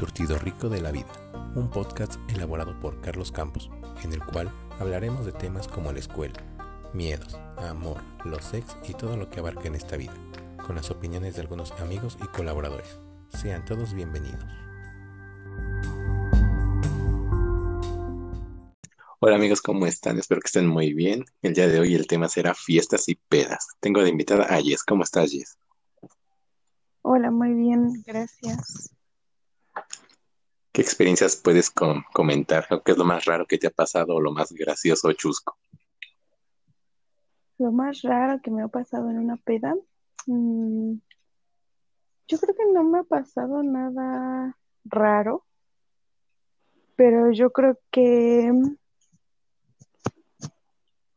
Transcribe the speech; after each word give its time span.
surtido 0.00 0.38
rico 0.38 0.70
de 0.70 0.80
la 0.80 0.92
vida, 0.92 1.12
un 1.54 1.68
podcast 1.68 2.14
elaborado 2.30 2.80
por 2.80 3.02
Carlos 3.02 3.30
Campos, 3.30 3.70
en 4.02 4.14
el 4.14 4.24
cual 4.24 4.50
hablaremos 4.78 5.26
de 5.26 5.32
temas 5.32 5.68
como 5.68 5.92
la 5.92 5.98
escuela, 5.98 6.42
miedos, 6.94 7.38
amor, 7.58 8.00
los 8.24 8.42
sex 8.42 8.78
y 8.88 8.94
todo 8.94 9.18
lo 9.18 9.28
que 9.28 9.40
abarca 9.40 9.68
en 9.68 9.74
esta 9.74 9.98
vida, 9.98 10.14
con 10.66 10.76
las 10.76 10.90
opiniones 10.90 11.34
de 11.34 11.42
algunos 11.42 11.72
amigos 11.72 12.16
y 12.24 12.26
colaboradores. 12.28 12.98
Sean 13.28 13.62
todos 13.66 13.92
bienvenidos. 13.92 14.42
Hola 19.18 19.36
amigos, 19.36 19.60
¿cómo 19.60 19.84
están? 19.84 20.18
Espero 20.18 20.40
que 20.40 20.46
estén 20.46 20.66
muy 20.66 20.94
bien. 20.94 21.26
El 21.42 21.52
día 21.52 21.68
de 21.68 21.78
hoy 21.78 21.94
el 21.94 22.06
tema 22.06 22.30
será 22.30 22.54
fiestas 22.54 23.06
y 23.10 23.16
pedas. 23.16 23.68
Tengo 23.80 24.02
de 24.02 24.08
invitada 24.08 24.44
a 24.44 24.62
Jess. 24.62 24.82
¿Cómo 24.82 25.02
estás, 25.02 25.30
Jess? 25.30 25.58
Hola, 27.02 27.30
muy 27.30 27.52
bien, 27.52 28.02
gracias. 28.06 28.94
¿Qué 30.72 30.82
experiencias 30.82 31.34
puedes 31.36 31.70
comentar? 31.70 32.66
¿Qué 32.84 32.92
es 32.92 32.98
lo 32.98 33.04
más 33.04 33.24
raro 33.24 33.46
que 33.46 33.58
te 33.58 33.66
ha 33.66 33.70
pasado 33.70 34.14
o 34.14 34.20
lo 34.20 34.30
más 34.30 34.52
gracioso 34.52 35.08
o 35.08 35.12
chusco? 35.12 35.56
Lo 37.58 37.72
más 37.72 38.02
raro 38.02 38.40
que 38.40 38.50
me 38.50 38.62
ha 38.62 38.68
pasado 38.68 39.10
en 39.10 39.18
una 39.18 39.36
peda. 39.36 39.74
Mm, 40.26 40.94
yo 42.28 42.38
creo 42.38 42.54
que 42.54 42.72
no 42.72 42.84
me 42.84 43.00
ha 43.00 43.02
pasado 43.02 43.64
nada 43.64 44.56
raro, 44.84 45.44
pero 46.94 47.32
yo 47.32 47.50
creo 47.50 47.76
que 47.90 48.52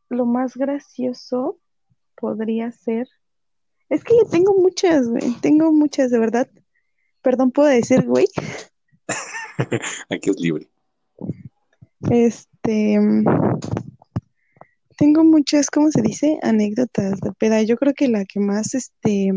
lo 0.09 0.25
más 0.25 0.57
gracioso 0.57 1.59
podría 2.15 2.71
ser. 2.71 3.07
Es 3.89 4.03
que 4.03 4.15
tengo 4.31 4.55
muchas, 4.55 5.07
güey. 5.07 5.33
Tengo 5.41 5.71
muchas, 5.71 6.09
de 6.09 6.17
verdad. 6.17 6.49
Perdón, 7.21 7.51
¿puedo 7.51 7.69
decir, 7.69 8.03
güey? 8.07 8.25
Aquí 10.09 10.29
es 10.29 10.39
libre. 10.39 10.69
Este. 12.09 12.99
Tengo 14.97 15.23
muchas, 15.23 15.69
¿cómo 15.69 15.89
se 15.91 16.01
dice? 16.01 16.37
Anécdotas 16.41 17.19
de 17.19 17.31
peda. 17.33 17.61
Yo 17.63 17.77
creo 17.77 17.93
que 17.93 18.07
la 18.07 18.25
que 18.25 18.39
más, 18.39 18.73
este. 18.75 19.31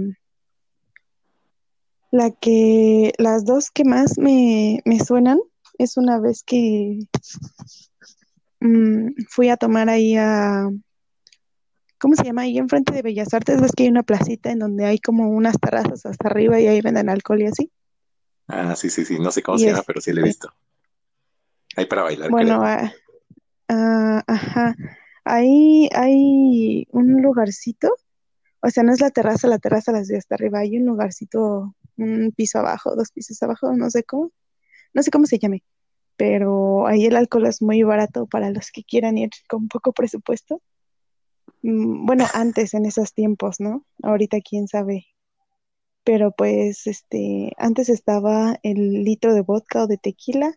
La 2.10 2.30
que. 2.30 3.12
Las 3.18 3.44
dos 3.44 3.70
que 3.70 3.84
más 3.84 4.18
me, 4.18 4.80
me 4.84 5.00
suenan 5.00 5.38
es 5.78 5.96
una 5.96 6.19
vez 6.19 6.42
que 6.44 7.00
Mm, 8.60 9.10
fui 9.28 9.48
a 9.50 9.56
tomar 9.56 9.88
ahí 9.88 10.16
a, 10.16 10.69
¿cómo 11.98 12.14
se 12.16 12.24
llama? 12.24 12.42
Ahí 12.42 12.58
enfrente 12.58 12.92
de 12.94 13.02
Bellas 13.02 13.34
Artes, 13.34 13.60
ves 13.60 13.72
que 13.76 13.84
hay 13.84 13.91
una 13.91 14.02
placita 14.02 14.50
en 14.50 14.58
donde 14.58 14.86
hay 14.86 14.98
como 14.98 15.28
unas 15.30 15.58
terrazas 15.60 16.06
hasta 16.06 16.28
arriba 16.28 16.58
y 16.60 16.66
ahí 16.66 16.80
venden 16.80 17.08
alcohol 17.08 17.42
y 17.42 17.46
así. 17.46 17.70
Ah, 18.48 18.77
sí, 18.77 18.91
sí, 18.91 19.05
sí, 19.05 19.19
no 19.19 19.30
sé 19.30 19.42
cómo 19.42 19.58
se 19.58 19.66
llama, 19.66 19.83
pero 19.86 20.00
sí 20.00 20.12
lo 20.12 20.20
he 20.20 20.25
visto. 20.25 20.48
Ahí 21.77 21.86
para 21.86 22.02
bailar. 22.02 22.30
Bueno, 22.30 22.62
ah, 22.62 22.92
ah, 23.69 24.22
ajá, 24.27 24.77
ahí 25.25 25.88
hay 25.92 26.86
un 26.92 27.22
lugarcito, 27.22 27.94
o 28.61 28.70
sea, 28.70 28.83
no 28.83 28.92
es 28.92 29.00
la 29.00 29.11
terraza, 29.11 29.48
la 29.48 29.58
terraza 29.58 29.92
las 29.92 30.08
de 30.08 30.16
hasta 30.16 30.36
arriba, 30.36 30.61
hay 30.61 30.78
un 30.78 30.86
lugarcito, 30.86 31.75
un 31.97 32.33
piso 32.36 32.58
abajo, 32.58 32.94
dos 32.94 33.11
pisos 33.11 33.42
abajo, 33.42 33.72
no 33.72 33.91
sé 33.91 34.05
cómo, 34.05 34.33
no 34.94 35.03
sé 35.03 35.10
cómo 35.10 35.27
se 35.27 35.38
llame 35.38 35.62
pero 36.16 36.86
ahí 36.86 37.06
el 37.06 37.16
alcohol 37.16 37.47
es 37.47 37.62
muy 37.62 37.83
barato 37.83 38.27
para 38.27 38.50
los 38.50 38.70
que 38.70 38.83
quieran 38.83 39.19
ir 39.19 39.31
con 39.48 39.69
poco 39.69 39.92
presupuesto. 39.92 40.62
Mm, 41.62 42.06
bueno, 42.06 42.25
antes 42.34 42.75
en 42.75 42.86
esos 42.86 43.12
tiempos, 43.12 43.60
¿no? 43.60 43.84
Ahorita 44.03 44.38
quién 44.41 44.66
sabe. 44.66 45.06
Pero 46.06 46.30
pues, 46.30 46.86
este, 46.86 47.50
antes 47.58 47.88
estaba 47.88 48.60
el 48.62 49.02
litro 49.02 49.34
de 49.34 49.40
vodka 49.40 49.82
o 49.82 49.86
de 49.88 49.98
tequila 49.98 50.56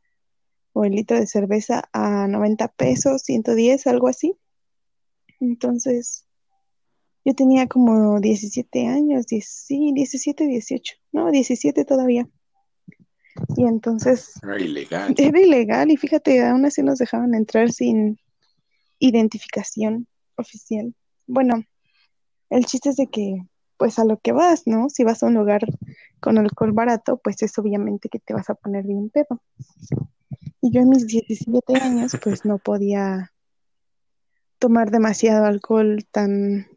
o 0.74 0.86
el 0.86 0.92
litro 0.92 1.18
de 1.20 1.26
cerveza 1.26 1.90
a 1.92 2.28
90 2.28 2.68
pesos, 2.74 3.24
110, 3.24 3.88
algo 3.88 4.08
así. 4.08 4.38
Entonces, 5.40 6.28
yo 7.26 7.34
tenía 7.34 7.66
como 7.66 8.20
17 8.20 8.86
años, 8.86 9.26
sí, 9.28 9.92
17, 9.92 10.46
18, 10.46 10.96
no, 11.14 11.32
17 11.32 11.84
todavía. 11.84 12.30
Y 13.58 13.66
entonces... 13.66 14.34
Era 14.44 14.62
ilegal. 14.62 15.16
Era 15.18 15.42
ilegal 15.42 15.90
y 15.90 15.98
fíjate, 15.98 16.46
aún 16.46 16.64
así 16.66 16.84
nos 16.84 17.00
dejaban 17.00 17.34
entrar 17.34 17.72
sin 17.72 18.20
identificación 19.00 20.08
oficial. 20.36 20.94
Bueno, 21.26 21.64
el 22.52 22.66
chiste 22.66 22.90
es 22.90 22.98
de 22.98 23.08
que, 23.08 23.38
pues 23.80 23.98
a 23.98 24.04
lo 24.04 24.18
que 24.18 24.34
vas, 24.34 24.68
¿no? 24.68 24.90
Si 24.90 25.06
vas 25.06 25.24
a 25.24 25.28
un 25.28 25.36
lugar 25.36 25.62
con 26.20 26.38
alcohol 26.38 26.74
barato, 26.74 27.18
pues 27.24 27.42
es 27.42 27.58
obviamente 27.58 28.10
que 28.10 28.20
te 28.20 28.34
vas 28.34 28.50
a 28.50 28.56
poner 28.56 28.86
bien 28.86 29.10
pedo. 29.10 29.42
Y 30.62 30.72
yo 30.72 30.82
en 30.82 30.90
mis 30.90 31.08
17 31.08 31.82
años, 31.82 32.18
pues 32.22 32.44
no 32.44 32.58
podía 32.58 33.32
tomar 34.60 34.92
demasiado 34.92 35.46
alcohol 35.46 36.06
tan... 36.12 36.68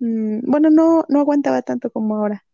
Mm, 0.00 0.50
bueno, 0.50 0.70
no, 0.70 1.04
no 1.08 1.20
aguantaba 1.20 1.62
tanto 1.62 1.90
como 1.90 2.16
ahora. 2.16 2.44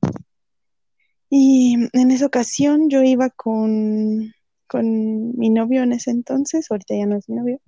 Y 1.30 1.88
en 1.94 2.10
esa 2.10 2.26
ocasión 2.26 2.90
yo 2.90 3.02
iba 3.02 3.30
con, 3.30 4.34
con 4.68 5.36
mi 5.38 5.48
novio 5.48 5.82
en 5.82 5.92
ese 5.92 6.10
entonces, 6.10 6.70
ahorita 6.70 6.94
ya 6.94 7.06
no 7.06 7.16
es 7.16 7.26
mi 7.30 7.36
novio, 7.36 7.58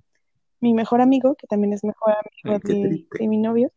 mi 0.60 0.75
mejor 0.75 1.00
amigo, 1.00 1.34
que 1.34 1.46
también 1.46 1.72
es 1.72 1.82
mejor 1.82 2.14
amigo 2.44 2.60
de, 2.62 3.06
de, 3.19 3.26
mi 3.26 3.38
novio, 3.38 3.72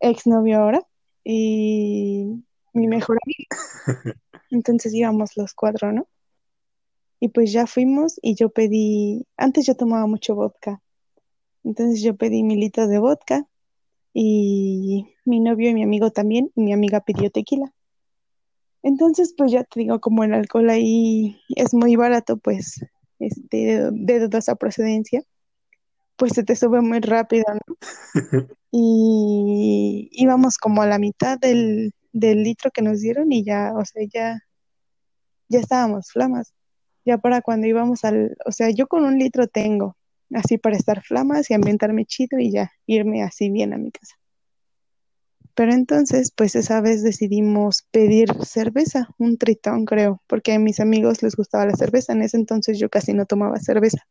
ex 0.00 0.26
novio 0.26 0.58
ahora, 0.58 0.82
y 1.30 2.42
mi 2.72 2.88
mejor 2.88 3.18
amigo. 3.22 3.48
Entonces 4.50 4.94
íbamos 4.94 5.36
los 5.36 5.52
cuatro, 5.52 5.92
¿no? 5.92 6.08
Y 7.20 7.28
pues 7.28 7.52
ya 7.52 7.66
fuimos 7.66 8.18
y 8.22 8.34
yo 8.34 8.48
pedí, 8.48 9.26
antes 9.36 9.66
yo 9.66 9.74
tomaba 9.74 10.06
mucho 10.06 10.34
vodka, 10.34 10.80
entonces 11.64 12.00
yo 12.00 12.16
pedí 12.16 12.42
mi 12.44 12.56
litro 12.56 12.86
de 12.86 12.98
vodka 12.98 13.46
y 14.14 15.14
mi 15.26 15.40
novio 15.40 15.68
y 15.68 15.74
mi 15.74 15.82
amigo 15.82 16.10
también, 16.10 16.50
y 16.54 16.62
mi 16.62 16.72
amiga 16.72 17.00
pidió 17.00 17.30
tequila. 17.30 17.74
Entonces, 18.82 19.34
pues 19.36 19.52
ya 19.52 19.64
te 19.64 19.80
digo, 19.80 20.00
como 20.00 20.24
el 20.24 20.32
alcohol 20.32 20.70
ahí 20.70 21.38
es 21.56 21.74
muy 21.74 21.96
barato, 21.96 22.38
pues, 22.38 22.80
este, 23.18 23.90
de 23.92 24.20
dudosa 24.20 24.54
procedencia, 24.54 25.24
pues 26.16 26.32
se 26.32 26.44
te 26.44 26.56
sube 26.56 26.80
muy 26.80 27.00
rápido, 27.00 27.44
¿no? 27.52 27.76
y 28.70 30.08
íbamos 30.12 30.58
como 30.58 30.82
a 30.82 30.86
la 30.86 30.98
mitad 30.98 31.38
del, 31.38 31.92
del 32.12 32.42
litro 32.42 32.70
que 32.70 32.82
nos 32.82 33.00
dieron 33.00 33.32
y 33.32 33.44
ya, 33.44 33.72
o 33.74 33.84
sea, 33.84 34.02
ya, 34.12 34.40
ya 35.48 35.60
estábamos 35.60 36.10
flamas. 36.12 36.54
Ya 37.04 37.18
para 37.18 37.40
cuando 37.40 37.66
íbamos 37.66 38.04
al, 38.04 38.36
o 38.44 38.52
sea, 38.52 38.70
yo 38.70 38.86
con 38.86 39.04
un 39.04 39.18
litro 39.18 39.46
tengo, 39.48 39.96
así 40.34 40.58
para 40.58 40.76
estar 40.76 41.02
flamas 41.02 41.50
y 41.50 41.54
ambientarme 41.54 42.04
chido 42.04 42.38
y 42.38 42.50
ya 42.52 42.70
irme 42.86 43.22
así 43.22 43.50
bien 43.50 43.72
a 43.72 43.78
mi 43.78 43.90
casa. 43.90 44.16
Pero 45.54 45.72
entonces, 45.72 46.30
pues 46.30 46.54
esa 46.54 46.80
vez 46.80 47.02
decidimos 47.02 47.84
pedir 47.90 48.28
cerveza, 48.44 49.08
un 49.18 49.38
tritón 49.38 49.86
creo, 49.86 50.22
porque 50.28 50.52
a 50.52 50.58
mis 50.60 50.78
amigos 50.78 51.20
les 51.22 51.34
gustaba 51.34 51.66
la 51.66 51.74
cerveza. 51.74 52.12
En 52.12 52.22
ese 52.22 52.36
entonces 52.36 52.78
yo 52.78 52.88
casi 52.88 53.12
no 53.12 53.26
tomaba 53.26 53.58
cerveza. 53.58 54.06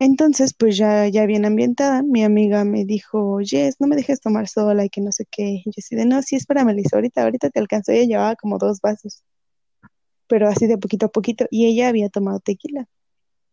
Entonces, 0.00 0.54
pues 0.54 0.76
ya, 0.76 1.08
ya 1.08 1.26
bien 1.26 1.44
ambientada, 1.44 2.02
mi 2.02 2.22
amiga 2.24 2.64
me 2.64 2.84
dijo, 2.84 3.38
Jess, 3.42 3.76
no 3.80 3.86
me 3.88 3.96
dejes 3.96 4.20
tomar 4.20 4.48
sola 4.48 4.84
y 4.84 4.90
que 4.90 5.00
no 5.00 5.12
sé 5.12 5.26
qué. 5.30 5.62
Yo 5.66 5.72
así 5.76 5.96
de, 5.96 6.06
no, 6.06 6.22
sí, 6.22 6.36
espérame, 6.36 6.74
Lisa, 6.74 6.96
ahorita, 6.96 7.22
ahorita 7.24 7.50
te 7.50 7.60
alcanzó. 7.60 7.92
Ella 7.92 8.04
llevaba 8.06 8.36
como 8.36 8.58
dos 8.58 8.80
vasos, 8.80 9.24
pero 10.28 10.48
así 10.48 10.66
de 10.66 10.78
poquito 10.78 11.06
a 11.06 11.08
poquito. 11.10 11.46
Y 11.50 11.66
ella 11.66 11.88
había 11.88 12.08
tomado 12.10 12.40
tequila. 12.40 12.86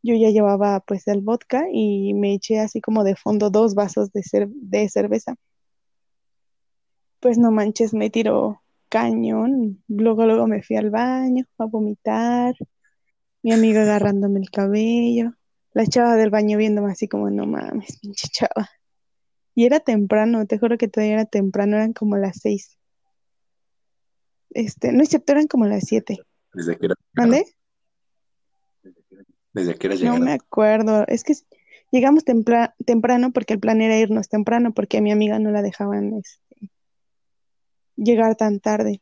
Yo 0.03 0.15
ya 0.15 0.29
llevaba 0.29 0.81
pues 0.81 1.07
el 1.07 1.21
vodka 1.21 1.65
y 1.71 2.13
me 2.13 2.33
eché 2.35 2.59
así 2.59 2.81
como 2.81 3.03
de 3.03 3.15
fondo 3.15 3.49
dos 3.49 3.75
vasos 3.75 4.11
de, 4.13 4.23
de 4.49 4.89
cerveza 4.89 5.35
pues 7.25 7.39
no 7.39 7.51
manches, 7.51 7.95
me 7.95 8.11
tiró 8.11 8.61
cañón. 8.87 9.83
Luego, 9.87 10.25
luego 10.27 10.45
me 10.45 10.61
fui 10.61 10.75
al 10.77 10.91
baño 10.91 11.45
a 11.57 11.65
vomitar. 11.65 12.53
Mi 13.43 13.51
amiga 13.51 13.81
agarrándome 13.81 14.39
el 14.41 14.51
cabello. 14.51 15.33
La 15.75 15.85
chava 15.85 16.15
del 16.15 16.29
baño 16.29 16.57
viéndome 16.57 16.93
así 16.93 17.09
como, 17.09 17.29
no 17.29 17.45
mames, 17.45 17.99
pinche 17.99 18.29
chava. 18.29 18.69
Y 19.53 19.65
era 19.65 19.81
temprano, 19.81 20.47
te 20.47 20.57
juro 20.57 20.77
que 20.77 20.87
todavía 20.87 21.15
era 21.15 21.25
temprano, 21.25 21.75
eran 21.75 21.91
como 21.91 22.15
las 22.15 22.37
seis. 22.41 22.77
Este, 24.51 24.93
no 24.93 25.03
es 25.03 25.09
cierto, 25.09 25.33
eran 25.33 25.47
como 25.47 25.65
las 25.65 25.83
siete. 25.85 26.19
¿Desde 26.53 26.77
era? 26.81 26.95
¿Dónde? 27.13 27.45
¿Desde 29.51 29.75
qué 29.75 29.87
era 29.87 29.95
No 29.97 30.17
me 30.17 30.31
acuerdo, 30.31 31.05
es 31.07 31.25
que 31.25 31.33
llegamos 31.91 32.23
temprano 32.23 33.33
porque 33.33 33.53
el 33.53 33.59
plan 33.59 33.81
era 33.81 33.97
irnos 33.97 34.29
temprano 34.29 34.73
porque 34.73 34.99
a 34.99 35.01
mi 35.01 35.11
amiga 35.11 35.39
no 35.39 35.51
la 35.51 35.61
dejaban 35.61 36.13
este, 36.13 36.71
llegar 37.97 38.37
tan 38.37 38.61
tarde. 38.61 39.01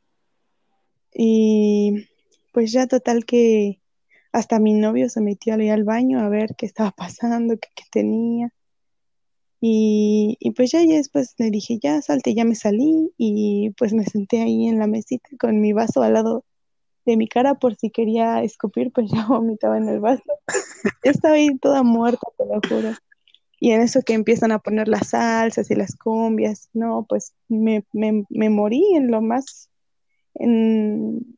Y 1.14 2.10
pues 2.52 2.72
ya 2.72 2.88
total 2.88 3.26
que 3.26 3.83
hasta 4.34 4.60
mi 4.60 4.74
novio 4.74 5.10
se 5.10 5.22
metió 5.22 5.54
ahí 5.54 5.70
al 5.70 5.84
baño 5.84 6.20
a 6.20 6.28
ver 6.28 6.56
qué 6.58 6.66
estaba 6.66 6.92
pasando, 6.98 7.56
qué, 7.58 7.84
tenía. 7.92 8.50
Y, 9.66 10.38
pues 10.58 10.72
ya, 10.72 10.84
ya 10.84 10.96
después 10.98 11.36
le 11.38 11.50
dije, 11.50 11.80
ya 11.82 12.02
salte, 12.02 12.34
ya 12.34 12.44
me 12.44 12.56
salí 12.56 13.14
y 13.18 13.70
pues 13.78 13.94
me 13.94 14.04
senté 14.04 14.42
ahí 14.42 14.68
en 14.68 14.78
la 14.78 14.88
mesita 14.88 15.30
con 15.40 15.62
mi 15.62 15.72
vaso 15.72 16.02
al 16.04 16.16
lado 16.16 16.44
de 17.06 17.16
mi 17.16 17.30
cara 17.30 17.56
por 17.56 17.76
si 17.76 17.90
quería 17.90 18.44
escupir, 18.44 18.92
pues 18.92 19.10
ya 19.14 19.26
vomitaba 19.26 19.78
en 19.78 19.88
el 19.88 20.02
vaso. 20.02 20.24
Estaba 21.04 21.36
ahí 21.36 21.58
toda 21.60 21.84
muerta, 21.84 22.28
te 22.38 22.46
lo 22.46 22.60
juro. 22.68 22.98
Y 23.60 23.72
en 23.72 23.82
eso 23.82 24.02
que 24.02 24.14
empiezan 24.14 24.52
a 24.52 24.60
poner 24.60 24.90
las 24.90 25.10
salsas 25.12 25.72
y 25.72 25.76
las 25.76 25.96
cumbias, 25.96 26.70
no, 26.74 27.06
pues 27.08 27.34
me, 27.48 27.86
me, 27.94 28.26
me 28.30 28.50
morí 28.50 28.84
en 28.96 29.10
lo 29.12 29.22
más, 29.22 29.70
en, 30.34 31.38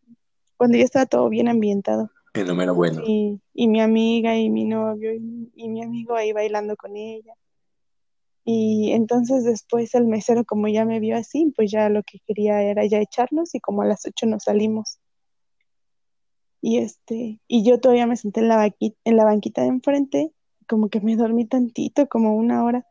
cuando 0.57 0.79
ya 0.79 0.83
estaba 0.83 1.05
todo 1.05 1.29
bien 1.29 1.47
ambientado. 1.47 2.09
El 2.35 2.47
número 2.47 2.75
bueno. 2.75 3.01
Y, 3.05 3.39
y 3.53 3.67
mi 3.69 3.79
amiga 3.79 4.37
y 4.37 4.49
mi 4.49 4.65
novio 4.65 5.13
y, 5.13 5.69
mi 5.69 5.81
amigo 5.81 6.15
ahí 6.15 6.33
bailando 6.33 6.75
con 6.75 6.97
ella. 6.97 7.33
Y 8.43 8.91
entonces 8.91 9.45
después 9.45 9.95
el 9.95 10.05
mesero, 10.05 10.43
como 10.43 10.67
ya 10.67 10.83
me 10.83 10.99
vio 10.99 11.15
así, 11.15 11.53
pues 11.55 11.71
ya 11.71 11.87
lo 11.87 12.03
que 12.03 12.19
quería 12.27 12.61
era 12.61 12.85
ya 12.85 12.99
echarnos 12.99 13.55
y 13.55 13.61
como 13.61 13.83
a 13.83 13.85
las 13.85 14.05
ocho 14.05 14.25
nos 14.25 14.43
salimos. 14.43 14.99
Y 16.61 16.79
este, 16.79 17.39
y 17.47 17.63
yo 17.63 17.79
todavía 17.79 18.05
me 18.05 18.17
senté 18.17 18.41
en 18.41 18.49
la, 18.49 18.75
en 18.79 19.17
la 19.17 19.23
banquita 19.23 19.61
de 19.61 19.69
enfrente, 19.69 20.31
como 20.67 20.89
que 20.89 20.99
me 20.99 21.15
dormí 21.15 21.45
tantito, 21.45 22.07
como 22.07 22.35
una 22.35 22.65
hora. 22.65 22.85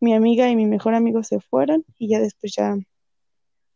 Mi 0.00 0.12
amiga 0.12 0.50
y 0.50 0.56
mi 0.56 0.66
mejor 0.66 0.94
amigo 0.94 1.22
se 1.22 1.40
fueron 1.40 1.84
y 1.98 2.08
ya 2.08 2.20
después 2.20 2.52
ya, 2.54 2.76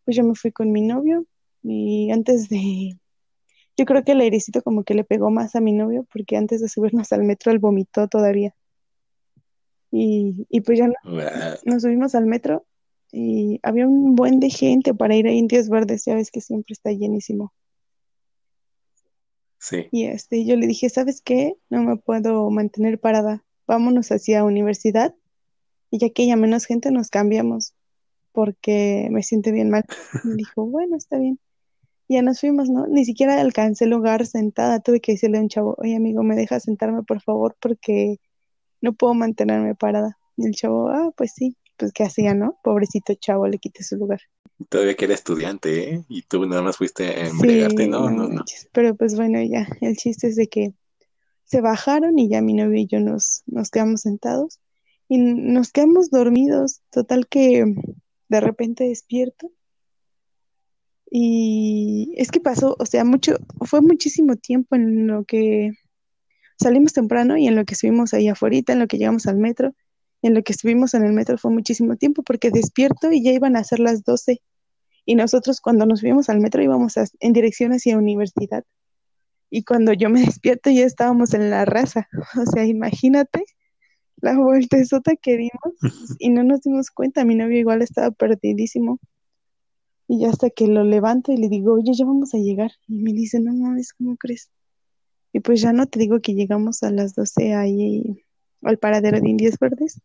pues 0.05 0.17
yo 0.17 0.25
me 0.25 0.35
fui 0.35 0.53
con 0.53 0.73
mi 0.73 0.83
novio 0.83 1.25
y 1.63 2.11
antes 2.11 2.49
de, 2.49 2.99
yo 3.77 3.85
creo 3.85 4.05
que 4.05 4.13
el 4.13 4.21
airecito 4.21 4.63
como 4.63 4.85
que 4.85 4.95
le 4.95 5.05
pegó 5.05 5.31
más 5.31 5.55
a 5.55 5.61
mi 5.61 5.73
novio 5.73 6.07
porque 6.13 6.37
antes 6.37 6.61
de 6.61 6.69
subirnos 6.69 7.13
al 7.13 7.25
metro 7.25 7.53
él 7.53 7.59
vomitó 7.59 8.09
todavía. 8.09 8.55
Y, 9.91 10.47
y 10.51 10.61
pues 10.63 10.79
ya 10.79 10.89
no, 10.89 10.95
nos 11.65 11.83
subimos 11.83 12.15
al 12.15 12.27
metro 12.27 12.67
y 13.13 13.61
había 13.63 13.87
un 13.87 14.15
buen 14.15 14.41
de 14.41 14.51
gente 14.51 14.95
para 14.95 15.15
ir 15.15 15.27
a 15.27 15.33
Indios 15.33 15.69
Verdes, 15.69 16.05
ya 16.05 16.15
ves 16.15 16.31
que 16.31 16.41
siempre 16.41 16.73
está 16.73 16.91
llenísimo. 16.91 17.53
Sí. 19.59 19.87
Y 19.91 20.05
este, 20.05 20.45
yo 20.45 20.57
le 20.57 20.67
dije, 20.67 20.89
¿sabes 20.91 21.23
qué? 21.23 21.57
No 21.71 21.83
me 21.83 21.97
puedo 21.97 22.51
mantener 22.51 22.99
parada. 22.99 23.45
Vámonos 23.67 24.11
hacia 24.13 24.45
universidad 24.45 25.15
y 25.91 25.99
ya 25.99 26.11
que 26.11 26.23
haya 26.23 26.37
menos 26.37 26.67
gente 26.67 26.91
nos 26.91 27.09
cambiamos 27.09 27.75
porque 28.33 29.09
me 29.11 29.23
siento 29.23 29.51
bien 29.51 29.71
mal. 29.71 29.85
Y 30.25 30.37
dijo, 30.37 30.67
bueno, 30.67 30.97
está 30.97 31.19
bien. 31.19 31.39
Ya 32.09 32.23
nos 32.23 32.41
fuimos, 32.41 32.69
¿no? 32.69 32.87
Ni 32.87 33.05
siquiera 33.05 33.41
alcancé 33.41 33.85
el 33.85 33.91
lugar 33.91 34.27
sentada. 34.27 34.81
Tuve 34.81 35.01
que 35.01 35.13
decirle 35.13 35.39
a 35.39 35.41
un 35.41 35.49
chavo, 35.49 35.75
oye 35.79 35.97
amigo, 35.97 36.23
¿me 36.23 36.37
dejas 36.37 36.65
sentarme 36.65 37.03
por 37.03 37.21
favor? 37.21 37.57
Porque 37.61 38.21
no 38.81 38.93
puedo 38.93 39.15
mantenerme 39.15 39.75
parada. 39.75 40.19
Y 40.37 40.47
el 40.47 40.55
chavo, 40.55 40.89
ah, 40.89 41.11
pues 41.17 41.33
sí. 41.35 41.57
Pues 41.77 41.93
qué 41.93 42.05
hacía, 42.05 42.33
¿no? 42.33 42.59
Pobrecito 42.63 43.13
chavo, 43.15 43.47
le 43.47 43.59
quité 43.59 43.83
su 43.83 43.97
lugar. 43.97 44.21
Todavía 44.71 44.95
que 44.95 45.05
era 45.05 45.15
estudiante, 45.15 45.95
¿eh? 45.95 46.05
Y 46.09 46.23
tú 46.23 46.47
nada 46.47 46.63
más 46.63 46.79
fuiste 46.79 47.09
a 47.09 47.27
Sí, 47.27 47.31
embriagarte, 47.33 47.87
no, 47.87 48.09
no 48.11 48.23
no, 48.23 48.29
no. 48.29 48.45
Pero 48.73 48.95
pues 48.95 49.15
bueno, 49.15 49.43
ya, 49.43 49.69
el 49.83 49.97
chiste 49.97 50.29
es 50.29 50.37
de 50.37 50.49
que 50.49 50.73
se 51.45 51.61
bajaron 51.61 52.19
y 52.19 52.29
ya 52.29 52.41
mi 52.41 52.55
novio 52.55 52.81
y 52.81 52.87
yo 52.87 53.01
nos, 53.01 53.43
nos 53.47 53.71
quedamos 53.71 54.03
sentados 54.03 54.61
y 55.09 55.19
nos 55.19 55.71
quedamos 55.71 56.11
dormidos. 56.11 56.81
Total 56.91 57.29
que 57.29 57.65
de 58.29 58.41
repente 58.41 58.85
despierto 58.85 59.51
y 61.11 62.15
es 62.17 62.31
que 62.31 62.41
pasó, 62.41 62.77
o 62.79 62.87
sea, 62.87 63.05
mucho, 63.05 63.37
fue 63.65 63.81
muchísimo 63.81 64.37
tiempo 64.37 64.77
en 64.77 65.07
lo 65.07 65.25
que 65.25 65.73
salimos 66.59 66.93
temprano 66.93 67.37
y 67.37 67.47
en 67.49 67.57
lo 67.57 67.65
que 67.65 67.75
estuvimos 67.75 68.15
ahí 68.15 68.29
afuera, 68.29 68.57
en 68.69 68.79
lo 68.79 68.87
que 68.87 68.99
llegamos 68.99 69.27
al 69.27 69.37
metro, 69.39 69.75
en 70.23 70.35
lo 70.35 70.43
que 70.43 70.53
estuvimos 70.53 70.95
en 70.95 71.05
el 71.05 71.13
metro 71.13 71.39
fue 71.39 71.51
muchísimo 71.51 71.97
tiempo 71.97 72.23
porque 72.23 72.51
despierto 72.51 73.13
y 73.13 73.23
ya 73.23 73.33
iban 73.33 73.57
a 73.57 73.65
ser 73.65 73.81
las 73.81 74.05
12 74.05 74.41
y 75.05 75.15
nosotros 75.15 75.61
cuando 75.61 75.87
nos 75.87 76.01
subimos 76.01 76.29
al 76.29 76.41
metro 76.41 76.63
íbamos 76.63 76.97
a- 76.99 77.07
en 77.21 77.33
dirección 77.33 77.73
hacia 77.73 77.99
universidad. 77.99 78.65
Y 79.51 79.65
cuando 79.65 79.93
yo 79.93 80.11
me 80.11 80.21
despierto 80.41 80.71
ya 80.71 80.85
estábamos 80.85 81.35
en 81.35 81.51
la 81.51 81.65
raza, 81.65 82.09
o 82.41 82.47
sea, 82.51 82.65
imagínate 82.67 83.45
la 84.19 84.39
vueltezota 84.39 85.15
que 85.17 85.37
dimos 85.37 85.75
y 86.21 86.31
no 86.31 86.43
nos 86.45 86.63
dimos 86.63 86.91
cuenta, 86.91 87.25
mi 87.25 87.35
novio 87.37 87.59
igual 87.59 87.83
estaba 87.83 88.11
perdidísimo 88.11 88.99
y 90.09 90.21
ya 90.21 90.31
hasta 90.31 90.51
que 90.51 90.67
lo 90.67 90.85
levanto 90.85 91.33
y 91.33 91.37
le 91.37 91.49
digo, 91.49 91.75
oye, 91.75 91.93
ya 91.95 92.05
vamos 92.05 92.35
a 92.35 92.39
llegar 92.39 92.73
y 92.87 92.99
me 92.99 93.13
dice, 93.13 93.41
no 93.41 93.53
mames, 93.55 93.93
¿cómo 93.93 94.17
crees? 94.17 94.51
Y 95.33 95.41
pues 95.41 95.61
ya 95.61 95.73
no 95.73 95.87
te 95.87 95.99
digo 95.99 96.21
que 96.21 96.35
llegamos 96.35 96.83
a 96.83 96.91
las 96.91 97.15
12 97.15 97.55
ahí 97.55 98.25
al 98.63 98.79
paradero 98.79 99.21
de 99.21 99.29
Indios 99.29 99.59
Verdes. 99.59 100.01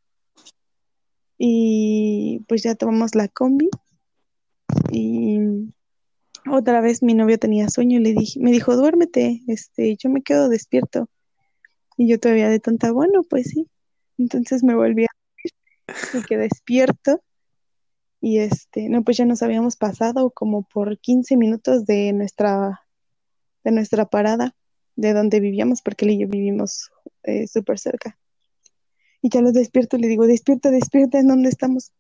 Y 1.38 2.44
pues 2.48 2.64
ya 2.64 2.76
tomamos 2.76 3.16
la 3.16 3.28
combi. 3.28 3.70
Y 4.92 5.40
otra 6.52 6.82
vez 6.82 7.02
mi 7.02 7.14
novio 7.14 7.38
tenía 7.38 7.70
sueño 7.70 8.00
y 8.00 8.04
le 8.04 8.14
dije, 8.14 8.40
me 8.40 8.52
dijo, 8.52 8.76
duérmete, 8.76 9.42
este, 9.48 9.96
yo 9.96 10.10
me 10.10 10.22
quedo 10.22 10.50
despierto. 10.50 11.08
Y 11.98 12.10
yo 12.10 12.20
todavía 12.20 12.50
de 12.50 12.60
tonta, 12.60 12.92
bueno, 12.92 13.24
pues 13.24 13.48
sí. 13.48 13.68
Entonces 14.18 14.64
me 14.64 14.76
volví 14.76 15.06
a 15.06 15.08
me 16.14 16.24
quedé 16.24 16.44
despierto. 16.44 17.22
Y 18.22 18.38
este, 18.38 18.88
no, 18.88 19.04
pues 19.04 19.18
ya 19.18 19.26
nos 19.26 19.42
habíamos 19.42 19.76
pasado 19.76 20.30
como 20.30 20.62
por 20.64 21.00
15 21.00 21.36
minutos 21.38 21.86
de 21.88 22.14
nuestra, 22.14 22.82
de 23.64 23.72
nuestra 23.72 24.06
parada, 24.06 24.56
de 24.96 25.14
donde 25.14 25.40
vivíamos, 25.40 25.82
porque 25.82 26.06
él 26.06 26.12
y 26.12 26.20
yo 26.20 26.28
vivimos 26.28 26.92
eh, 27.24 27.48
súper 27.48 27.80
cerca. 27.80 28.20
Y 29.24 29.30
ya 29.30 29.42
lo 29.42 29.52
despierto 29.52 29.98
y 29.98 30.02
le 30.02 30.08
digo, 30.08 30.28
despierta, 30.28 30.70
despierta, 30.70 31.20
¿en 31.20 31.28
dónde 31.28 31.50
estamos? 31.50 31.92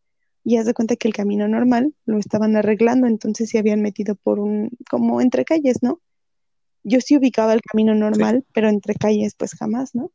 Y 0.43 0.57
haz 0.57 0.67
de 0.67 0.75
cuenta 0.75 0.95
que 0.95 1.07
el 1.07 1.13
camino 1.13 1.47
normal 1.47 1.95
lo 2.05 2.19
estaban 2.19 2.55
arreglando, 2.55 3.07
entonces 3.07 3.49
se 3.49 3.57
habían 3.57 3.81
metido 3.81 4.15
por 4.15 4.39
un, 4.39 4.69
como 4.89 5.21
entre 5.21 5.43
calles, 5.43 5.81
¿no? 5.81 6.01
Yo 6.83 6.99
sí 7.01 7.17
ubicaba 7.17 7.53
el 7.53 7.61
camino 7.61 7.95
normal, 7.95 8.45
pero 8.53 8.69
entre 8.69 8.93
calles 8.93 9.33
pues 9.35 9.53
jamás, 9.55 9.95
¿no? 9.95 10.11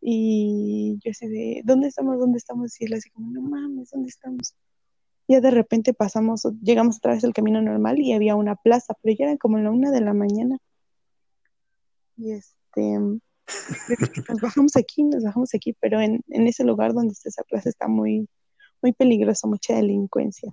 Y 0.00 0.98
yo 1.04 1.12
así 1.12 1.28
de, 1.28 1.62
¿dónde 1.64 1.88
estamos? 1.88 2.18
¿Dónde 2.18 2.38
estamos? 2.38 2.80
Y 2.80 2.86
él 2.86 2.94
así 2.94 3.10
como, 3.10 3.30
no 3.30 3.42
mames, 3.42 3.90
¿dónde 3.90 4.08
estamos? 4.08 4.54
Ya 5.28 5.40
de 5.40 5.50
repente 5.50 5.94
pasamos, 5.94 6.46
llegamos 6.62 6.98
otra 6.98 7.12
vez 7.14 7.24
al 7.24 7.32
camino 7.32 7.62
normal 7.62 8.00
y 8.00 8.12
había 8.12 8.34
una 8.34 8.56
plaza, 8.56 8.94
pero 9.02 9.16
ya 9.18 9.26
era 9.26 9.36
como 9.36 9.58
la 9.58 9.70
una 9.70 9.90
de 9.90 10.00
la 10.00 10.14
mañana. 10.14 10.58
Y 12.16 12.32
este, 12.32 12.98
nos 14.28 14.40
bajamos 14.40 14.76
aquí, 14.76 15.04
nos 15.04 15.24
bajamos 15.24 15.54
aquí, 15.54 15.74
pero 15.80 16.00
en, 16.00 16.22
en 16.28 16.46
ese 16.46 16.64
lugar 16.64 16.92
donde 16.92 17.12
está 17.12 17.28
esa 17.28 17.42
plaza 17.44 17.68
está 17.68 17.88
muy, 17.88 18.28
muy 18.82 18.92
peligroso, 18.92 19.46
mucha 19.48 19.74
delincuencia. 19.74 20.52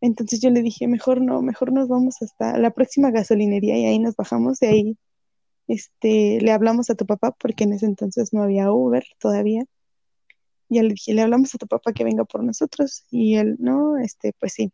Entonces 0.00 0.40
yo 0.40 0.50
le 0.50 0.62
dije, 0.62 0.86
mejor 0.86 1.22
no, 1.22 1.40
mejor 1.42 1.72
nos 1.72 1.88
vamos 1.88 2.20
hasta 2.20 2.58
la 2.58 2.70
próxima 2.72 3.10
gasolinería 3.10 3.78
y 3.78 3.86
ahí 3.86 3.98
nos 3.98 4.16
bajamos 4.16 4.60
y 4.62 4.66
ahí 4.66 4.98
este, 5.66 6.40
le 6.40 6.52
hablamos 6.52 6.90
a 6.90 6.94
tu 6.94 7.06
papá 7.06 7.32
porque 7.32 7.64
en 7.64 7.72
ese 7.72 7.86
entonces 7.86 8.32
no 8.32 8.42
había 8.42 8.70
Uber 8.70 9.04
todavía. 9.18 9.64
Ya 10.68 10.82
le 10.82 10.90
dije, 10.90 11.14
le 11.14 11.22
hablamos 11.22 11.54
a 11.54 11.58
tu 11.58 11.66
papá 11.66 11.92
que 11.92 12.04
venga 12.04 12.24
por 12.24 12.42
nosotros 12.42 13.04
y 13.10 13.36
él, 13.36 13.56
no, 13.58 13.96
este, 13.98 14.32
pues 14.38 14.54
sí. 14.54 14.72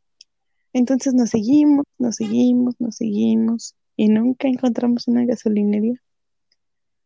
Entonces 0.72 1.14
nos 1.14 1.30
seguimos, 1.30 1.84
nos 1.98 2.16
seguimos, 2.16 2.74
nos 2.78 2.96
seguimos 2.96 3.74
y 3.96 4.08
nunca 4.08 4.48
encontramos 4.48 5.08
una 5.08 5.24
gasolinería. 5.24 6.00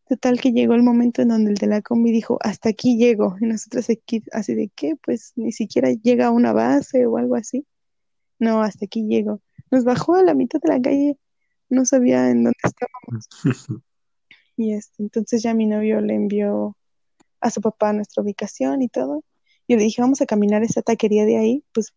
Total 0.06 0.38
que 0.38 0.52
llegó 0.52 0.74
el 0.74 0.82
momento 0.82 1.22
en 1.22 1.28
donde 1.28 1.50
el 1.52 1.56
de 1.56 1.66
la 1.66 1.80
combi 1.80 2.12
dijo, 2.12 2.38
hasta 2.42 2.68
aquí 2.68 2.98
llego. 2.98 3.36
Y 3.40 3.46
nosotros 3.46 3.88
aquí, 3.88 4.22
así 4.32 4.54
de 4.54 4.70
qué, 4.74 4.96
pues 4.96 5.32
ni 5.36 5.50
siquiera 5.50 5.90
llega 5.92 6.26
a 6.26 6.30
una 6.30 6.52
base 6.52 7.06
o 7.06 7.16
algo 7.16 7.36
así. 7.36 7.66
No, 8.38 8.62
hasta 8.62 8.84
aquí 8.84 9.06
llego. 9.06 9.40
Nos 9.70 9.84
bajó 9.84 10.14
a 10.14 10.22
la 10.22 10.34
mitad 10.34 10.60
de 10.60 10.68
la 10.68 10.80
calle, 10.80 11.18
no 11.70 11.86
sabía 11.86 12.30
en 12.30 12.44
dónde 12.44 12.58
estábamos. 12.62 13.28
Y 14.56 14.72
este, 14.72 15.02
entonces 15.02 15.42
ya 15.42 15.52
mi 15.52 15.66
novio 15.66 16.00
le 16.00 16.14
envió 16.14 16.76
a 17.44 17.50
su 17.50 17.60
papá 17.60 17.92
nuestra 17.92 18.22
ubicación 18.22 18.80
y 18.82 18.88
todo. 18.88 19.22
Yo 19.68 19.76
le 19.76 19.84
dije, 19.84 20.00
vamos 20.00 20.20
a 20.22 20.26
caminar 20.26 20.62
esa 20.62 20.80
taquería 20.82 21.26
de 21.26 21.36
ahí, 21.36 21.64
pues, 21.72 21.92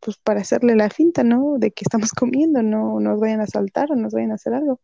pues 0.00 0.16
para 0.16 0.40
hacerle 0.40 0.74
la 0.74 0.88
finta, 0.88 1.22
¿no? 1.22 1.58
De 1.58 1.70
que 1.70 1.84
estamos 1.84 2.12
comiendo, 2.18 2.62
no 2.62 2.98
nos 2.98 3.20
vayan 3.20 3.40
a 3.40 3.44
asaltar 3.44 3.92
o 3.92 3.96
nos 3.96 4.14
vayan 4.14 4.32
a 4.32 4.36
hacer 4.36 4.54
algo. 4.54 4.80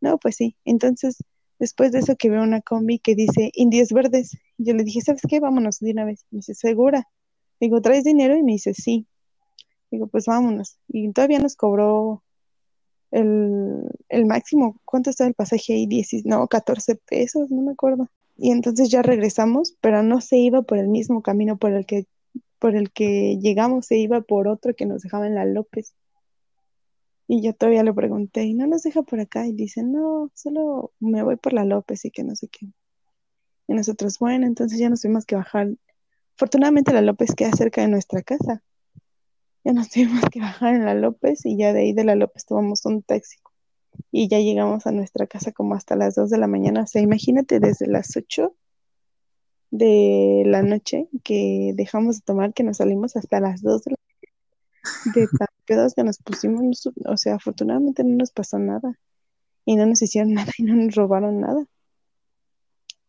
No, 0.00 0.18
pues 0.18 0.36
sí. 0.36 0.56
Entonces, 0.64 1.18
después 1.58 1.92
de 1.92 1.98
eso 1.98 2.16
que 2.16 2.30
veo 2.30 2.42
una 2.42 2.62
combi 2.62 2.98
que 2.98 3.14
dice 3.14 3.50
Indios 3.54 3.92
Verdes, 3.92 4.38
yo 4.56 4.72
le 4.74 4.84
dije, 4.84 5.02
¿sabes 5.02 5.20
qué? 5.28 5.38
Vámonos 5.38 5.80
de 5.80 5.92
una 5.92 6.06
vez. 6.06 6.24
Me 6.30 6.38
dice, 6.38 6.54
¿segura? 6.54 7.06
Digo, 7.60 7.82
¿traes 7.82 8.04
dinero? 8.04 8.36
Y 8.36 8.42
me 8.42 8.52
dice, 8.52 8.72
sí. 8.72 9.06
Digo, 9.90 10.06
pues 10.06 10.24
vámonos. 10.26 10.78
Y 10.88 11.12
todavía 11.12 11.40
nos 11.40 11.56
cobró 11.56 12.22
el, 13.10 13.84
el 14.08 14.24
máximo. 14.24 14.80
¿Cuánto 14.86 15.10
está 15.10 15.26
el 15.26 15.34
pasaje 15.34 15.74
ahí? 15.74 15.86
10, 15.86 16.24
no, 16.24 16.48
14 16.48 16.96
pesos, 16.96 17.50
no 17.50 17.60
me 17.60 17.72
acuerdo. 17.72 18.08
Y 18.42 18.52
entonces 18.52 18.88
ya 18.88 19.02
regresamos, 19.02 19.76
pero 19.82 20.02
no 20.02 20.22
se 20.22 20.38
iba 20.38 20.62
por 20.62 20.78
el 20.78 20.88
mismo 20.88 21.20
camino 21.20 21.58
por 21.58 21.74
el 21.74 21.84
que, 21.84 22.06
por 22.58 22.74
el 22.74 22.90
que 22.90 23.36
llegamos, 23.38 23.84
se 23.84 23.98
iba 23.98 24.22
por 24.22 24.48
otro 24.48 24.74
que 24.74 24.86
nos 24.86 25.02
dejaba 25.02 25.26
en 25.26 25.34
la 25.34 25.44
López. 25.44 25.94
Y 27.28 27.42
yo 27.42 27.52
todavía 27.52 27.82
le 27.82 27.92
pregunté, 27.92 28.44
¿y 28.44 28.54
no 28.54 28.66
nos 28.66 28.82
deja 28.82 29.02
por 29.02 29.20
acá? 29.20 29.46
Y 29.46 29.52
dice, 29.52 29.82
no, 29.82 30.30
solo 30.34 30.90
me 31.00 31.22
voy 31.22 31.36
por 31.36 31.52
la 31.52 31.66
López 31.66 32.06
y 32.06 32.10
que 32.10 32.24
no 32.24 32.34
sé 32.34 32.48
qué. 32.48 32.66
Y 33.68 33.74
nosotros, 33.74 34.18
bueno, 34.18 34.46
entonces 34.46 34.78
ya 34.78 34.88
nos 34.88 35.02
tuvimos 35.02 35.26
que 35.26 35.36
bajar. 35.36 35.68
Afortunadamente 36.36 36.94
la 36.94 37.02
López 37.02 37.34
queda 37.34 37.52
cerca 37.52 37.82
de 37.82 37.88
nuestra 37.88 38.22
casa. 38.22 38.62
Ya 39.64 39.74
nos 39.74 39.90
tuvimos 39.90 40.24
que 40.32 40.40
bajar 40.40 40.76
en 40.76 40.86
la 40.86 40.94
López 40.94 41.44
y 41.44 41.58
ya 41.58 41.74
de 41.74 41.80
ahí 41.80 41.92
de 41.92 42.04
la 42.04 42.14
López 42.14 42.46
tomamos 42.46 42.86
un 42.86 43.02
taxi 43.02 43.36
y 44.12 44.28
ya 44.28 44.38
llegamos 44.38 44.86
a 44.86 44.92
nuestra 44.92 45.26
casa 45.26 45.52
como 45.52 45.74
hasta 45.74 45.96
las 45.96 46.14
2 46.14 46.30
de 46.30 46.38
la 46.38 46.46
mañana. 46.46 46.82
O 46.82 46.86
sea, 46.86 47.02
imagínate 47.02 47.60
desde 47.60 47.86
las 47.86 48.16
8 48.16 48.54
de 49.70 50.42
la 50.46 50.62
noche 50.62 51.08
que 51.22 51.72
dejamos 51.74 52.16
de 52.16 52.22
tomar, 52.24 52.52
que 52.52 52.64
nos 52.64 52.78
salimos 52.78 53.16
hasta 53.16 53.40
las 53.40 53.62
2 53.62 53.84
de 53.84 53.90
la 53.92 53.96
de 55.14 55.26
tan 55.38 55.48
pedos 55.66 55.94
que 55.94 56.04
nos 56.04 56.18
pusimos, 56.18 56.88
o 57.04 57.16
sea, 57.16 57.34
afortunadamente 57.34 58.02
no 58.02 58.16
nos 58.16 58.32
pasó 58.32 58.58
nada 58.58 58.98
y 59.64 59.76
no 59.76 59.86
nos 59.86 60.02
hicieron 60.02 60.32
nada 60.34 60.50
y 60.58 60.64
no 60.64 60.74
nos 60.74 60.94
robaron 60.94 61.40
nada. 61.40 61.64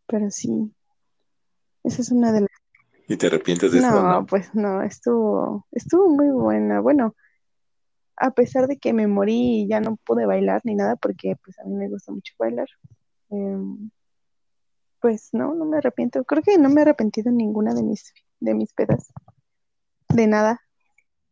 Pero 0.08 0.30
sí, 0.30 0.72
esa 1.84 2.02
es 2.02 2.12
una 2.12 2.32
de 2.34 2.42
las... 2.42 2.50
¿Y 3.08 3.18
te 3.18 3.28
arrepientes 3.28 3.72
de 3.72 3.80
eso? 3.80 3.90
No, 3.90 4.26
pues 4.26 4.54
no, 4.54 4.82
estuvo, 4.84 5.66
estuvo 5.72 6.10
muy 6.10 6.30
buena. 6.30 6.80
Bueno, 6.82 7.16
a 8.22 8.32
pesar 8.32 8.68
de 8.68 8.78
que 8.78 8.94
me 8.94 9.08
morí 9.08 9.64
y 9.64 9.68
ya 9.68 9.80
no 9.82 9.98
pude 9.98 10.26
bailar 10.26 10.62
ni 10.64 10.76
nada, 10.76 10.96
porque 10.96 11.36
pues 11.44 11.58
a 11.60 11.64
mí 11.66 11.74
me 11.76 11.90
gusta 11.90 12.12
mucho 12.12 12.34
bailar, 12.38 12.68
em, 13.30 13.90
pues 15.00 15.30
no, 15.34 15.56
no 15.56 15.66
me 15.66 15.78
arrepiento. 15.78 16.24
Creo 16.24 16.44
que 16.44 16.58
no 16.58 16.70
me 16.70 16.82
he 16.82 16.84
arrepentido 16.84 17.30
en 17.30 17.38
ninguna 17.38 17.74
de 17.74 17.84
mis, 17.84 18.14
de 18.40 18.54
mis 18.54 18.72
pedas. 18.74 19.12
De 20.10 20.28
nada. 20.28 20.62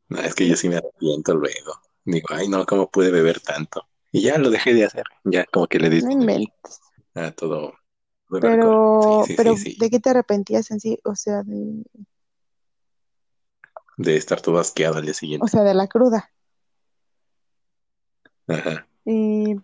No, 0.08 0.20
es 0.22 0.34
que 0.34 0.48
yo 0.48 0.56
sí 0.56 0.68
me 0.70 0.78
arrepiento 0.78 1.36
luego. 1.36 1.74
Digo, 2.04 2.28
ay, 2.32 2.50
no, 2.50 2.66
¿cómo 2.66 2.90
pude 2.90 3.12
beber 3.12 3.40
tanto? 3.42 3.88
Y 4.12 4.22
ya 4.24 4.40
lo 4.40 4.50
dejé 4.50 4.74
de 4.74 4.86
hacer. 4.86 5.04
Ya 5.24 5.46
como 5.46 5.68
que 5.68 5.78
le 5.80 5.90
di 5.92 6.02
No 6.02 6.10
inventes. 6.12 6.80
a 7.14 7.32
todo. 7.32 7.74
todo 8.28 8.40
Pero, 8.42 8.54
alcohol. 8.54 9.26
Sí, 9.26 9.32
sí, 9.34 9.34
pero 9.38 9.56
sí. 9.56 9.78
¿de 9.80 9.90
qué 9.92 10.00
te 10.00 10.10
arrepentías 10.10 10.72
en 10.72 10.80
sí? 10.80 10.98
O 11.04 11.16
sea, 11.16 11.44
de, 11.44 11.84
De 13.98 14.16
estar 14.16 14.42
todo 14.42 14.58
asqueado 14.60 14.96
al 14.98 15.04
día 15.04 15.12
o 15.12 15.16
siguiente. 15.16 15.48
sea, 15.48 15.62
de 15.62 15.74
la 15.76 15.88
cruda. 15.88 16.32
Ajá. 18.50 18.88
Y, 19.06 19.56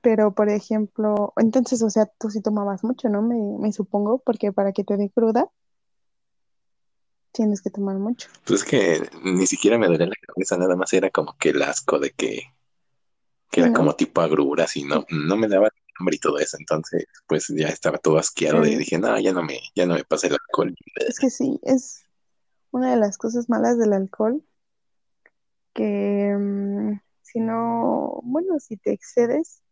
pero, 0.00 0.34
por 0.34 0.48
ejemplo, 0.48 1.32
entonces, 1.36 1.82
o 1.82 1.90
sea, 1.90 2.06
tú 2.18 2.30
sí 2.30 2.40
tomabas 2.42 2.84
mucho, 2.84 3.08
¿no? 3.08 3.22
Me, 3.22 3.36
me 3.58 3.72
supongo, 3.72 4.18
porque 4.18 4.52
para 4.52 4.72
que 4.72 4.84
te 4.84 4.96
dé 4.96 5.10
cruda, 5.10 5.48
tienes 7.32 7.62
que 7.62 7.70
tomar 7.70 7.96
mucho. 7.96 8.28
Pues 8.44 8.60
es 8.62 8.66
que 8.66 9.10
ni 9.24 9.46
siquiera 9.46 9.78
me 9.78 9.86
dolía 9.86 10.06
la 10.06 10.14
cabeza, 10.26 10.56
nada 10.56 10.76
más 10.76 10.92
era 10.92 11.10
como 11.10 11.36
que 11.38 11.50
el 11.50 11.62
asco 11.62 11.98
de 11.98 12.10
que, 12.10 12.42
que 13.50 13.60
era 13.60 13.70
¿no? 13.70 13.74
como 13.74 13.94
tipo 13.94 14.20
agruras 14.20 14.76
y 14.76 14.84
no, 14.84 15.04
no 15.10 15.36
me 15.36 15.48
daba 15.48 15.70
hambre 15.98 16.16
y 16.16 16.18
todo 16.18 16.38
eso. 16.38 16.56
Entonces, 16.58 17.06
pues 17.26 17.48
ya 17.48 17.68
estaba 17.68 17.98
todo 17.98 18.18
asqueado 18.18 18.64
y 18.66 18.76
dije, 18.76 18.98
no, 18.98 19.18
ya 19.18 19.32
no 19.32 19.42
me, 19.42 19.60
ya 19.74 19.86
no 19.86 19.94
me 19.94 20.04
pasa 20.04 20.26
el 20.26 20.34
alcohol. 20.34 20.74
Es 20.96 21.18
que 21.18 21.30
sí, 21.30 21.58
es 21.62 22.04
una 22.70 22.90
de 22.90 22.96
las 22.96 23.18
cosas 23.18 23.48
malas 23.48 23.78
del 23.78 23.92
alcohol, 23.92 24.42
que 25.74 26.36
mm, 26.38 27.00
si 27.32 27.40
no, 27.40 28.20
bueno, 28.24 28.60
si 28.60 28.76
te 28.76 28.92
excedes, 28.92 29.62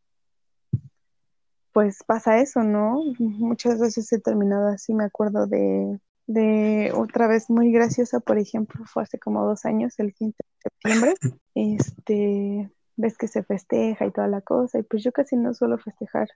pues 1.72 2.02
pasa 2.06 2.40
eso, 2.40 2.62
¿no? 2.62 3.02
Muchas 3.18 3.78
veces 3.78 4.12
he 4.12 4.18
terminado 4.18 4.68
así, 4.68 4.94
me 4.94 5.04
acuerdo 5.04 5.46
de, 5.46 6.00
de 6.26 6.92
otra 6.94 7.28
vez 7.28 7.50
muy 7.50 7.70
graciosa, 7.70 8.20
por 8.20 8.38
ejemplo, 8.38 8.84
fue 8.86 9.02
hace 9.02 9.18
como 9.18 9.44
dos 9.44 9.64
años, 9.64 9.98
el 9.98 10.14
15 10.14 10.36
de 10.38 10.70
septiembre, 10.70 11.14
este, 11.54 12.70
ves 12.96 13.18
que 13.18 13.28
se 13.28 13.42
festeja 13.42 14.06
y 14.06 14.10
toda 14.10 14.26
la 14.28 14.40
cosa, 14.40 14.78
y 14.78 14.82
pues 14.82 15.04
yo 15.04 15.12
casi 15.12 15.36
no 15.36 15.52
suelo 15.54 15.78
festejar 15.78 16.28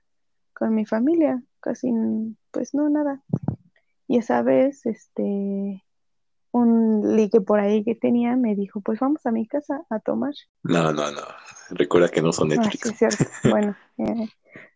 con 0.52 0.74
mi 0.74 0.84
familia, 0.84 1.42
casi, 1.60 1.90
pues 2.50 2.74
no, 2.74 2.88
nada. 2.90 3.22
Y 4.06 4.18
esa 4.18 4.42
vez, 4.42 4.84
este, 4.86 5.82
un 6.54 7.16
ligue 7.16 7.40
por 7.40 7.58
ahí 7.58 7.82
que 7.82 7.96
tenía 7.96 8.36
me 8.36 8.54
dijo, 8.54 8.80
pues 8.80 9.00
vamos 9.00 9.26
a 9.26 9.32
mi 9.32 9.46
casa 9.46 9.84
a 9.90 9.98
tomar. 9.98 10.34
No, 10.62 10.92
no, 10.92 11.10
no. 11.10 11.22
Recuerda 11.70 12.08
que 12.08 12.22
no 12.22 12.32
son 12.32 12.52
Ah, 12.52 12.62
sí, 12.62 12.68
Netflix. 12.68 12.96
cierto. 12.96 13.24
Bueno, 13.50 13.76
eh, 13.98 14.28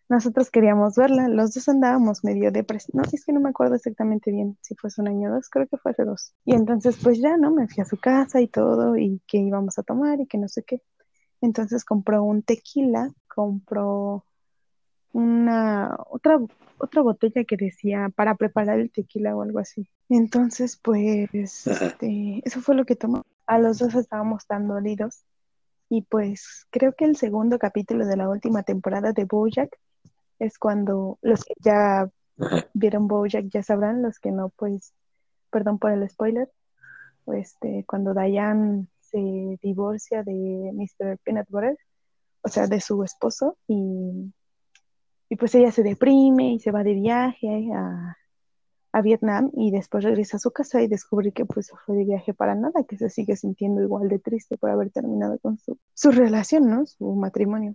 nosotros 0.08 0.50
queríamos 0.50 0.96
verla, 0.96 1.28
los 1.28 1.54
dos 1.54 1.68
andábamos 1.68 2.24
medio 2.24 2.50
depresión. 2.50 3.00
No, 3.00 3.02
es 3.12 3.24
que 3.24 3.32
no 3.32 3.40
me 3.40 3.50
acuerdo 3.50 3.76
exactamente 3.76 4.32
bien 4.32 4.58
si 4.60 4.74
fue 4.74 4.88
hace 4.88 5.00
un 5.02 5.08
año 5.08 5.30
o 5.30 5.34
dos, 5.34 5.48
creo 5.48 5.68
que 5.68 5.76
fue 5.76 5.92
hace 5.92 6.04
dos. 6.04 6.32
Y 6.44 6.54
entonces, 6.54 6.98
pues 7.00 7.20
ya, 7.20 7.36
¿no? 7.36 7.52
Me 7.52 7.68
fui 7.68 7.80
a 7.82 7.86
su 7.86 7.96
casa 7.96 8.40
y 8.40 8.48
todo, 8.48 8.96
y 8.96 9.22
que 9.28 9.38
íbamos 9.38 9.78
a 9.78 9.84
tomar 9.84 10.20
y 10.20 10.26
que 10.26 10.38
no 10.38 10.48
sé 10.48 10.64
qué. 10.64 10.82
Entonces 11.40 11.84
compró 11.84 12.24
un 12.24 12.42
tequila, 12.42 13.12
compró 13.32 14.24
una 15.18 15.96
otra 16.08 16.38
otra 16.78 17.02
botella 17.02 17.44
que 17.44 17.56
decía 17.56 18.10
para 18.14 18.34
preparar 18.36 18.78
el 18.78 18.90
tequila 18.90 19.36
o 19.36 19.42
algo 19.42 19.58
así. 19.58 19.88
Entonces, 20.08 20.78
pues, 20.82 21.66
este, 21.66 22.40
eso 22.44 22.60
fue 22.60 22.74
lo 22.74 22.84
que 22.84 22.96
tomó. 22.96 23.24
A 23.46 23.58
los 23.58 23.78
dos 23.78 23.94
estábamos 23.94 24.46
tan 24.46 24.68
dolidos. 24.68 25.24
Y 25.90 26.02
pues 26.02 26.66
creo 26.70 26.92
que 26.92 27.06
el 27.06 27.16
segundo 27.16 27.58
capítulo 27.58 28.06
de 28.06 28.16
la 28.16 28.28
última 28.28 28.62
temporada 28.62 29.12
de 29.12 29.24
BoJack 29.24 29.74
es 30.38 30.58
cuando 30.58 31.18
los 31.22 31.44
que 31.44 31.54
ya 31.60 32.10
vieron 32.74 33.08
BoJack 33.08 33.46
ya 33.48 33.62
sabrán, 33.62 34.02
los 34.02 34.18
que 34.18 34.30
no, 34.30 34.50
pues, 34.50 34.92
perdón 35.50 35.78
por 35.78 35.92
el 35.92 36.08
spoiler, 36.08 36.50
este, 37.26 37.84
cuando 37.86 38.14
Diane 38.14 38.86
se 39.00 39.58
divorcia 39.62 40.22
de 40.22 40.70
Mr. 40.74 41.18
Peanut 41.24 41.48
Butter, 41.48 41.78
o 42.42 42.48
sea, 42.48 42.66
de 42.66 42.80
su 42.80 43.02
esposo, 43.02 43.56
y, 43.66 44.30
y 45.28 45.36
pues 45.36 45.54
ella 45.54 45.70
se 45.72 45.82
deprime 45.82 46.52
y 46.54 46.58
se 46.60 46.70
va 46.70 46.82
de 46.82 46.94
viaje 46.94 47.70
a, 47.74 48.16
a 48.92 49.02
Vietnam 49.02 49.50
y 49.54 49.70
después 49.70 50.04
regresa 50.04 50.38
a 50.38 50.40
su 50.40 50.50
casa 50.50 50.80
y 50.82 50.88
descubre 50.88 51.32
que 51.32 51.44
pues 51.44 51.70
fue 51.84 51.96
de 51.96 52.04
viaje 52.04 52.32
para 52.34 52.54
nada, 52.54 52.84
que 52.84 52.96
se 52.96 53.10
sigue 53.10 53.36
sintiendo 53.36 53.82
igual 53.82 54.08
de 54.08 54.18
triste 54.18 54.56
por 54.56 54.70
haber 54.70 54.90
terminado 54.90 55.38
con 55.40 55.58
su, 55.58 55.78
su 55.94 56.10
relación, 56.10 56.68
¿no? 56.70 56.86
Su 56.86 57.14
matrimonio. 57.14 57.74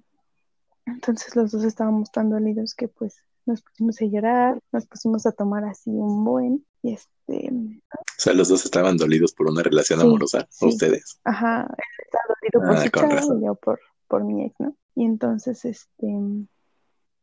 Entonces 0.86 1.36
los 1.36 1.52
dos 1.52 1.64
estábamos 1.64 2.12
tan 2.12 2.30
dolidos 2.30 2.74
que 2.76 2.88
pues 2.88 3.16
nos 3.46 3.62
pusimos 3.62 4.02
a 4.02 4.06
llorar, 4.06 4.60
nos 4.72 4.86
pusimos 4.88 5.26
a 5.26 5.32
tomar 5.32 5.64
así 5.66 5.90
un 5.92 6.24
buen, 6.26 6.66
y 6.82 6.94
este, 6.94 7.50
O 7.52 8.02
sea, 8.18 8.34
los 8.34 8.48
dos 8.50 8.66
estaban 8.66 8.98
dolidos 8.98 9.34
por 9.34 9.50
una 9.50 9.62
relación 9.64 10.00
Sí, 10.00 10.06
amorosa. 10.06 10.48
sí. 10.50 10.66
Ustedes. 10.68 11.20
ajá, 11.24 11.68
él 11.78 11.84
estaba 12.06 12.24
dolido 12.42 12.68
por 12.68 12.78
Ah, 12.78 12.84
su 12.84 12.90
chava 13.22 13.38
y 13.40 13.46
yo 13.46 13.56
por, 13.56 13.80
por 14.08 14.24
mi 14.24 14.46
ex, 14.46 14.56
¿no? 14.60 14.76
Y 14.96 15.06
entonces, 15.06 15.64
este, 15.66 16.08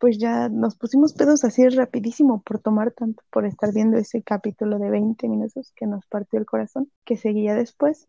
pues 0.01 0.17
ya 0.17 0.49
nos 0.49 0.77
pusimos 0.77 1.13
pedos 1.13 1.45
así 1.45 1.69
rapidísimo 1.69 2.41
por 2.41 2.59
tomar 2.59 2.91
tanto, 2.91 3.23
por 3.31 3.45
estar 3.45 3.73
viendo 3.75 3.99
ese 3.99 4.23
capítulo 4.23 4.79
de 4.79 4.89
20 4.89 5.29
minutos 5.29 5.75
que 5.77 5.87
nos 5.87 6.07
partió 6.07 6.39
el 6.39 6.47
corazón, 6.47 6.91
que 7.05 7.19
seguía 7.19 7.55
después. 7.55 8.09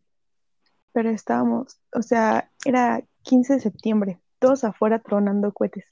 Pero 0.94 1.10
estábamos, 1.10 1.82
o 1.94 2.02
sea, 2.02 2.50
era 2.66 3.04
15 3.24 3.56
de 3.56 3.60
septiembre, 3.60 4.22
todos 4.40 4.64
afuera 4.64 5.00
tronando 5.00 5.52
cohetes. 5.52 5.84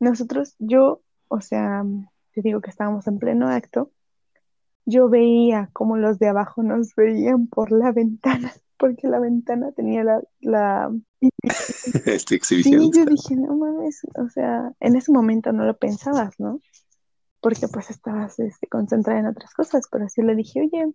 Nosotros, 0.00 0.54
yo, 0.58 1.00
o 1.28 1.40
sea, 1.40 1.82
te 2.32 2.42
digo 2.42 2.60
que 2.60 2.70
estábamos 2.70 3.06
en 3.06 3.18
pleno 3.18 3.48
acto, 3.48 3.90
yo 4.84 5.08
veía 5.08 5.70
como 5.72 5.96
los 5.96 6.18
de 6.18 6.28
abajo 6.28 6.62
nos 6.62 6.94
veían 6.94 7.46
por 7.46 7.72
la 7.72 7.90
ventana, 7.92 8.52
porque 8.78 9.08
la 9.08 9.18
ventana 9.20 9.72
tenía 9.72 10.04
la, 10.04 10.22
la... 10.40 10.94
Este 11.20 12.18
Sí, 12.28 12.34
exhibicionista. 12.36 13.00
yo 13.00 13.06
dije, 13.06 13.36
no 13.36 13.56
mames, 13.56 14.02
o 14.16 14.28
sea, 14.28 14.72
en 14.80 14.96
ese 14.96 15.12
momento 15.12 15.52
no 15.52 15.64
lo 15.64 15.76
pensabas, 15.76 16.38
¿no? 16.38 16.60
Porque 17.40 17.68
pues 17.68 17.90
estabas 17.90 18.38
este, 18.38 18.66
concentrada 18.68 19.20
en 19.20 19.26
otras 19.26 19.52
cosas, 19.54 19.86
pero 19.90 20.08
sí 20.08 20.22
le 20.22 20.34
dije, 20.34 20.60
oye, 20.60 20.92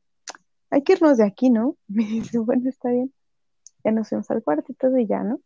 hay 0.70 0.84
que 0.84 0.94
irnos 0.94 1.18
de 1.18 1.26
aquí, 1.26 1.50
¿no? 1.50 1.78
Me 1.88 2.06
dice, 2.06 2.40
bueno, 2.40 2.70
está 2.70 2.90
bien. 2.90 3.14
Ya 3.84 3.92
nos 3.92 4.10
fuimos 4.10 4.32
al 4.32 4.44
cuarto 4.44 4.72
y 4.72 4.76
todo 4.76 4.98
y 4.98 5.06
ya, 5.06 5.24
¿no? 5.24 5.42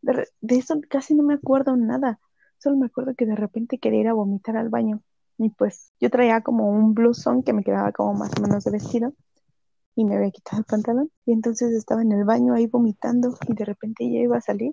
De, 0.00 0.28
de 0.40 0.56
eso 0.56 0.80
casi 0.88 1.14
no 1.14 1.22
me 1.22 1.34
acuerdo 1.34 1.76
nada, 1.76 2.20
solo 2.58 2.76
me 2.76 2.86
acuerdo 2.86 3.14
que 3.14 3.26
de 3.26 3.34
repente 3.34 3.78
quería 3.78 4.00
ir 4.00 4.08
a 4.08 4.12
vomitar 4.12 4.56
al 4.56 4.68
baño 4.68 5.02
y 5.38 5.50
pues 5.50 5.92
yo 6.00 6.10
traía 6.10 6.42
como 6.42 6.68
un 6.68 6.94
blusón 6.94 7.42
que 7.42 7.52
me 7.52 7.64
quedaba 7.64 7.90
como 7.92 8.14
más 8.14 8.30
o 8.38 8.42
menos 8.42 8.64
de 8.64 8.70
vestido 8.70 9.14
y 9.96 10.04
me 10.04 10.16
había 10.16 10.30
quitado 10.30 10.58
el 10.58 10.64
pantalón 10.64 11.10
y 11.24 11.32
entonces 11.32 11.72
estaba 11.72 12.02
en 12.02 12.12
el 12.12 12.24
baño 12.24 12.54
ahí 12.54 12.66
vomitando 12.66 13.36
y 13.48 13.54
de 13.54 13.64
repente 13.64 14.10
ya 14.10 14.20
iba 14.20 14.36
a 14.36 14.40
salir 14.40 14.72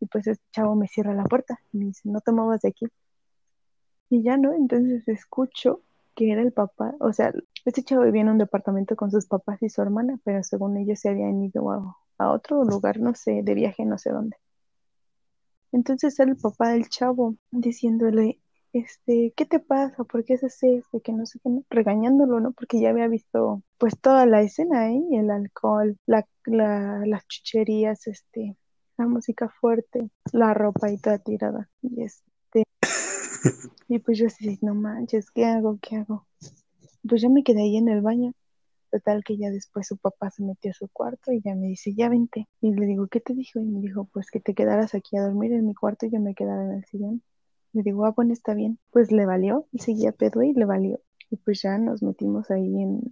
y 0.00 0.06
pues 0.06 0.26
este 0.26 0.44
chavo 0.52 0.74
me 0.74 0.88
cierra 0.88 1.14
la 1.14 1.24
puerta 1.24 1.60
y 1.72 1.78
me 1.78 1.86
dice, 1.86 2.08
no 2.08 2.20
te 2.20 2.32
muevas 2.32 2.60
de 2.62 2.68
aquí. 2.68 2.86
Y 4.10 4.22
ya 4.22 4.36
no, 4.36 4.52
entonces 4.52 5.06
escucho 5.08 5.80
que 6.14 6.30
era 6.30 6.42
el 6.42 6.52
papá, 6.52 6.94
o 7.00 7.12
sea, 7.12 7.32
este 7.64 7.82
chavo 7.82 8.04
vivía 8.04 8.22
en 8.22 8.30
un 8.30 8.38
departamento 8.38 8.96
con 8.96 9.10
sus 9.10 9.26
papás 9.26 9.62
y 9.62 9.68
su 9.68 9.82
hermana, 9.82 10.18
pero 10.24 10.42
según 10.42 10.76
ellos 10.76 11.00
se 11.00 11.10
habían 11.10 11.42
ido 11.42 11.70
a, 11.70 11.96
a 12.18 12.30
otro 12.30 12.64
lugar, 12.64 13.00
no 13.00 13.14
sé, 13.14 13.42
de 13.42 13.54
viaje, 13.54 13.84
no 13.84 13.98
sé 13.98 14.10
dónde. 14.10 14.36
Entonces 15.72 16.18
era 16.18 16.30
el 16.30 16.38
papá 16.38 16.70
del 16.70 16.88
chavo 16.88 17.36
diciéndole, 17.50 18.40
este, 18.80 19.32
¿qué 19.36 19.46
te 19.46 19.60
pasa? 19.60 20.04
¿Por 20.04 20.24
qué 20.24 20.34
haces 20.34 20.62
esto? 20.62 21.00
Que 21.00 21.12
no 21.12 21.26
sé 21.26 21.38
qué, 21.42 21.50
regañándolo, 21.70 22.40
¿no? 22.40 22.52
Porque 22.52 22.80
ya 22.80 22.90
había 22.90 23.08
visto 23.08 23.62
pues 23.78 23.98
toda 24.00 24.26
la 24.26 24.42
escena 24.42 24.82
ahí, 24.86 25.02
el 25.16 25.30
alcohol, 25.30 25.96
la, 26.06 26.26
la, 26.44 27.02
las 27.06 27.26
chucherías, 27.28 28.06
este, 28.06 28.56
la 28.98 29.06
música 29.06 29.48
fuerte, 29.60 30.10
la 30.32 30.54
ropa 30.54 30.90
y 30.90 30.98
toda 30.98 31.18
tirada. 31.18 31.70
Y 31.82 32.02
este, 32.02 32.64
y 33.88 33.98
pues 34.00 34.18
yo 34.18 34.26
así, 34.26 34.58
no 34.62 34.74
manches, 34.74 35.30
¿qué 35.30 35.44
hago? 35.46 35.78
¿Qué 35.82 35.96
hago? 35.96 36.26
Pues 37.08 37.22
yo 37.22 37.30
me 37.30 37.44
quedé 37.44 37.62
ahí 37.62 37.76
en 37.76 37.88
el 37.88 38.02
baño, 38.02 38.32
Total 38.90 39.24
que 39.24 39.36
ya 39.36 39.50
después 39.50 39.86
su 39.86 39.96
papá 39.96 40.30
se 40.30 40.42
metió 40.42 40.70
a 40.70 40.74
su 40.74 40.88
cuarto 40.88 41.32
y 41.32 41.40
ya 41.42 41.54
me 41.54 41.66
dice, 41.66 41.92
ya 41.94 42.08
vente. 42.08 42.48
Y 42.60 42.72
le 42.72 42.86
digo, 42.86 43.08
¿qué 43.08 43.20
te 43.20 43.34
dijo? 43.34 43.60
Y 43.60 43.64
me 43.64 43.80
dijo, 43.80 44.04
pues 44.12 44.30
que 44.30 44.40
te 44.40 44.54
quedaras 44.54 44.94
aquí 44.94 45.16
a 45.16 45.22
dormir 45.22 45.52
en 45.52 45.66
mi 45.66 45.74
cuarto 45.74 46.06
y 46.06 46.10
yo 46.10 46.20
me 46.20 46.34
quedara 46.34 46.64
en 46.64 46.72
el 46.72 46.84
sillón. 46.84 47.22
Le 47.76 47.82
digo, 47.82 48.06
ah, 48.06 48.12
bueno, 48.16 48.32
está 48.32 48.54
bien. 48.54 48.78
Pues 48.90 49.12
le 49.12 49.26
valió, 49.26 49.66
y 49.70 49.80
seguía 49.80 50.12
pedo 50.12 50.42
y 50.42 50.54
le 50.54 50.64
valió. 50.64 50.98
Y 51.30 51.36
pues 51.36 51.60
ya 51.60 51.76
nos 51.76 52.02
metimos 52.02 52.50
ahí 52.50 52.82
en, 52.82 53.02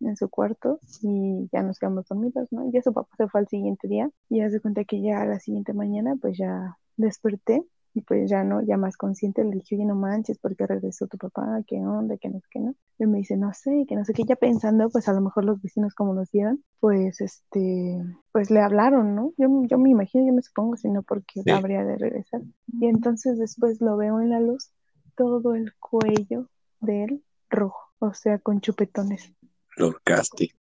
en 0.00 0.16
su 0.16 0.28
cuarto 0.28 0.80
y 1.02 1.48
ya 1.52 1.62
nos 1.62 1.78
quedamos 1.78 2.08
dormidos, 2.08 2.48
¿no? 2.50 2.68
Ya 2.72 2.82
su 2.82 2.92
papá 2.92 3.14
se 3.16 3.28
fue 3.28 3.40
al 3.42 3.48
siguiente 3.48 3.86
día 3.86 4.10
y 4.28 4.38
ya 4.38 4.50
se 4.50 4.60
cuenta 4.60 4.84
que 4.84 5.00
ya 5.00 5.22
a 5.22 5.26
la 5.26 5.38
siguiente 5.38 5.72
mañana 5.72 6.16
pues 6.20 6.36
ya 6.36 6.78
desperté 6.96 7.62
y 7.94 8.00
pues 8.02 8.30
ya 8.30 8.42
no, 8.44 8.62
ya 8.62 8.76
más 8.76 8.96
consciente 8.96 9.44
le 9.44 9.50
dije, 9.56 9.74
oye, 9.76 9.84
no 9.84 9.94
manches, 9.94 10.38
¿por 10.38 10.56
qué 10.56 10.66
regresó 10.66 11.06
tu 11.06 11.18
papá? 11.18 11.62
¿Qué 11.66 11.76
onda? 11.76 12.16
¿Qué 12.16 12.28
no 12.30 12.40
sé 12.40 12.46
qué 12.50 12.60
no? 12.60 12.74
Y 12.98 13.06
me 13.06 13.18
dice, 13.18 13.36
no 13.36 13.52
sé, 13.52 13.84
que 13.86 13.96
no 13.96 14.04
sé 14.04 14.12
qué, 14.12 14.22
ya 14.24 14.36
pensando, 14.36 14.88
pues 14.90 15.08
a 15.08 15.12
lo 15.12 15.20
mejor 15.20 15.44
los 15.44 15.60
vecinos 15.60 15.94
como 15.94 16.14
nos 16.14 16.30
vieron, 16.30 16.62
pues 16.80 17.20
este, 17.20 18.02
pues 18.32 18.50
le 18.50 18.60
hablaron, 18.60 19.14
¿no? 19.14 19.32
Yo, 19.36 19.48
yo 19.68 19.78
me 19.78 19.90
imagino, 19.90 20.26
yo 20.26 20.32
me 20.32 20.42
supongo, 20.42 20.76
si 20.76 20.88
no, 20.88 21.02
porque 21.02 21.42
habría 21.52 21.84
de 21.84 21.96
regresar. 21.98 22.40
Y 22.80 22.86
entonces 22.86 23.38
después 23.38 23.80
lo 23.80 23.96
veo 23.96 24.20
en 24.20 24.30
la 24.30 24.40
luz, 24.40 24.70
todo 25.16 25.54
el 25.54 25.72
cuello 25.78 26.48
de 26.80 27.04
él 27.04 27.24
rojo, 27.50 27.90
o 27.98 28.14
sea, 28.14 28.38
con 28.38 28.60
chupetones. 28.60 29.32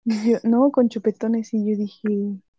Yo, 0.05 0.37
no, 0.43 0.71
con 0.71 0.89
chupetones, 0.89 1.53
y 1.53 1.59
yo 1.69 1.77
dije, 1.77 2.07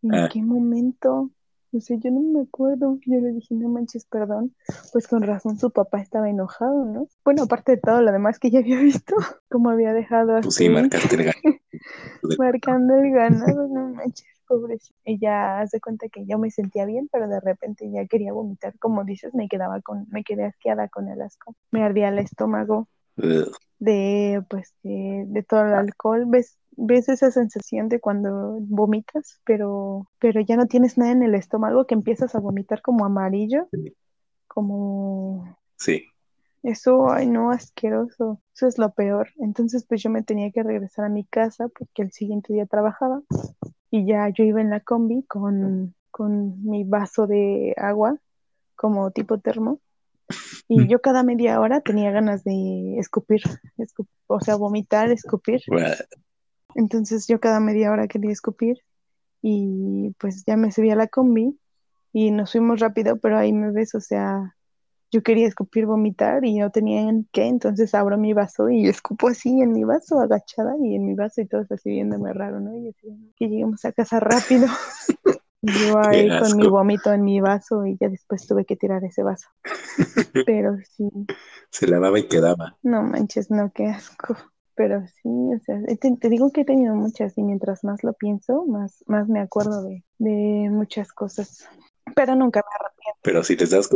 ¿en 0.03 0.15
Ah. 0.15 0.29
qué 0.33 0.43
momento? 0.43 1.31
O 1.75 1.81
sea, 1.81 1.97
yo 1.99 2.11
no 2.11 2.21
me 2.21 2.43
acuerdo. 2.43 2.99
Yo 3.07 3.19
le 3.21 3.33
dije, 3.33 3.55
no 3.55 3.69
manches, 3.69 4.05
perdón. 4.05 4.55
Pues 4.93 5.09
con 5.09 5.23
razón 5.23 5.59
su 5.59 5.71
papá 5.71 6.01
estaba 6.01 6.29
enojado, 6.29 6.85
¿no? 6.85 7.09
Bueno, 7.25 7.45
aparte 7.45 7.73
de 7.73 7.79
todo 7.79 8.03
lo 8.03 8.13
demás 8.13 8.39
que 8.39 8.51
ya 8.51 8.59
había 8.59 8.79
visto, 8.79 9.17
como 9.51 9.71
había 9.71 9.93
dejado 9.95 10.37
así, 10.37 10.47
Pues 10.47 10.55
sí, 10.57 10.69
marcaste 10.69 11.17
el 11.17 11.25
ganado. 11.25 11.59
marcando 12.39 12.95
el 12.95 13.11
ganado, 13.13 13.69
no 13.69 13.89
manches, 13.89 14.27
pobrecito. 14.47 14.99
Y 15.05 15.19
ya 15.19 15.61
hace 15.61 15.81
cuenta 15.81 16.09
que 16.09 16.27
yo 16.27 16.39
me 16.39 16.51
sentía 16.51 16.85
bien, 16.85 17.09
pero 17.11 17.27
de 17.27 17.41
repente 17.41 17.91
ya 17.91 18.07
quería 18.07 18.33
vomitar. 18.35 18.79
Como 18.79 19.05
dices, 19.05 19.35
me 19.35 19.49
quedaba 19.49 19.81
con, 19.81 20.07
me 20.11 20.25
quedé 20.25 20.45
asqueada 20.45 20.89
con 20.89 21.09
el 21.09 21.23
asco. 21.23 21.55
Me 21.71 21.83
ardía 21.83 22.09
el 22.09 22.19
estómago 22.19 22.89
de, 23.79 24.45
pues, 24.49 24.75
de, 24.83 25.25
de 25.27 25.43
todo 25.43 25.65
el 25.65 25.75
alcohol. 25.75 26.25
¿Ves, 26.27 26.59
ves 26.77 27.09
esa 27.09 27.31
sensación 27.31 27.89
de 27.89 28.01
cuando 28.01 28.59
vomitas, 28.61 29.41
pero, 29.45 30.09
pero 30.19 30.41
ya 30.41 30.57
no 30.57 30.67
tienes 30.67 30.99
nada 30.99 31.13
en 31.13 31.23
el 31.23 31.35
estómago, 31.35 31.87
que 31.87 31.95
empiezas 31.95 32.35
a 32.35 32.41
vomitar 32.41 32.83
como 32.83 33.05
amarillo, 33.05 33.69
como 34.49 35.57
Sí. 35.77 36.05
eso, 36.63 37.11
ay 37.11 37.27
no, 37.27 37.51
asqueroso. 37.51 38.41
Eso 38.55 38.67
es 38.69 38.79
lo 38.79 38.93
peor. 38.93 39.29
Entonces, 39.39 39.85
pues 39.85 40.03
yo 40.03 40.11
me 40.11 40.23
tenía 40.23 40.51
que 40.51 40.63
regresar 40.63 41.07
a 41.07 41.09
mi 41.09 41.25
casa 41.25 41.69
porque 41.69 42.03
el 42.03 42.13
siguiente 42.13 42.53
día 42.53 42.67
trabajaba 42.67 43.23
y 43.91 44.07
ya 44.07 44.29
yo 44.29 44.45
iba 44.45 44.61
en 44.61 44.71
la 44.71 44.81
combi 44.81 45.23
con, 45.25 45.95
con 46.11 46.63
mi 46.65 46.85
vaso 46.85 47.27
de 47.27 47.75
agua 47.77 48.17
como 48.77 49.11
tipo 49.11 49.39
termo 49.39 49.81
y 50.69 50.87
yo 50.87 51.01
cada 51.01 51.23
media 51.23 51.61
hora 51.61 51.81
tenía 51.81 52.11
ganas 52.11 52.45
de 52.45 52.97
escupir, 52.99 53.43
escup- 53.79 54.07
o 54.29 54.41
sea, 54.41 54.57
vomitar, 54.57 55.11
escupir. 55.11 55.61
Bueno, 55.67 55.89
Entonces 56.75 57.27
yo 57.27 57.41
cada 57.41 57.61
media 57.61 57.91
hora 57.91 58.09
quería 58.09 58.33
escupir 58.33 58.79
y 59.43 60.15
pues 60.19 60.45
ya 60.47 60.57
me 60.57 60.71
subí 60.71 60.91
a 60.91 60.97
la 60.97 61.09
combi 61.09 61.59
y 62.13 62.31
nos 62.31 62.53
fuimos 62.53 62.81
rápido, 62.81 63.19
pero 63.19 63.39
ahí 63.39 63.53
me 63.53 63.73
ves, 63.73 63.95
o 63.95 64.01
sea, 64.01 64.55
yo 65.11 65.23
quería 65.23 65.47
escupir, 65.47 65.87
vomitar 65.87 66.45
y 66.45 66.59
no 66.59 66.71
tenía 66.71 67.03
en 67.03 67.29
qué, 67.33 67.47
entonces 67.47 67.95
abro 67.95 68.17
mi 68.17 68.33
vaso 68.33 68.71
y 68.71 68.89
escupo 68.89 69.29
así 69.29 69.61
en 69.61 69.73
mi 69.73 69.85
vaso, 69.85 70.21
agachada 70.21 70.75
y 70.81 70.95
en 70.95 71.07
mi 71.07 71.15
vaso 71.15 71.41
y 71.41 71.47
todos 71.47 71.71
así 71.71 71.91
viéndome 71.91 72.33
raro, 72.33 72.61
¿no? 72.61 72.77
Y 72.77 72.89
así, 72.89 73.35
que 73.37 73.49
lleguemos 73.49 73.85
a 73.85 73.93
casa 73.93 74.21
rápido. 74.21 74.67
Yo 75.65 75.97
ahí 75.99 76.29
con 76.41 76.57
mi 76.57 76.67
vómito 76.67 77.13
en 77.13 77.23
mi 77.23 77.41
vaso 77.41 77.87
y 77.87 77.97
ya 77.97 78.09
después 78.09 78.47
tuve 78.49 78.65
que 78.65 78.75
tirar 78.75 79.05
ese 79.05 79.23
vaso. 79.23 79.49
Pero 80.47 80.77
sí, 80.97 81.09
se 81.71 81.87
lavaba 81.87 82.19
y 82.19 82.27
quedaba. 82.27 82.77
no 82.83 83.03
manches, 83.03 83.49
no, 83.49 83.71
qué 83.73 83.87
asco. 83.87 84.37
Pero 84.75 85.05
sí, 85.07 85.29
o 85.29 85.59
sea, 85.65 85.81
te, 86.01 86.17
te 86.17 86.29
digo 86.29 86.51
que 86.51 86.63
he 86.63 86.65
tenido 86.65 86.95
muchas 86.95 87.37
y 87.37 87.43
mientras 87.43 87.85
más 87.85 88.03
lo 88.03 88.15
pienso, 88.15 88.65
más, 88.65 89.05
más 89.07 89.29
me 89.29 89.41
acuerdo 89.41 89.83
de, 89.83 90.05
de 90.19 90.69
muchas 90.71 91.13
cosas. 91.13 91.69
Pero 92.15 92.35
nunca 92.35 92.61
me 92.61 92.75
arrepiento. 92.81 93.21
Pero 93.23 93.45
si 93.45 93.57
les 93.57 93.71
das. 93.71 93.91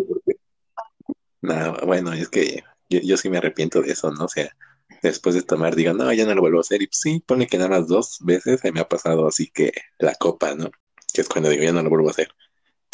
No, 1.41 1.77
bueno, 1.87 2.13
es 2.13 2.29
que 2.29 2.63
yo, 2.91 3.01
yo 3.01 3.17
sí 3.17 3.31
me 3.31 3.39
arrepiento 3.39 3.83
de 3.83 3.93
eso, 3.93 4.11
¿no? 4.11 4.25
O 4.25 4.29
sea, 4.29 4.51
después 5.03 5.35
de 5.35 5.43
tomar, 5.43 5.75
digo, 5.75 5.93
no, 5.93 6.13
ya 6.13 6.27
no 6.27 6.35
lo 6.35 6.41
vuelvo 6.41 6.59
a 6.59 6.61
hacer. 6.63 6.83
Y 6.83 6.87
pues 6.87 7.01
sí, 7.01 7.23
pone 7.27 7.47
que 7.47 7.59
nada 7.59 7.71
más 7.71 7.89
dos 7.89 8.19
veces 8.23 8.61
se 8.61 8.73
me 8.73 8.81
ha 8.81 8.89
pasado 8.89 9.27
así 9.27 9.51
que 9.51 9.73
la 9.99 10.15
copa, 10.15 10.55
¿no? 10.55 10.71
Que 11.13 11.23
es 11.23 11.29
cuando 11.29 11.49
digo, 11.51 11.63
ya 11.63 11.73
no 11.73 11.83
lo 11.83 11.91
vuelvo 11.91 12.09
a 12.09 12.13
hacer. 12.13 12.29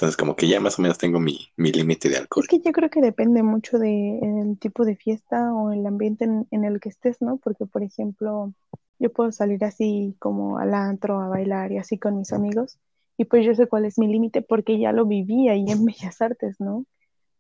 Entonces, 0.02 0.16
como 0.16 0.34
que 0.34 0.48
ya 0.48 0.58
más 0.58 0.80
o 0.80 0.82
menos 0.82 0.98
tengo 0.98 1.20
mi, 1.20 1.38
mi 1.56 1.70
límite 1.70 2.08
de 2.08 2.16
alcohol. 2.16 2.42
Es 2.42 2.48
que 2.48 2.58
yo 2.60 2.72
creo 2.72 2.90
que 2.90 3.00
depende 3.00 3.44
mucho 3.44 3.78
del 3.78 4.58
tipo 4.58 4.84
de 4.84 4.96
fiesta 4.96 5.54
o 5.54 5.70
el 5.70 5.86
ambiente 5.86 6.24
en, 6.24 6.48
en 6.50 6.64
el 6.64 6.80
que 6.80 6.88
estés, 6.88 7.22
¿no? 7.22 7.36
Porque, 7.36 7.66
por 7.66 7.84
ejemplo, 7.84 8.52
yo 8.98 9.12
puedo 9.12 9.30
salir 9.30 9.62
así 9.64 10.16
como 10.18 10.58
al 10.58 10.74
antro 10.74 11.20
a 11.20 11.28
bailar 11.28 11.70
y 11.70 11.78
así 11.78 11.98
con 11.98 12.18
mis 12.18 12.32
amigos. 12.32 12.80
Y 13.16 13.26
pues 13.26 13.46
yo 13.46 13.54
sé 13.54 13.68
cuál 13.68 13.84
es 13.84 13.96
mi 13.96 14.08
límite 14.08 14.42
porque 14.42 14.76
ya 14.80 14.90
lo 14.90 15.06
viví 15.06 15.48
ahí 15.48 15.66
en 15.68 15.84
Bellas 15.86 16.20
Artes, 16.20 16.56
¿no? 16.58 16.84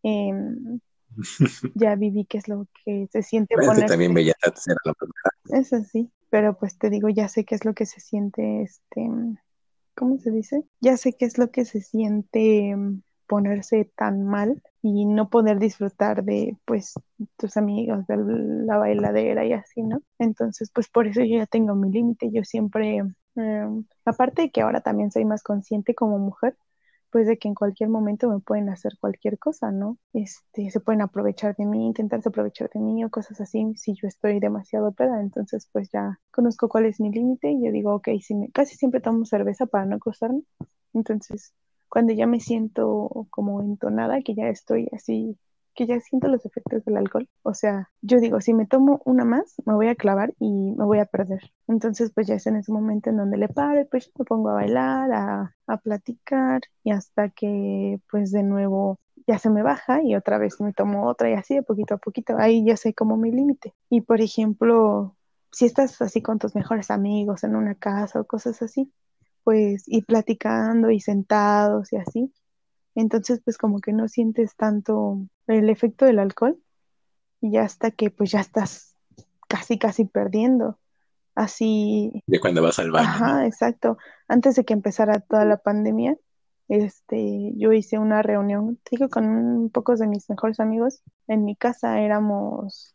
Em, 0.04 0.78
ya 1.74 1.96
viví 1.96 2.26
qué 2.26 2.38
es 2.38 2.46
lo 2.46 2.68
que 2.84 3.08
se 3.10 3.24
siente 3.24 3.56
Bueno, 3.56 3.72
ponerse- 3.72 3.88
también 3.88 4.14
Bellas 4.14 4.36
Artes 4.40 4.68
era 4.68 4.76
la 4.84 4.94
primera. 4.94 5.60
Es 5.60 5.72
así, 5.72 6.12
pero 6.30 6.56
pues 6.56 6.78
te 6.78 6.90
digo, 6.90 7.08
ya 7.08 7.26
sé 7.26 7.44
qué 7.44 7.56
es 7.56 7.64
lo 7.64 7.74
que 7.74 7.86
se 7.86 7.98
siente, 7.98 8.62
este, 8.62 9.08
¿cómo 9.94 10.18
se 10.18 10.30
dice? 10.30 10.64
Ya 10.80 10.96
sé 10.96 11.14
qué 11.14 11.24
es 11.26 11.38
lo 11.38 11.50
que 11.50 11.64
se 11.64 11.80
siente 11.80 12.74
mm, 12.76 13.02
ponerse 13.26 13.90
tan 13.96 14.24
mal 14.24 14.62
y 14.82 15.06
no 15.06 15.30
poder 15.30 15.58
disfrutar 15.58 16.24
de, 16.24 16.56
pues, 16.64 16.94
tus 17.36 17.56
amigos, 17.56 18.06
de 18.06 18.16
la 18.18 18.78
bailadera 18.78 19.44
y 19.46 19.52
así, 19.52 19.82
¿no? 19.82 20.02
Entonces, 20.18 20.70
pues 20.74 20.88
por 20.88 21.06
eso 21.06 21.20
yo 21.22 21.38
ya 21.38 21.46
tengo 21.46 21.74
mi 21.74 21.90
límite, 21.90 22.30
yo 22.32 22.44
siempre, 22.44 22.98
eh, 23.36 23.66
aparte 24.04 24.42
de 24.42 24.50
que 24.50 24.62
ahora 24.62 24.80
también 24.80 25.10
soy 25.12 25.24
más 25.24 25.42
consciente 25.42 25.94
como 25.94 26.18
mujer, 26.18 26.56
pues 27.12 27.26
de 27.26 27.36
que 27.38 27.46
en 27.46 27.54
cualquier 27.54 27.90
momento 27.90 28.28
me 28.30 28.40
pueden 28.40 28.70
hacer 28.70 28.94
cualquier 28.98 29.38
cosa, 29.38 29.70
¿no? 29.70 29.98
Este, 30.14 30.70
se 30.70 30.80
pueden 30.80 31.02
aprovechar 31.02 31.54
de 31.56 31.66
mí, 31.66 31.86
intentarse 31.86 32.30
aprovechar 32.30 32.70
de 32.70 32.80
mí 32.80 33.04
o 33.04 33.10
cosas 33.10 33.38
así 33.40 33.74
si 33.76 33.94
yo 33.94 34.08
estoy 34.08 34.40
demasiado 34.40 34.92
peda, 34.92 35.20
entonces 35.20 35.68
pues 35.72 35.90
ya 35.92 36.18
conozco 36.30 36.68
cuál 36.70 36.86
es 36.86 37.00
mi 37.00 37.10
límite 37.12 37.50
y 37.50 37.64
yo 37.64 37.70
digo, 37.70 37.94
ok, 37.94 38.08
si 38.22 38.34
me, 38.34 38.50
casi 38.50 38.76
siempre 38.76 39.00
tomo 39.00 39.26
cerveza 39.26 39.66
para 39.66 39.84
no 39.84 39.96
acostarme, 39.96 40.42
entonces 40.94 41.52
cuando 41.90 42.14
ya 42.14 42.26
me 42.26 42.40
siento 42.40 43.26
como 43.28 43.60
entonada, 43.60 44.22
que 44.22 44.34
ya 44.34 44.48
estoy 44.48 44.88
así, 44.92 45.36
que 45.74 45.86
ya 45.86 46.00
siento 46.00 46.28
los 46.28 46.44
efectos 46.46 46.84
del 46.84 46.96
alcohol, 46.96 47.28
o 47.42 47.54
sea, 47.54 47.90
yo 48.02 48.20
digo, 48.20 48.40
si 48.40 48.54
me 48.54 48.66
tomo 48.66 49.00
una 49.04 49.24
más, 49.24 49.54
me 49.66 49.74
voy 49.74 49.88
a 49.88 49.94
clavar 49.94 50.34
y 50.38 50.72
me 50.72 50.84
voy 50.84 50.98
a 50.98 51.06
perder. 51.06 51.40
Entonces, 51.68 52.12
pues 52.14 52.26
ya 52.26 52.34
es 52.34 52.46
en 52.46 52.56
ese 52.56 52.72
momento 52.72 53.10
en 53.10 53.16
donde 53.16 53.36
le 53.38 53.48
paro 53.48 53.80
y 53.80 53.84
pues 53.84 54.10
me 54.18 54.24
pongo 54.24 54.50
a 54.50 54.54
bailar, 54.54 55.12
a, 55.12 55.56
a 55.66 55.76
platicar 55.78 56.62
y 56.84 56.90
hasta 56.92 57.30
que 57.30 58.00
pues 58.10 58.32
de 58.32 58.42
nuevo 58.42 58.98
ya 59.26 59.38
se 59.38 59.50
me 59.50 59.62
baja 59.62 60.02
y 60.02 60.14
otra 60.16 60.38
vez 60.38 60.60
me 60.60 60.72
tomo 60.72 61.08
otra 61.08 61.30
y 61.30 61.34
así 61.34 61.54
de 61.54 61.62
poquito 61.62 61.94
a 61.94 61.98
poquito. 61.98 62.36
Ahí 62.38 62.64
ya 62.64 62.76
sé 62.76 62.94
como 62.94 63.16
mi 63.16 63.30
límite. 63.30 63.74
Y 63.90 64.02
por 64.02 64.20
ejemplo, 64.20 65.16
si 65.50 65.66
estás 65.66 66.00
así 66.02 66.22
con 66.22 66.38
tus 66.38 66.54
mejores 66.54 66.90
amigos 66.90 67.44
en 67.44 67.56
una 67.56 67.74
casa 67.74 68.20
o 68.20 68.24
cosas 68.26 68.62
así, 68.62 68.92
pues 69.44 69.84
y 69.86 70.02
platicando 70.02 70.90
y 70.90 71.00
sentados 71.00 71.92
y 71.92 71.96
así, 71.96 72.32
entonces 72.94 73.40
pues 73.44 73.58
como 73.58 73.80
que 73.80 73.92
no 73.92 74.08
sientes 74.08 74.54
tanto 74.56 75.18
el 75.46 75.70
efecto 75.70 76.04
del 76.04 76.18
alcohol 76.18 76.58
y 77.40 77.52
ya 77.52 77.62
hasta 77.62 77.90
que 77.90 78.10
pues 78.10 78.30
ya 78.30 78.40
estás 78.40 78.96
casi 79.48 79.78
casi 79.78 80.04
perdiendo. 80.04 80.78
Así 81.34 82.22
De 82.26 82.40
cuando 82.40 82.62
vas 82.62 82.78
al 82.78 82.90
baño, 82.90 83.08
¿no? 83.08 83.14
Ajá, 83.14 83.46
exacto. 83.46 83.96
Antes 84.28 84.54
de 84.56 84.64
que 84.64 84.74
empezara 84.74 85.20
toda 85.20 85.46
la 85.46 85.56
pandemia, 85.56 86.16
este, 86.68 87.52
yo 87.56 87.72
hice 87.72 87.98
una 87.98 88.22
reunión, 88.22 88.78
digo, 88.90 89.08
con 89.08 89.24
un 89.26 89.70
pocos 89.70 89.98
de 89.98 90.06
mis 90.06 90.28
mejores 90.28 90.60
amigos. 90.60 91.02
En 91.26 91.44
mi 91.44 91.56
casa 91.56 92.00
éramos 92.00 92.92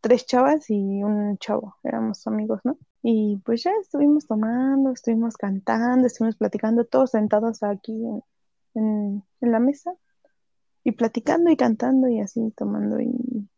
tres 0.00 0.26
chavas 0.26 0.70
y 0.70 1.02
un 1.02 1.36
chavo, 1.38 1.76
éramos 1.82 2.26
amigos, 2.26 2.60
¿no? 2.64 2.78
Y 3.02 3.38
pues 3.44 3.62
ya 3.64 3.72
estuvimos 3.80 4.26
tomando, 4.26 4.92
estuvimos 4.92 5.36
cantando, 5.36 6.06
estuvimos 6.06 6.36
platicando, 6.36 6.84
todos 6.84 7.10
sentados 7.10 7.62
aquí 7.62 8.02
en, 8.74 9.24
la 9.40 9.58
mesa 9.58 9.92
y 10.84 10.92
platicando 10.92 11.50
y 11.50 11.56
cantando 11.56 12.08
y 12.08 12.20
así 12.20 12.52
tomando 12.56 13.00
y, 13.00 13.48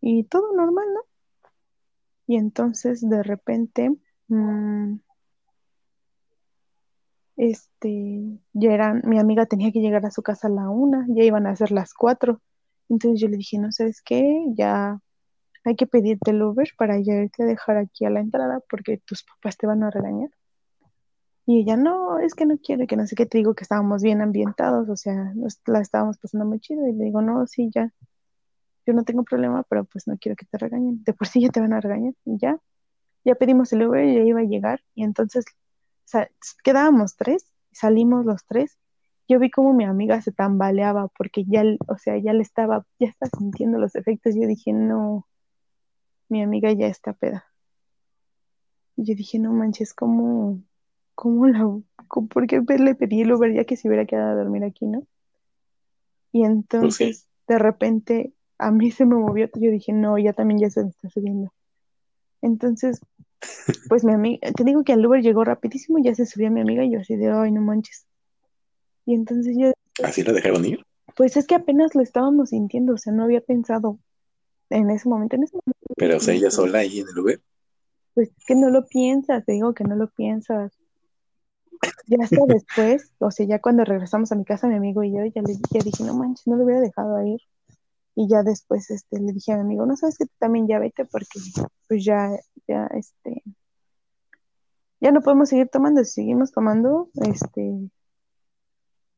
y 0.00 0.24
todo 0.24 0.54
normal, 0.54 0.86
¿no? 0.94 1.00
Y 2.26 2.36
entonces 2.36 3.00
de 3.08 3.22
repente, 3.24 3.90
mm, 4.28 4.96
este, 7.36 8.38
ya 8.52 8.72
eran, 8.72 9.02
mi 9.04 9.18
amiga 9.18 9.46
tenía 9.46 9.72
que 9.72 9.80
llegar 9.80 10.06
a 10.06 10.10
su 10.10 10.22
casa 10.22 10.46
a 10.48 10.50
la 10.50 10.68
una, 10.70 11.06
ya 11.08 11.24
iban 11.24 11.46
a 11.46 11.56
ser 11.56 11.72
las 11.72 11.94
cuatro. 11.94 12.40
Entonces 12.88 13.20
yo 13.20 13.28
le 13.28 13.38
dije, 13.38 13.58
no 13.58 13.72
sabes 13.72 14.02
qué, 14.02 14.22
ya 14.54 15.00
hay 15.64 15.76
que 15.76 15.86
pedirte 15.86 16.32
el 16.32 16.42
Uber 16.42 16.68
para 16.78 16.98
irte 16.98 17.42
a 17.42 17.46
dejar 17.46 17.78
aquí 17.78 18.04
a 18.04 18.10
la 18.10 18.20
entrada 18.20 18.60
porque 18.68 18.98
tus 18.98 19.24
papás 19.24 19.56
te 19.56 19.66
van 19.66 19.82
a 19.82 19.90
regañar. 19.90 20.30
Y 21.46 21.60
ella, 21.60 21.76
no, 21.76 22.18
es 22.18 22.34
que 22.34 22.46
no 22.46 22.58
quiere, 22.58 22.86
que 22.86 22.96
no 22.96 23.06
sé 23.06 23.16
qué, 23.16 23.26
te 23.26 23.38
digo 23.38 23.54
que 23.54 23.64
estábamos 23.64 24.02
bien 24.02 24.20
ambientados, 24.22 24.88
o 24.88 24.96
sea, 24.96 25.32
la 25.66 25.80
estábamos 25.80 26.18
pasando 26.18 26.46
muy 26.46 26.60
chido. 26.60 26.86
Y 26.86 26.92
le 26.92 27.04
digo, 27.04 27.22
no, 27.22 27.46
sí, 27.46 27.70
ya, 27.74 27.92
yo 28.86 28.94
no 28.94 29.04
tengo 29.04 29.24
problema, 29.24 29.62
pero 29.64 29.84
pues 29.84 30.06
no 30.06 30.16
quiero 30.18 30.36
que 30.36 30.46
te 30.46 30.58
regañen. 30.58 31.02
De 31.04 31.12
por 31.12 31.28
sí 31.28 31.40
ya 31.40 31.50
te 31.50 31.60
van 31.60 31.72
a 31.72 31.80
regañar. 31.80 32.14
Y 32.24 32.38
ya, 32.38 32.58
ya 33.24 33.34
pedimos 33.34 33.72
el 33.72 33.86
Uber 33.86 34.04
y 34.04 34.14
ya 34.14 34.22
iba 34.22 34.40
a 34.40 34.44
llegar. 34.44 34.82
Y 34.94 35.04
entonces 35.04 35.44
quedábamos 36.64 37.16
tres, 37.16 37.46
salimos 37.72 38.24
los 38.24 38.44
tres. 38.46 38.78
Yo 39.28 39.38
vi 39.38 39.50
como 39.50 39.72
mi 39.74 39.84
amiga 39.84 40.20
se 40.22 40.32
tambaleaba 40.32 41.08
porque 41.08 41.44
ya, 41.44 41.62
o 41.86 41.98
sea, 41.98 42.18
ya 42.18 42.32
le 42.32 42.42
estaba, 42.42 42.84
ya 42.98 43.08
está 43.08 43.26
sintiendo 43.38 43.78
los 43.78 43.94
efectos. 43.94 44.34
Yo 44.34 44.46
dije, 44.46 44.72
no, 44.72 45.28
mi 46.28 46.42
amiga 46.42 46.72
ya 46.72 46.86
está 46.86 47.12
peda. 47.12 47.44
Y 48.96 49.04
yo 49.04 49.14
dije, 49.14 49.38
no 49.38 49.52
manches, 49.52 49.94
¿cómo, 49.94 50.60
cómo 51.20 51.46
la, 51.48 51.68
por 52.08 52.46
qué 52.46 52.62
le 52.78 52.94
pedí 52.94 53.20
el 53.20 53.32
Uber 53.32 53.52
ya 53.52 53.64
que 53.64 53.76
se 53.76 53.88
hubiera 53.88 54.06
quedado 54.06 54.30
a 54.30 54.42
dormir 54.42 54.64
aquí, 54.64 54.86
no? 54.86 55.06
Y 56.32 56.44
entonces, 56.44 57.26
de 57.46 57.58
repente, 57.58 58.32
a 58.56 58.70
mí 58.70 58.90
se 58.90 59.04
me 59.04 59.16
movió, 59.16 59.50
yo 59.52 59.70
dije, 59.70 59.92
no, 59.92 60.16
ya 60.16 60.32
también 60.32 60.60
ya 60.60 60.70
se 60.70 60.82
me 60.82 60.88
está 60.88 61.10
subiendo. 61.10 61.52
Entonces, 62.40 63.00
pues 63.90 64.02
mi 64.02 64.14
amiga, 64.14 64.50
te 64.52 64.64
digo 64.64 64.82
que 64.82 64.94
el 64.94 65.04
Uber 65.04 65.20
llegó 65.20 65.44
rapidísimo, 65.44 65.98
ya 66.02 66.14
se 66.14 66.24
subió 66.24 66.50
mi 66.50 66.62
amiga 66.62 66.84
y 66.84 66.92
yo 66.92 67.00
así 67.00 67.16
de, 67.16 67.30
ay, 67.30 67.52
no 67.52 67.60
manches. 67.60 68.06
Y 69.04 69.14
entonces 69.14 69.54
yo... 69.58 69.72
¿Así 70.02 70.22
lo 70.22 70.32
dejaron 70.32 70.64
ir? 70.64 70.86
Pues 71.16 71.36
es 71.36 71.46
que 71.46 71.54
apenas 71.54 71.94
lo 71.94 72.00
estábamos 72.00 72.48
sintiendo, 72.48 72.94
o 72.94 72.96
sea, 72.96 73.12
no 73.12 73.24
había 73.24 73.42
pensado 73.42 73.98
en 74.70 74.88
ese 74.88 75.06
momento, 75.06 75.36
en 75.36 75.42
ese 75.42 75.54
momento. 75.54 75.94
Pero, 75.98 76.16
o 76.16 76.20
sea, 76.20 76.32
ella 76.32 76.50
sola 76.50 76.78
ahí 76.78 77.00
en 77.00 77.08
el 77.08 77.18
Uber. 77.18 77.42
Pues 78.14 78.30
es 78.38 78.44
que 78.46 78.54
no 78.54 78.70
lo 78.70 78.86
piensas, 78.86 79.44
te 79.44 79.52
digo 79.52 79.74
que 79.74 79.84
no 79.84 79.96
lo 79.96 80.08
piensas. 80.08 80.79
Ya 82.06 82.18
hasta 82.22 82.44
después, 82.46 83.12
o 83.18 83.30
sea, 83.30 83.46
ya 83.46 83.60
cuando 83.60 83.84
regresamos 83.84 84.32
a 84.32 84.34
mi 84.34 84.44
casa, 84.44 84.66
mi 84.66 84.74
amigo 84.74 85.02
y 85.02 85.12
yo, 85.12 85.24
ya 85.24 85.42
le 85.42 85.54
ya 85.70 85.80
dije, 85.82 86.04
no 86.04 86.14
manches, 86.14 86.46
no 86.46 86.56
lo 86.56 86.64
hubiera 86.64 86.80
dejado 86.80 87.24
ir. 87.24 87.40
Y 88.14 88.28
ya 88.28 88.42
después 88.42 88.90
este, 88.90 89.20
le 89.20 89.32
dije 89.32 89.52
a 89.52 89.56
mi 89.56 89.62
amigo, 89.62 89.86
no 89.86 89.96
sabes 89.96 90.18
que 90.18 90.26
también 90.38 90.66
ya 90.66 90.78
vete 90.78 91.04
porque 91.04 91.40
pues 91.88 92.04
ya, 92.04 92.30
ya, 92.66 92.86
este, 92.88 93.42
ya 95.00 95.12
no 95.12 95.22
podemos 95.22 95.48
seguir 95.48 95.68
tomando. 95.68 96.04
Si 96.04 96.12
seguimos 96.12 96.52
tomando, 96.52 97.08
este, 97.14 97.90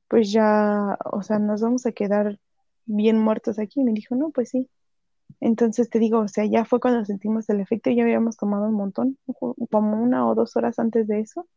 pues 0.09 0.31
ya, 0.31 0.99
o 1.11 1.23
sea, 1.23 1.39
nos 1.39 1.63
vamos 1.63 1.87
a 1.87 1.93
quedar 1.93 2.39
bien 2.85 3.19
muertos 3.19 3.59
aquí. 3.59 3.81
Y 3.81 3.85
me 3.85 3.93
dijo, 3.93 4.15
no, 4.15 4.31
pues 4.31 4.51
sí. 4.51 4.71
Entonces 5.41 5.91
te 5.91 5.99
digo, 5.99 6.21
o 6.21 6.29
sea, 6.29 6.45
ya 6.45 6.65
fue 6.65 6.81
cuando 6.81 7.05
sentimos 7.05 7.49
el 7.49 7.61
efecto, 7.61 7.91
ya 7.91 8.05
habíamos 8.05 8.37
tomado 8.37 8.67
un 8.67 8.75
montón, 8.75 9.19
como 9.71 10.03
una 10.03 10.29
o 10.29 10.35
dos 10.35 10.57
horas 10.57 10.79
antes 10.79 11.09
de 11.09 11.21
eso, 11.21 11.49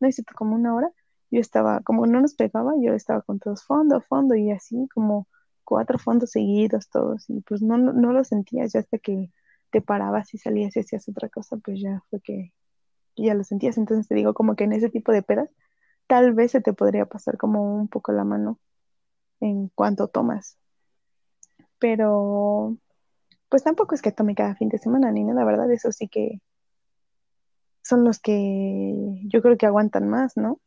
no 0.00 0.06
necesito 0.06 0.34
como 0.34 0.54
una 0.54 0.74
hora, 0.74 0.90
yo 1.30 1.40
estaba, 1.40 1.80
como 1.80 2.06
no 2.06 2.20
nos 2.20 2.34
pegaba, 2.34 2.72
yo 2.80 2.94
estaba 2.94 3.22
con 3.22 3.38
todos 3.38 3.64
fondo, 3.64 4.00
fondo 4.00 4.34
y 4.34 4.50
así 4.50 4.88
como 4.92 5.28
cuatro 5.64 5.98
fondos 5.98 6.30
seguidos 6.32 6.88
todos 6.88 7.30
y 7.30 7.40
pues 7.42 7.62
no, 7.62 7.78
no, 7.78 8.12
lo 8.12 8.24
sentías 8.24 8.72
ya 8.72 8.80
hasta 8.80 8.98
que 8.98 9.30
te 9.70 9.80
parabas 9.80 10.34
y 10.34 10.38
salías 10.38 10.76
y 10.76 10.80
hacías 10.80 11.08
otra 11.08 11.28
cosa, 11.28 11.56
pues 11.58 11.80
ya 11.80 12.02
fue 12.10 12.20
que 12.20 12.52
ya 13.16 13.34
lo 13.34 13.44
sentías. 13.44 13.78
Entonces 13.78 14.08
te 14.08 14.16
digo 14.16 14.34
como 14.34 14.56
que 14.56 14.64
en 14.64 14.72
ese 14.72 14.90
tipo 14.90 15.12
de 15.12 15.22
pedas 15.22 15.48
tal 16.08 16.32
vez 16.34 16.52
se 16.52 16.60
te 16.60 16.72
podría 16.72 17.06
pasar 17.06 17.36
como 17.38 17.76
un 17.76 17.88
poco 17.88 18.12
la 18.12 18.24
mano 18.24 18.58
en 19.40 19.68
cuanto 19.68 20.08
tomas. 20.08 20.58
Pero 21.78 22.76
pues 23.48 23.62
tampoco 23.62 23.94
es 23.94 24.02
que 24.02 24.12
tome 24.12 24.34
cada 24.34 24.56
fin 24.56 24.68
de 24.68 24.78
semana 24.78 25.12
ni 25.12 25.24
nada, 25.24 25.44
¿verdad? 25.44 25.70
Eso 25.70 25.92
sí 25.92 26.08
que 26.08 26.40
son 27.82 28.04
los 28.04 28.18
que 28.18 28.94
yo 29.24 29.42
creo 29.42 29.56
que 29.56 29.66
aguantan 29.66 30.08
más, 30.08 30.36
¿no? 30.36 30.60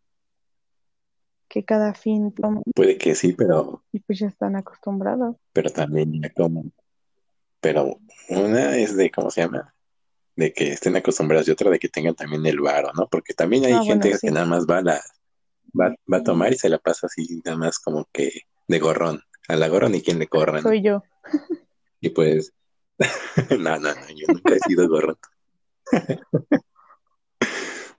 Que 1.47 1.63
cada 1.63 1.93
fin 1.93 2.34
toman. 2.34 2.63
Puede 2.76 2.97
que 2.97 3.15
sí, 3.15 3.34
pero. 3.34 3.84
Y 3.91 3.99
pues 3.99 4.19
ya 4.19 4.28
están 4.28 4.56
acostumbrados. 4.56 5.36
Pero 5.54 5.69
también 5.69 6.21
ya 6.21 6.30
como. 6.32 6.65
Pero 7.62 7.99
una 8.30 8.76
es 8.76 8.97
de, 8.97 9.12
¿cómo 9.12 9.30
se 9.30 9.41
llama? 9.41 9.73
De 10.36 10.52
que 10.52 10.73
estén 10.73 10.95
acostumbrados 10.95 11.47
y 11.47 11.52
otra 11.52 11.69
de 11.69 11.80
que 11.80 11.89
tengan 11.89 12.15
también 12.15 12.45
el 12.45 12.60
varo, 12.60 12.91
¿no? 12.93 13.08
Porque 13.08 13.34
también 13.34 13.65
hay 13.65 13.73
ah, 13.73 13.84
gente 13.84 14.13
que 14.19 14.32
nada 14.32 14.45
más 14.45 14.65
va 14.65 14.80
a, 14.80 14.82
la, 14.82 15.02
va, 15.80 15.95
va, 16.12 16.17
a 16.17 16.23
tomar 16.23 16.52
y 16.52 16.58
se 16.58 16.69
la 16.69 16.80
pasa 16.80 17.08
así, 17.08 17.41
nada 17.45 17.58
más 17.58 17.80
como 17.80 18.08
que 18.12 18.32
de 18.67 18.80
gorrón. 18.80 19.21
A 19.47 19.56
la 19.56 19.67
gorrón 19.67 19.93
y 19.95 20.02
quien 20.02 20.19
le 20.19 20.28
corra. 20.28 20.62
Soy 20.62 20.82
yo. 20.82 21.04
Y 21.99 22.10
pues, 22.10 22.54
no, 23.60 23.78
no, 23.78 23.93
no, 23.93 24.10
yo 24.10 24.28
nunca 24.28 24.56
he 24.56 24.60
sido 24.60 24.88
gorrón. 24.89 25.17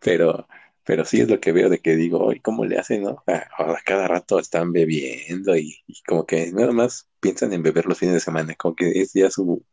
pero, 0.05 0.47
pero 0.85 1.05
sí 1.07 1.23
es 1.23 1.31
lo 1.31 1.41
que 1.41 1.51
veo 1.51 1.71
de 1.71 1.81
que 1.81 1.97
digo, 1.97 2.19
hoy 2.19 2.39
cómo 2.41 2.67
le 2.67 2.79
hacen, 2.79 3.03
no? 3.03 3.25
Ahora 3.57 3.81
cada 3.85 4.07
rato 4.07 4.39
están 4.39 4.71
bebiendo 4.71 5.57
y, 5.57 5.83
como 6.07 6.27
que 6.27 6.53
nada 6.53 6.73
más 6.73 7.09
piensan 7.21 7.55
en 7.55 7.63
beber 7.63 7.87
los 7.87 7.99
fines 7.99 8.15
de 8.15 8.21
semana, 8.21 8.55
como 8.55 8.77
que 8.77 9.01
es 9.01 9.15
ya 9.15 9.31
su, 9.31 9.65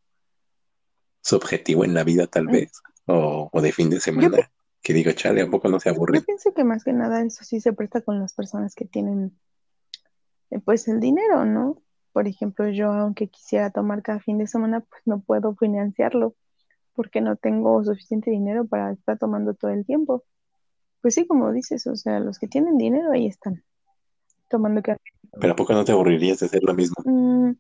su 1.22 1.36
objetivo 1.36 1.84
en 1.84 1.94
la 1.94 2.06
vida 2.06 2.28
tal 2.28 2.48
vez, 2.48 2.72
o, 3.06 3.50
de 3.62 3.72
fin 3.74 3.90
de 3.90 4.00
semana. 4.00 4.50
que 4.82 4.94
digo, 4.94 5.12
chale, 5.12 5.42
¿a 5.42 5.48
poco 5.48 5.68
no 5.68 5.80
se 5.80 5.90
aburre? 5.90 6.20
Yo 6.20 6.26
pienso 6.26 6.54
que 6.54 6.64
más 6.64 6.84
que 6.84 6.94
nada 6.94 7.22
eso 7.24 7.44
sí 7.44 7.60
se 7.60 7.74
presta 7.74 8.02
con 8.02 8.20
las 8.20 8.34
personas 8.34 8.74
que 8.74 8.86
tienen 8.86 9.38
eh, 10.50 10.60
pues 10.60 10.88
el 10.88 11.00
dinero, 11.00 11.46
¿no? 11.46 11.84
Por 12.14 12.28
ejemplo, 12.28 12.68
yo 12.70 12.92
aunque 12.92 13.28
quisiera 13.28 13.70
tomar 13.70 14.02
cada 14.02 14.20
fin 14.20 14.38
de 14.38 14.48
semana, 14.48 14.80
pues 14.80 15.02
no 15.06 15.20
puedo 15.20 15.56
financiarlo 15.56 16.36
porque 16.94 17.22
no 17.22 17.36
tengo 17.36 17.84
suficiente 17.84 18.32
dinero 18.32 18.66
para 18.66 18.92
estar 18.92 19.18
tomando 19.18 19.54
todo 19.54 19.72
el 19.72 19.86
tiempo. 19.86 20.24
Pues 21.02 21.16
sí, 21.16 21.26
como 21.26 21.52
dices, 21.52 21.88
o 21.88 21.96
sea, 21.96 22.20
los 22.20 22.38
que 22.38 22.48
tienen 22.48 22.78
dinero 22.78 23.12
ahí 23.12 23.28
están 23.28 23.64
tomando 24.50 24.82
café. 24.82 25.00
Pero 25.40 25.54
¿a 25.54 25.56
poco 25.56 25.74
no 25.74 25.86
te 25.86 25.92
aburrirías 25.92 26.40
de 26.40 26.46
hacer 26.48 26.64
lo 26.64 26.74
mismo? 26.74 26.96
Mm, 27.06 27.54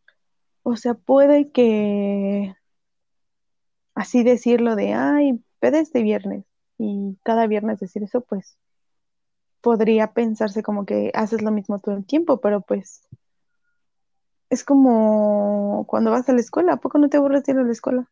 o 0.63 0.75
sea, 0.75 0.93
puede 0.93 1.51
que 1.51 2.53
así 3.95 4.23
decirlo 4.23 4.75
de, 4.75 4.93
ay, 4.93 5.43
pede 5.59 5.79
este 5.79 6.03
viernes 6.03 6.45
y 6.77 7.17
cada 7.23 7.47
viernes 7.47 7.79
decir 7.79 8.03
eso, 8.03 8.21
pues 8.21 8.57
podría 9.61 10.13
pensarse 10.13 10.63
como 10.63 10.85
que 10.85 11.11
haces 11.13 11.41
lo 11.41 11.51
mismo 11.51 11.79
todo 11.79 11.95
el 11.95 12.05
tiempo, 12.05 12.41
pero 12.41 12.61
pues 12.61 13.07
es 14.49 14.63
como 14.63 15.85
cuando 15.87 16.11
vas 16.11 16.27
a 16.27 16.33
la 16.33 16.41
escuela, 16.41 16.73
¿a 16.73 16.77
poco 16.77 16.97
no 16.97 17.09
te 17.09 17.17
aburres 17.17 17.43
de 17.43 17.53
ir 17.53 17.59
a 17.59 17.63
la 17.63 17.71
escuela? 17.71 18.09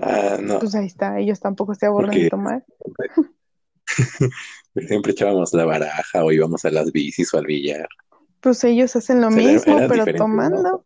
Ah, 0.00 0.38
no. 0.40 0.58
Pues 0.58 0.74
ahí 0.74 0.86
está, 0.86 1.18
ellos 1.18 1.40
tampoco 1.40 1.74
se 1.74 1.86
aburren 1.86 2.22
de 2.22 2.30
tomar. 2.30 2.64
Siempre 4.88 5.12
echábamos 5.12 5.52
la 5.52 5.64
baraja 5.64 6.24
o 6.24 6.32
íbamos 6.32 6.64
a 6.64 6.70
las 6.70 6.90
bicis 6.90 7.32
o 7.32 7.38
al 7.38 7.46
billar. 7.46 7.88
Pues 8.40 8.64
ellos 8.64 8.94
hacen 8.96 9.20
lo 9.20 9.30
mismo, 9.30 9.78
pero 9.88 10.04
tomando. 10.16 10.84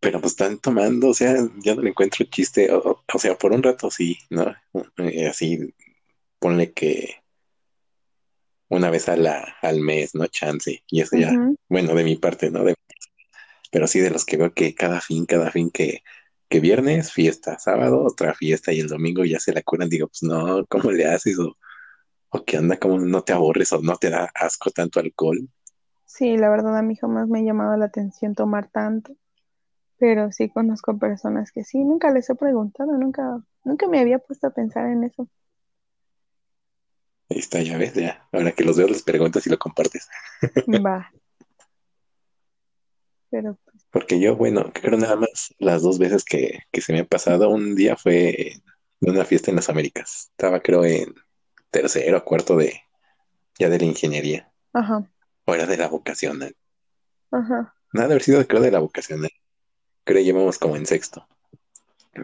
Pero 0.00 0.20
pues 0.20 0.32
están 0.32 0.58
tomando, 0.58 1.08
o 1.08 1.14
sea, 1.14 1.36
ya 1.58 1.74
no 1.74 1.82
le 1.82 1.90
encuentro 1.90 2.24
chiste. 2.26 2.70
O, 2.72 3.18
sea, 3.18 3.36
por 3.36 3.52
un 3.52 3.62
rato 3.62 3.90
sí, 3.90 4.18
¿no? 4.30 4.54
Eh, 4.98 5.28
así, 5.28 5.74
ponle 6.38 6.72
que 6.72 7.16
una 8.68 8.90
vez 8.90 9.08
a 9.08 9.16
la, 9.16 9.56
al 9.62 9.80
mes, 9.80 10.14
¿no? 10.14 10.26
Chance. 10.26 10.82
Y 10.88 11.00
eso 11.00 11.16
ya, 11.16 11.32
bueno, 11.68 11.94
de 11.94 12.04
mi 12.04 12.16
parte, 12.16 12.50
¿no? 12.50 12.64
pero 13.70 13.86
sí 13.86 14.00
de 14.00 14.10
los 14.10 14.24
que 14.24 14.36
veo 14.36 14.54
que 14.54 14.74
cada 14.74 15.00
fin, 15.00 15.26
cada 15.26 15.50
fin 15.50 15.70
que, 15.70 16.02
que 16.48 16.60
viernes, 16.60 17.12
fiesta, 17.12 17.58
sábado, 17.58 18.04
otra 18.04 18.34
fiesta 18.34 18.72
y 18.72 18.80
el 18.80 18.88
domingo 18.88 19.24
ya 19.24 19.40
se 19.40 19.52
la 19.52 19.62
curan. 19.62 19.88
Digo, 19.88 20.08
pues 20.08 20.22
no, 20.22 20.64
¿cómo 20.66 20.90
le 20.92 21.06
haces? 21.06 21.38
O, 21.38 21.56
o 22.30 22.44
qué 22.44 22.56
anda, 22.58 22.78
¿cómo 22.78 22.98
no 22.98 23.22
te 23.22 23.32
aburres 23.32 23.72
o 23.72 23.80
no 23.82 23.96
te 23.96 24.10
da 24.10 24.30
asco 24.34 24.70
tanto 24.70 25.00
alcohol? 25.00 25.48
Sí, 26.04 26.36
la 26.36 26.48
verdad 26.48 26.76
a 26.78 26.82
mí 26.82 26.96
jamás 26.96 27.28
me 27.28 27.40
ha 27.40 27.42
llamado 27.42 27.76
la 27.76 27.86
atención 27.86 28.34
tomar 28.34 28.68
tanto. 28.68 29.14
Pero 29.98 30.30
sí 30.32 30.48
conozco 30.50 30.98
personas 30.98 31.52
que 31.52 31.64
sí, 31.64 31.82
nunca 31.82 32.10
les 32.10 32.28
he 32.30 32.34
preguntado, 32.34 32.92
nunca, 32.92 33.42
nunca 33.64 33.88
me 33.88 34.00
había 34.00 34.18
puesto 34.18 34.46
a 34.46 34.50
pensar 34.50 34.86
en 34.86 35.04
eso. 35.04 35.28
Ahí 37.28 37.38
está, 37.38 37.60
ya 37.62 37.76
ves, 37.76 37.94
ya. 37.94 38.28
Ahora 38.32 38.52
que 38.52 38.64
los 38.64 38.76
veo, 38.76 38.86
les 38.88 39.02
preguntas 39.02 39.46
y 39.46 39.50
lo 39.50 39.58
compartes. 39.58 40.08
Va. 40.68 41.10
Pero 43.30 43.58
pues, 43.64 43.75
Porque 43.96 44.20
yo, 44.20 44.36
bueno, 44.36 44.70
creo 44.74 44.98
nada 44.98 45.16
más 45.16 45.54
las 45.58 45.80
dos 45.80 45.98
veces 45.98 46.22
que, 46.22 46.60
se 46.70 46.92
me 46.92 47.00
ha 47.00 47.04
pasado. 47.06 47.48
Un 47.48 47.74
día 47.74 47.96
fue 47.96 48.52
en 49.00 49.10
una 49.10 49.24
fiesta 49.24 49.50
en 49.50 49.56
las 49.56 49.70
Américas. 49.70 50.28
Estaba, 50.32 50.60
creo, 50.60 50.84
en 50.84 51.14
tercero 51.70 52.18
o 52.18 52.24
cuarto 52.24 52.56
de 52.56 52.82
ya 53.58 53.70
de 53.70 53.78
la 53.78 53.86
ingeniería. 53.86 54.52
Ajá. 54.74 55.10
O 55.46 55.54
era 55.54 55.64
de 55.64 55.78
la 55.78 55.88
vocacional. 55.88 56.54
Ajá. 57.30 57.74
Nada 57.94 58.08
de 58.08 58.12
haber 58.12 58.22
sido, 58.22 58.46
creo, 58.46 58.60
de 58.60 58.70
la 58.70 58.80
vocacional. 58.80 59.30
Creo 60.04 60.18
que 60.18 60.24
llevamos 60.24 60.58
como 60.58 60.76
en 60.76 60.84
sexto. 60.84 61.26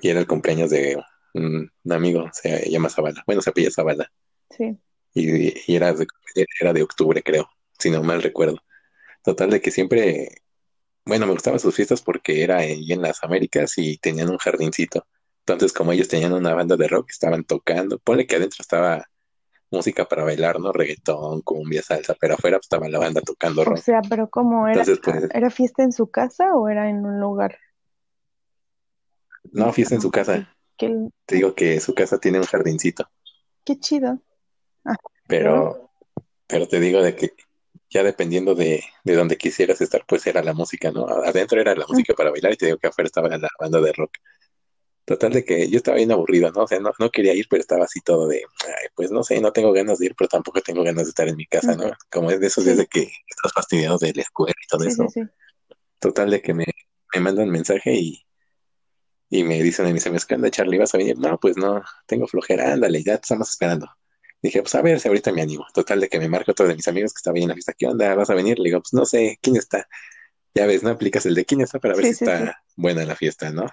Y 0.02 0.10
era 0.10 0.20
el 0.20 0.26
cumpleaños 0.26 0.68
de 0.68 1.02
un, 1.32 1.72
amigo, 1.90 2.28
se 2.34 2.68
llama 2.68 2.90
Zavala. 2.90 3.22
Bueno, 3.26 3.40
se 3.40 3.48
apellida 3.48 3.70
Zavala. 3.70 4.12
Sí 4.50 4.78
y, 5.14 5.74
era, 5.74 5.92
de, 5.92 6.06
era 6.60 6.72
de 6.72 6.82
octubre, 6.82 7.22
creo, 7.22 7.48
si 7.78 7.90
no 7.90 8.02
mal 8.02 8.22
recuerdo. 8.22 8.62
Total 9.24 9.50
de 9.50 9.60
que 9.60 9.70
siempre 9.70 10.41
bueno, 11.04 11.26
me 11.26 11.32
gustaban 11.32 11.60
sus 11.60 11.74
fiestas 11.74 12.02
porque 12.02 12.42
era 12.42 12.58
ahí 12.58 12.92
en 12.92 13.02
las 13.02 13.22
Américas 13.24 13.74
y 13.78 13.98
tenían 13.98 14.30
un 14.30 14.38
jardincito. 14.38 15.06
Entonces, 15.40 15.72
como 15.72 15.92
ellos 15.92 16.08
tenían 16.08 16.32
una 16.32 16.54
banda 16.54 16.76
de 16.76 16.88
rock, 16.88 17.10
estaban 17.10 17.44
tocando. 17.44 17.98
Ponle 17.98 18.26
que 18.26 18.36
adentro 18.36 18.58
estaba 18.62 19.04
música 19.70 20.06
para 20.08 20.24
bailar, 20.24 20.60
¿no? 20.60 20.72
Reggaetón, 20.72 21.42
cumbia, 21.42 21.82
salsa, 21.82 22.14
pero 22.20 22.34
afuera 22.34 22.58
pues, 22.58 22.66
estaba 22.66 22.88
la 22.88 22.98
banda 23.00 23.20
tocando 23.22 23.64
O 23.64 23.66
rock. 23.66 23.76
sea, 23.76 24.02
pero 24.08 24.28
¿cómo 24.30 24.68
era? 24.68 24.84
Entonces, 24.84 25.00
pues, 25.02 25.24
¿Era 25.34 25.50
fiesta 25.50 25.82
en 25.82 25.92
su 25.92 26.10
casa 26.10 26.54
o 26.54 26.68
era 26.68 26.88
en 26.88 27.04
un 27.04 27.20
lugar? 27.20 27.58
no, 29.52 29.72
fiesta 29.72 29.94
en 29.94 30.00
su 30.00 30.08
Ah, 30.08 30.10
casa. 30.10 30.48
Qué, 30.76 30.88
Te 31.26 31.36
digo 31.36 31.54
que 31.54 31.80
su 31.80 31.94
casa 31.94 32.18
tiene 32.18 32.38
un 32.40 32.46
jardincito, 32.46 33.08
qué 33.64 33.78
chido. 33.78 34.20
Ah, 34.84 34.96
pero, 35.26 35.90
pero 36.46 36.68
te 36.68 36.80
digo 36.80 37.02
de 37.02 37.16
que 37.16 37.34
ya 37.92 38.02
dependiendo 38.04 38.54
de, 38.54 38.84
de 39.04 39.14
donde 39.14 39.36
quisieras 39.38 39.80
estar, 39.80 40.04
pues 40.06 40.26
era 40.26 40.42
la 40.42 40.54
música, 40.54 40.90
¿no? 40.92 41.06
Adentro 41.08 41.60
era 41.60 41.74
la 41.76 41.86
música 41.88 42.14
para 42.14 42.30
bailar 42.30 42.52
y 42.54 42.56
te 42.56 42.66
digo 42.66 42.78
que 42.78 42.88
afuera 42.88 43.06
estaba 43.06 43.28
la 43.28 43.48
banda 43.60 43.80
de 43.80 43.92
rock. 43.92 44.12
Total 45.04 45.32
de 45.32 45.44
que 45.44 45.68
yo 45.68 45.78
estaba 45.78 45.96
bien 45.98 46.12
aburrido, 46.12 46.50
¿no? 46.52 46.62
O 46.64 46.68
sea, 46.68 46.78
no, 46.80 46.92
no 46.98 47.10
quería 47.10 47.34
ir, 47.34 47.46
pero 47.50 47.60
estaba 47.60 47.84
así 47.84 48.00
todo 48.02 48.28
de, 48.28 48.38
ay, 48.66 48.88
pues 48.94 49.10
no 49.10 49.24
sé, 49.24 49.40
no 49.40 49.52
tengo 49.52 49.72
ganas 49.72 49.98
de 49.98 50.06
ir, 50.06 50.14
pero 50.16 50.28
tampoco 50.28 50.60
tengo 50.62 50.84
ganas 50.84 51.04
de 51.06 51.10
estar 51.10 51.28
en 51.28 51.36
mi 51.36 51.46
casa, 51.46 51.76
¿no? 51.76 51.90
Como 52.10 52.30
es 52.30 52.40
de 52.40 52.46
esos 52.48 52.64
días 52.64 52.76
Sí. 52.76 52.82
de 52.82 52.86
que 52.86 53.00
estás 53.28 53.52
fastidiado 53.54 53.98
de 53.98 54.12
la 54.14 54.22
escuela 54.22 54.54
y 54.62 54.66
todo 54.68 54.84
sí, 54.84 54.88
eso. 54.88 55.06
sí, 55.08 55.08
sí. 55.08 55.22
Total 56.00 56.30
de 56.30 56.42
que 56.42 56.54
me, 56.54 56.66
me 57.14 57.20
mandan 57.20 57.48
mensaje 57.50 57.94
y, 57.94 58.24
y 59.30 59.44
me 59.44 59.62
dicen 59.62 59.86
a 59.86 59.90
mis 59.92 60.06
amigos, 60.06 60.26
¿qué 60.26 60.34
onda, 60.36 60.50
Charlie? 60.50 60.78
¿Vas 60.78 60.94
a 60.94 60.98
venir? 60.98 61.18
No, 61.18 61.38
pues 61.40 61.56
no, 61.56 61.82
tengo 62.06 62.26
flojera, 62.28 62.72
ándale, 62.72 63.02
ya 63.02 63.16
te 63.16 63.22
estamos 63.22 63.50
esperando. 63.50 63.88
Dije, 64.42 64.60
pues 64.62 64.74
a 64.74 64.82
ver 64.82 65.00
si 65.00 65.08
ahorita 65.08 65.32
me 65.32 65.42
animo. 65.42 65.66
Total 65.74 66.00
de 66.00 66.08
que 66.08 66.18
me 66.18 66.28
marco 66.28 66.50
otro 66.52 66.66
de 66.68 66.74
mis 66.74 66.88
amigos 66.88 67.12
que 67.14 67.18
estaba 67.18 67.36
ahí 67.36 67.42
en 67.44 67.48
la 67.50 67.54
fiesta, 67.54 67.74
¿qué 67.78 67.86
onda? 67.86 68.14
¿Vas 68.14 68.30
a 68.30 68.34
venir? 68.34 68.58
Le 68.58 68.64
digo, 68.70 68.80
pues 68.80 68.92
no 68.94 69.04
sé, 69.06 69.38
¿quién 69.42 69.56
está? 69.56 69.88
Ya 70.54 70.66
ves, 70.66 70.82
¿no? 70.84 70.90
Aplicas 70.90 71.26
el 71.26 71.34
de 71.36 71.44
quién 71.46 71.60
está 71.62 71.80
para 71.80 71.96
ver 71.96 72.06
Sí, 72.06 72.12
si 72.12 72.14
sí, 72.14 72.24
está 72.24 72.38
sí. 72.46 72.56
buena 72.76 73.04
la 73.06 73.16
fiesta, 73.16 73.50
¿no? 73.52 73.66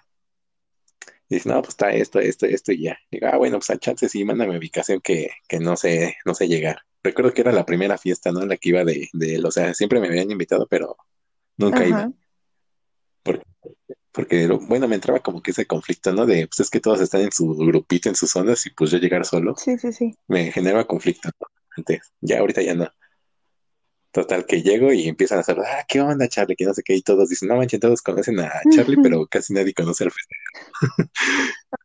Y 1.30 1.36
dice, 1.36 1.50
no, 1.50 1.62
pues 1.62 1.70
está 1.70 1.92
esto, 1.94 2.20
esto, 2.20 2.46
esto 2.46 2.72
y 2.72 2.84
ya. 2.84 2.98
Digo, 3.12 3.28
ah, 3.32 3.38
bueno, 3.38 3.58
pues 3.58 3.70
a 3.70 3.78
chance 3.78 4.10
sí, 4.10 4.24
mándame 4.26 4.58
ubicación 4.58 5.00
que, 5.02 5.30
que 5.48 5.60
no 5.60 5.76
sé, 5.78 6.16
no 6.26 6.34
sé 6.34 6.48
llegar. 6.48 6.80
Recuerdo 7.04 7.34
que 7.34 7.42
era 7.42 7.52
la 7.52 7.66
primera 7.66 7.98
fiesta, 7.98 8.32
¿no? 8.32 8.46
La 8.46 8.58
que 8.58 8.70
iba 8.70 8.84
de, 8.84 9.10
de 9.14 9.36
él. 9.36 9.46
O 9.46 9.52
sea, 9.52 9.74
siempre 9.74 10.00
me 10.00 10.08
habían 10.08 10.32
invitado, 10.32 10.68
pero 10.68 10.98
nunca 11.58 11.86
iba. 11.86 12.00
Ajá. 12.00 12.14
Porque, 13.24 13.46
porque, 14.12 14.48
bueno, 14.48 14.88
me 14.88 14.96
entraba 14.96 15.20
como 15.20 15.42
que 15.42 15.52
ese 15.52 15.66
conflicto, 15.66 16.12
¿no? 16.14 16.26
De, 16.26 16.48
pues 16.48 16.60
es 16.62 16.70
que 16.70 16.80
todos 16.80 17.00
están 17.02 17.22
en 17.22 17.32
su 17.32 17.54
grupito, 17.56 18.10
en 18.10 18.16
sus 18.16 18.32
zonas, 18.32 18.66
y 18.66 18.72
pues 18.72 18.92
yo 18.92 18.98
llegar 18.98 19.26
solo, 19.26 19.56
Sí, 19.58 19.78
sí, 19.78 19.92
sí. 19.94 20.16
me 20.28 20.52
generaba 20.52 20.86
conflicto, 20.88 21.30
¿no? 21.40 21.48
Antes, 21.78 22.02
ya 22.22 22.40
ahorita 22.40 22.62
ya 22.62 22.74
no. 22.76 22.88
Total, 24.12 24.44
que 24.48 24.64
llego 24.64 24.92
y 24.92 25.08
empiezan 25.08 25.38
a 25.38 25.42
hacer, 25.42 25.60
ah, 25.60 25.86
¿qué 25.88 26.02
onda, 26.02 26.28
Charlie? 26.28 26.56
Que 26.56 26.66
no 26.66 26.74
sé 26.74 26.82
qué, 26.84 26.96
y 26.96 27.02
todos 27.04 27.30
dicen, 27.30 27.48
no 27.48 27.56
manchen, 27.58 27.80
todos 27.80 28.02
conocen 28.02 28.40
a 28.40 28.52
Charlie, 28.76 28.98
pero 29.04 29.28
casi 29.28 29.54
nadie 29.54 29.74
conoce 29.74 30.04
al 30.06 30.12
festejo. 30.12 31.12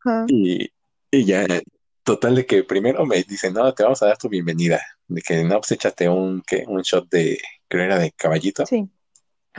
Ajá. 0.05 0.27
Y, 0.29 0.71
y 1.11 1.25
ya, 1.27 1.47
total 2.03 2.35
de 2.37 2.47
que 2.47 2.65
primero 2.65 3.05
me 3.07 3.23
dicen, 3.23 3.53
no, 3.53 3.73
te 3.75 3.83
vamos 3.83 4.03
a 4.03 4.07
dar 4.07 4.17
tu 4.19 4.29
bienvenida. 4.31 4.81
De 5.07 5.21
que 5.21 5.45
no, 5.45 5.57
pues 5.61 5.73
échate 5.73 6.09
un, 6.09 6.43
¿qué? 6.47 6.65
Un 6.67 6.81
shot 6.81 7.09
de, 7.11 7.39
creo 7.69 7.85
era 7.85 7.99
de 7.99 8.11
caballito, 8.13 8.65
Sí. 8.67 8.89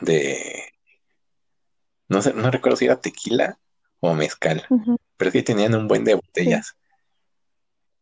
de, 0.01 0.63
no 2.09 2.21
sé, 2.21 2.33
no 2.33 2.51
recuerdo 2.51 2.77
si 2.77 2.85
era 2.85 2.99
tequila 2.99 3.59
o 3.99 4.13
mezcal, 4.13 4.65
pero 5.17 5.29
es 5.29 5.33
que 5.33 5.43
tenían 5.43 5.75
un 5.75 5.87
buen 5.87 6.03
de 6.03 6.15
botellas. 6.15 6.75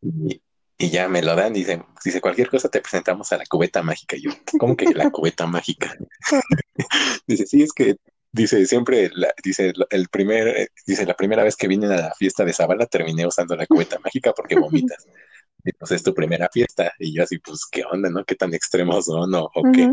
Y, 0.02 0.42
y 0.78 0.90
ya 0.90 1.08
me 1.08 1.22
lo 1.22 1.36
dan, 1.36 1.54
dice, 1.54 1.82
dice, 2.04 2.20
cualquier 2.22 2.50
cosa 2.50 2.70
te 2.70 2.82
presentamos 2.82 3.32
a 3.32 3.38
la 3.38 3.46
cubeta 3.46 3.82
mágica. 3.84 4.16
Y 4.18 4.24
yo, 4.24 4.32
¿cómo 4.60 4.76
que 4.76 4.86
la 4.94 5.10
cubeta 5.12 5.48
mágica? 5.48 5.96
Dice, 7.28 7.46
sí, 7.46 7.62
es 7.62 7.72
que, 7.72 7.96
dice, 8.32 8.66
siempre, 8.66 9.10
la- 9.14 9.34
dice, 9.44 9.74
el 9.92 10.10
primer, 10.10 10.48
eh, 10.48 10.68
dice, 10.86 11.06
la 11.06 11.16
primera 11.16 11.44
vez 11.44 11.56
que 11.56 11.68
vine 11.68 11.86
a 11.86 11.90
la 11.98 12.14
fiesta 12.16 12.44
de 12.44 12.54
Zavala 12.54 12.86
terminé 12.88 13.26
usando 13.28 13.56
la 13.56 13.66
cubeta 13.68 14.00
mágica 14.00 14.34
porque 14.34 14.56
vomitas. 14.56 15.06
Y 15.64 15.72
pues 15.74 15.92
es 15.92 16.04
tu 16.04 16.14
primera 16.14 16.50
fiesta. 16.52 16.92
Y 17.00 17.16
yo 17.16 17.24
así, 17.24 17.38
pues, 17.40 17.62
¿qué 17.72 17.84
onda, 17.90 18.10
no? 18.10 18.26
¿Qué 18.26 18.36
tan 18.36 18.54
extremos 18.54 19.06
son 19.06 19.34
o, 19.36 19.50
o 19.54 19.64
qué? 19.72 19.90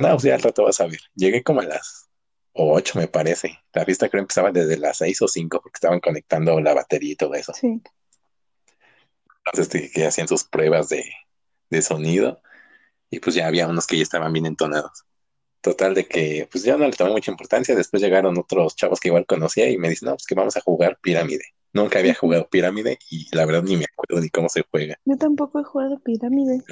No, 0.00 0.10
pues 0.12 0.22
ya 0.24 0.34
al 0.34 0.42
rato 0.42 0.64
vas 0.64 0.80
a 0.80 0.86
ver. 0.86 1.00
Llegué 1.14 1.42
como 1.42 1.60
a 1.60 1.64
las 1.64 2.03
ocho, 2.54 2.98
me 2.98 3.08
parece. 3.08 3.58
La 3.72 3.84
fiesta 3.84 4.08
creo 4.08 4.22
empezaba 4.22 4.50
desde 4.50 4.78
las 4.78 4.98
seis 4.98 5.20
o 5.22 5.28
cinco 5.28 5.60
porque 5.60 5.76
estaban 5.76 6.00
conectando 6.00 6.60
la 6.60 6.74
batería 6.74 7.12
y 7.12 7.16
todo 7.16 7.34
eso. 7.34 7.52
Sí. 7.52 7.82
Entonces, 9.46 9.92
que 9.92 10.06
hacían 10.06 10.28
sus 10.28 10.44
pruebas 10.44 10.88
de, 10.88 11.04
de 11.70 11.82
sonido 11.82 12.40
y 13.10 13.20
pues 13.20 13.36
ya 13.36 13.46
había 13.46 13.68
unos 13.68 13.86
que 13.86 13.96
ya 13.96 14.02
estaban 14.02 14.32
bien 14.32 14.46
entonados. 14.46 15.04
Total 15.60 15.94
de 15.94 16.06
que 16.06 16.48
pues 16.50 16.64
ya 16.64 16.76
no 16.76 16.86
le 16.86 16.92
tomé 16.92 17.10
mucha 17.10 17.30
importancia. 17.30 17.74
Después 17.74 18.02
llegaron 18.02 18.38
otros 18.38 18.76
chavos 18.76 19.00
que 19.00 19.08
igual 19.08 19.26
conocía 19.26 19.68
y 19.70 19.78
me 19.78 19.88
dicen, 19.88 20.08
no, 20.08 20.14
pues 20.14 20.26
que 20.26 20.34
vamos 20.34 20.56
a 20.56 20.60
jugar 20.60 20.98
pirámide. 21.00 21.44
Nunca 21.72 21.98
había 21.98 22.14
jugado 22.14 22.48
pirámide 22.48 22.98
y 23.10 23.34
la 23.34 23.46
verdad 23.46 23.62
ni 23.62 23.76
me 23.76 23.84
acuerdo 23.84 24.22
ni 24.22 24.28
cómo 24.30 24.48
se 24.48 24.62
juega. 24.70 24.98
Yo 25.04 25.16
tampoco 25.16 25.60
he 25.60 25.64
jugado 25.64 25.98
pirámide. 26.00 26.62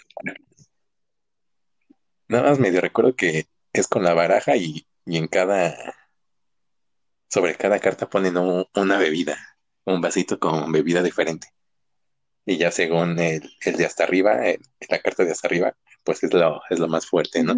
Nada 2.28 2.50
más 2.50 2.58
medio 2.58 2.80
recuerdo 2.80 3.16
que 3.16 3.46
es 3.72 3.88
con 3.88 4.04
la 4.04 4.14
baraja 4.14 4.56
y, 4.56 4.86
y 5.06 5.16
en 5.16 5.26
cada, 5.28 5.76
sobre 7.28 7.54
cada 7.56 7.78
carta 7.80 8.08
ponen 8.08 8.36
un- 8.36 8.66
una 8.74 8.98
bebida, 8.98 9.36
un 9.84 10.00
vasito 10.00 10.38
con 10.38 10.70
bebida 10.72 11.02
diferente. 11.02 11.48
Y 12.44 12.56
ya 12.58 12.70
según 12.70 13.18
el, 13.18 13.50
el 13.64 13.76
de 13.76 13.86
hasta 13.86 14.04
arriba, 14.04 14.46
el- 14.46 14.60
la 14.88 14.98
carta 15.00 15.24
de 15.24 15.32
hasta 15.32 15.48
arriba, 15.48 15.74
pues 16.04 16.22
es 16.24 16.32
lo, 16.34 16.60
es 16.70 16.78
lo 16.78 16.88
más 16.88 17.06
fuerte, 17.06 17.42
¿no? 17.42 17.54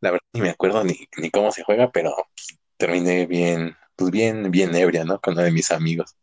La 0.00 0.10
verdad 0.10 0.26
ni 0.32 0.40
me 0.40 0.50
acuerdo 0.50 0.82
ni, 0.84 1.08
ni 1.18 1.30
cómo 1.30 1.52
se 1.52 1.62
juega, 1.62 1.90
pero 1.92 2.12
pues, 2.34 2.58
terminé 2.76 3.26
bien, 3.26 3.76
pues 3.94 4.10
bien, 4.10 4.50
bien 4.50 4.74
ebria, 4.74 5.04
¿no? 5.04 5.20
Con 5.20 5.34
uno 5.34 5.42
de 5.42 5.52
mis 5.52 5.70
amigos. 5.70 6.16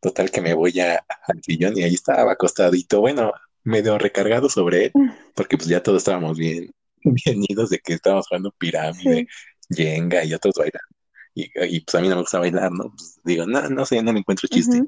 Total 0.00 0.30
que 0.30 0.40
me 0.40 0.54
voy 0.54 0.78
a, 0.80 1.04
al 1.26 1.42
sillón 1.42 1.76
y 1.76 1.82
ahí 1.82 1.94
estaba 1.94 2.32
acostadito, 2.32 3.00
bueno, 3.00 3.32
medio 3.62 3.98
recargado 3.98 4.48
sobre 4.48 4.86
él, 4.86 4.92
porque 5.34 5.56
pues 5.58 5.68
ya 5.68 5.82
todos 5.82 5.98
estábamos 5.98 6.38
bien, 6.38 6.72
bien 7.24 7.44
idos 7.48 7.70
de 7.70 7.78
que 7.78 7.94
estábamos 7.94 8.26
jugando 8.28 8.52
pirámide, 8.52 9.28
Jenga 9.70 10.24
y 10.24 10.34
otros 10.34 10.54
bailando. 10.56 10.96
Y, 11.34 11.50
y 11.76 11.80
pues 11.80 11.94
a 11.94 12.00
mí 12.00 12.08
no 12.08 12.16
me 12.16 12.22
gusta 12.22 12.38
bailar, 12.38 12.72
¿no? 12.72 12.90
Pues 12.90 13.20
digo, 13.24 13.46
no, 13.46 13.68
no 13.68 13.84
sé, 13.84 14.02
no 14.02 14.12
me 14.12 14.20
encuentro 14.20 14.48
chiste. 14.48 14.82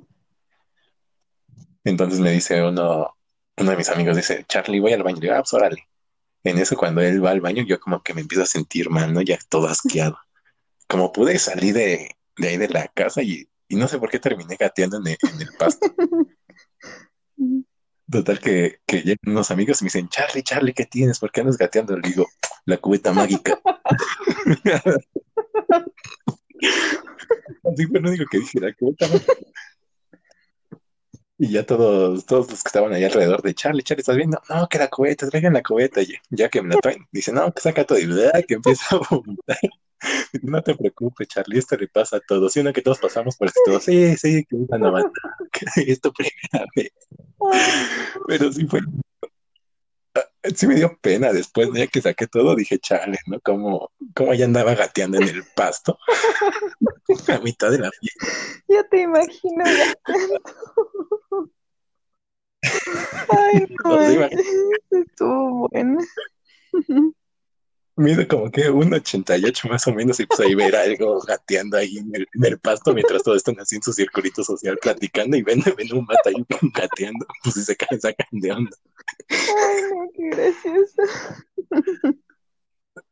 Entonces 1.84 2.20
me 2.20 2.32
dice 2.32 2.62
uno, 2.62 3.14
uno 3.56 3.70
de 3.70 3.76
mis 3.76 3.88
amigos, 3.90 4.16
dice, 4.16 4.44
Charlie, 4.48 4.80
voy 4.80 4.92
al 4.92 5.02
baño. 5.02 5.16
Le 5.16 5.22
digo, 5.22 5.34
ah, 5.34 5.42
pues 5.42 5.52
órale. 5.52 5.88
En 6.44 6.58
eso, 6.58 6.76
cuando 6.76 7.00
él 7.02 7.22
va 7.24 7.30
al 7.30 7.40
baño, 7.40 7.64
yo 7.64 7.78
como 7.78 8.02
que 8.02 8.14
me 8.14 8.22
empiezo 8.22 8.42
a 8.42 8.46
sentir 8.46 8.88
mal, 8.88 9.12
¿no? 9.12 9.20
Ya 9.20 9.38
todo 9.48 9.66
asqueado. 9.68 10.18
Como 10.88 11.12
pude 11.12 11.38
salir 11.38 11.74
de, 11.74 12.16
de 12.36 12.48
ahí 12.48 12.56
de 12.56 12.68
la 12.68 12.88
casa 12.88 13.22
y, 13.22 13.48
y 13.68 13.76
no 13.76 13.88
sé 13.88 13.98
por 13.98 14.10
qué 14.10 14.18
terminé 14.18 14.56
gateando 14.58 14.98
en 14.98 15.08
el, 15.08 15.18
en 15.30 15.40
el 15.42 15.48
pasto. 15.58 15.86
Total 18.10 18.40
que, 18.40 18.80
que 18.86 19.02
llegan 19.02 19.18
unos 19.26 19.50
amigos 19.50 19.80
y 19.80 19.84
me 19.84 19.88
dicen, 19.88 20.08
Charlie, 20.08 20.42
Charlie, 20.42 20.72
¿qué 20.72 20.86
tienes? 20.86 21.18
¿Por 21.18 21.30
qué 21.30 21.40
andas 21.40 21.58
gateando? 21.58 21.96
Le 21.96 22.08
digo, 22.08 22.26
la 22.64 22.78
cubeta 22.78 23.12
mágica. 23.12 23.60
Así 27.64 27.86
fue 27.86 28.00
lo 28.00 28.08
único 28.08 28.24
que 28.30 28.38
dije, 28.38 28.60
la 28.60 28.72
cubeta 28.72 29.08
mágica. 29.08 29.34
Y 31.40 31.52
ya 31.52 31.64
todos, 31.64 32.26
todos 32.26 32.50
los 32.50 32.64
que 32.64 32.68
estaban 32.68 32.92
ahí 32.92 33.04
alrededor 33.04 33.42
de 33.42 33.54
Charlie, 33.54 33.84
Charlie, 33.84 34.00
¿estás 34.00 34.16
viendo? 34.16 34.40
No, 34.48 34.68
que 34.68 34.78
la 34.78 34.88
cubeta, 34.88 35.28
traigan 35.28 35.52
la 35.52 35.62
cubeta. 35.62 36.02
Y 36.02 36.18
ya 36.30 36.48
que 36.48 36.62
me 36.62 36.74
la 36.74 36.80
traen, 36.80 37.06
dice, 37.12 37.32
no, 37.32 37.52
que 37.52 37.60
saca 37.60 37.84
todo 37.84 37.98
y 37.98 38.08
que 38.46 38.54
empieza 38.54 38.96
a 38.96 39.00
vomitar. 39.08 39.58
No 40.42 40.62
te 40.62 40.74
preocupes, 40.74 41.28
Charlie, 41.28 41.58
esto 41.58 41.76
le 41.76 41.88
pasa 41.88 42.16
a 42.16 42.20
todos. 42.20 42.56
Y 42.56 42.60
uno 42.60 42.72
que 42.72 42.82
todos 42.82 42.98
pasamos 42.98 43.36
por 43.36 43.48
esto, 43.48 43.80
sí, 43.80 44.16
sí, 44.16 44.44
que 44.44 44.56
iban 44.56 44.84
a 44.84 44.90
matar, 44.90 45.12
que 45.52 45.90
es 45.90 46.00
tu 46.00 46.12
primera 46.12 46.66
vez. 46.74 46.92
Pero 48.26 48.52
sí 48.52 48.66
fue, 48.66 48.80
sí 50.54 50.66
me 50.66 50.74
dio 50.76 50.96
pena 51.00 51.32
después, 51.32 51.68
ya 51.74 51.86
que 51.86 52.00
saqué 52.00 52.26
todo, 52.26 52.54
dije, 52.54 52.78
chale, 52.78 53.18
¿no? 53.26 53.40
Como, 53.40 53.90
como 54.14 54.34
ya 54.34 54.44
andaba 54.44 54.74
gateando 54.74 55.18
en 55.18 55.28
el 55.28 55.44
pasto 55.54 55.98
a 57.28 57.38
mitad 57.40 57.70
de 57.70 57.78
la 57.78 57.90
fiesta. 57.90 58.26
Ya 58.68 58.84
te 58.88 59.02
imagino 59.02 59.64
gateando. 59.64 60.42
Ay, 63.28 63.66
no, 63.84 64.00
estuvo 64.90 65.68
buena. 65.68 65.98
Mido 67.98 68.26
como 68.28 68.48
que 68.50 68.70
un 68.70 68.94
88 68.94 69.68
más 69.68 69.86
o 69.88 69.92
menos 69.92 70.20
y 70.20 70.26
pues 70.26 70.38
ahí 70.40 70.54
ver 70.54 70.74
algo 70.76 71.20
gateando 71.20 71.76
ahí 71.76 71.98
en 71.98 72.14
el, 72.14 72.28
en 72.32 72.44
el 72.44 72.58
pasto 72.60 72.94
mientras 72.94 73.22
todos 73.24 73.38
están 73.38 73.58
así 73.58 73.74
en 73.76 73.82
su 73.82 73.92
circulito 73.92 74.44
social 74.44 74.78
platicando 74.80 75.36
y 75.36 75.42
ven, 75.42 75.60
ven 75.76 75.92
un 75.92 76.04
mata 76.04 76.30
ahí 76.30 76.44
gateando, 76.74 77.26
pues 77.42 77.56
si 77.56 77.64
se 77.64 77.76
caen, 77.76 78.00
sacan 78.00 78.26
de 78.30 78.52
onda. 78.52 78.70
Ay, 79.28 79.82
no, 79.90 80.10
qué 80.14 80.28
gracioso. 80.30 81.02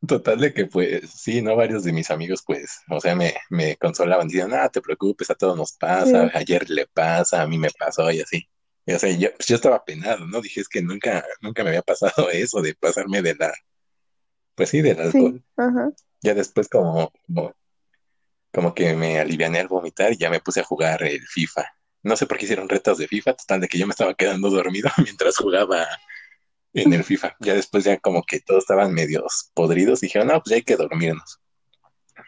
Total 0.06 0.38
de 0.40 0.52
que 0.54 0.66
pues 0.66 1.10
sí, 1.10 1.42
¿no? 1.42 1.56
Varios 1.56 1.84
de 1.84 1.92
mis 1.92 2.10
amigos 2.10 2.42
pues, 2.46 2.80
o 2.90 3.00
sea, 3.00 3.14
me, 3.16 3.34
me 3.50 3.76
consolaban, 3.76 4.28
decían, 4.28 4.50
no 4.50 4.70
te 4.70 4.80
preocupes, 4.82 5.30
a 5.30 5.34
todos 5.34 5.56
nos 5.56 5.72
pasa, 5.72 6.24
Sí. 6.26 6.30
ayer 6.34 6.68
le 6.70 6.86
pasa, 6.86 7.42
a 7.42 7.46
mí 7.46 7.58
me 7.58 7.70
pasó 7.70 8.10
y 8.10 8.20
así. 8.20 8.48
Y, 8.84 8.92
o 8.92 8.98
sea, 8.98 9.10
yo, 9.10 9.30
pues, 9.36 9.48
yo 9.48 9.56
estaba 9.56 9.84
penado, 9.84 10.26
¿no? 10.26 10.40
Dije, 10.40 10.60
es 10.60 10.68
que 10.68 10.80
nunca, 10.82 11.24
nunca 11.40 11.62
me 11.64 11.70
había 11.70 11.82
pasado 11.82 12.30
eso 12.30 12.60
de 12.62 12.74
pasarme 12.74 13.22
de 13.22 13.34
la, 13.36 13.52
pues 14.56 14.70
sí, 14.70 14.82
del 14.82 14.96
Sí, 14.96 15.02
alcohol. 15.02 15.44
ajá. 15.56 15.90
Ya 16.22 16.34
después 16.34 16.68
como, 16.68 17.12
como, 17.26 17.54
como 18.52 18.74
que 18.74 18.94
me 18.94 19.20
aliviané 19.20 19.60
al 19.60 19.68
vomitar 19.68 20.12
y 20.12 20.16
ya 20.16 20.30
me 20.30 20.40
puse 20.40 20.60
a 20.60 20.64
jugar 20.64 21.02
el 21.04 21.20
FIFA. 21.26 21.64
No 22.02 22.16
sé 22.16 22.26
por 22.26 22.38
qué 22.38 22.44
hicieron 22.46 22.68
retos 22.68 22.98
de 22.98 23.06
FIFA, 23.08 23.34
total 23.34 23.60
de 23.60 23.68
que 23.68 23.78
yo 23.78 23.86
me 23.86 23.92
estaba 23.92 24.14
quedando 24.14 24.50
dormido 24.50 24.90
mientras 25.04 25.36
jugaba 25.36 25.86
en 26.72 26.92
el 26.92 27.04
FIFA. 27.04 27.36
Ya 27.40 27.54
después 27.54 27.84
ya 27.84 27.98
como 27.98 28.22
que 28.24 28.40
todos 28.40 28.64
estaban 28.64 28.92
medios 28.92 29.50
podridos 29.54 30.02
y 30.02 30.06
dijeron, 30.06 30.28
no, 30.28 30.34
pues 30.42 30.50
ya 30.50 30.56
hay 30.56 30.62
que 30.62 30.76
dormirnos. 30.76 31.38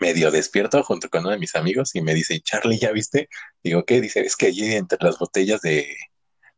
Medio 0.01 0.31
despierto 0.31 0.83
junto 0.85 1.09
con 1.09 1.23
uno 1.23 1.31
de 1.31 1.39
mis 1.39 1.57
amigos 1.57 1.95
y 1.95 2.03
me 2.03 2.15
dice, 2.15 2.39
Charlie, 2.41 2.79
¿ya 2.79 2.93
viste? 2.93 3.29
Digo, 3.65 3.85
¿qué? 3.85 4.01
Dice, 4.01 4.21
es 4.21 4.37
que 4.37 4.47
allí 4.47 4.75
entre 4.75 4.99
las 5.01 5.19
botellas 5.19 5.61
de 5.63 5.97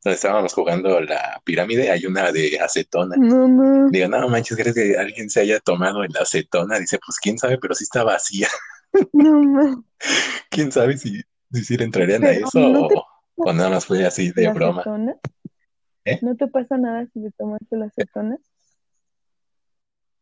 donde 0.03 0.15
estábamos 0.15 0.55
jugando 0.55 1.01
la 1.01 1.41
pirámide 1.45 1.91
hay 1.91 2.07
una 2.07 2.33
de 2.33 2.59
acetona. 2.61 3.17
No, 3.19 3.47
no. 3.49 3.91
Digo, 3.91 4.09
no 4.09 4.29
manches, 4.29 4.57
¿crees 4.57 4.75
que 4.75 4.97
alguien 4.97 5.29
se 5.29 5.41
haya 5.41 5.61
tomado 5.61 6.03
la 6.05 6.21
acetona? 6.21 6.79
Dice, 6.79 6.99
pues 7.05 7.19
quién 7.19 7.39
sabe, 7.39 7.59
pero 7.59 7.75
sí 7.75 7.85
está 7.85 8.03
vacía. 8.05 8.49
No, 9.13 9.41
ma. 9.41 9.85
¿Quién 10.51 10.73
sabe 10.73 10.97
si, 10.99 11.23
si 11.53 11.77
le 11.77 11.85
entrarían 11.85 12.25
a 12.25 12.31
eso 12.33 12.59
no 12.59 12.87
o, 12.87 12.89
te- 12.89 12.95
o 13.37 13.53
nada 13.53 13.71
más 13.71 13.87
fue 13.87 14.05
así 14.05 14.33
de 14.33 14.43
¿La 14.45 14.53
broma? 14.53 14.83
¿Eh? 16.05 16.19
¿No 16.23 16.35
te 16.35 16.49
pasa 16.49 16.77
nada 16.77 17.07
si 17.13 17.23
te 17.23 17.31
tomaste 17.39 17.77
la 17.77 17.85
acetona? 17.85 18.37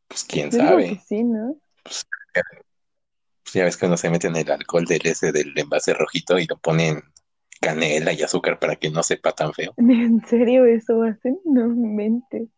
Pues 0.06 0.24
quién 0.24 0.50
Yo 0.50 0.58
digo 0.58 0.68
sabe. 0.70 0.88
que 0.90 1.00
sí, 1.06 1.24
¿no? 1.24 1.56
Pues 1.82 3.54
ya 3.54 3.64
ves 3.64 3.76
que 3.78 3.86
uno 3.86 3.96
se 3.96 4.10
mete 4.10 4.26
en 4.26 4.36
el 4.36 4.50
alcohol 4.50 4.84
del 4.84 5.06
ese 5.06 5.32
del 5.32 5.52
envase 5.56 5.94
rojito 5.94 6.38
y 6.38 6.46
lo 6.46 6.58
ponen 6.58 7.02
canela 7.60 8.12
y 8.12 8.22
azúcar 8.22 8.58
para 8.58 8.76
que 8.76 8.90
no 8.90 9.02
sepa 9.02 9.32
tan 9.32 9.52
feo. 9.54 9.76
¿En 9.78 10.20
serio 10.26 10.66
eso 10.66 11.02
hacen? 11.02 11.40
No 11.44 11.66
inventes. 11.66 12.50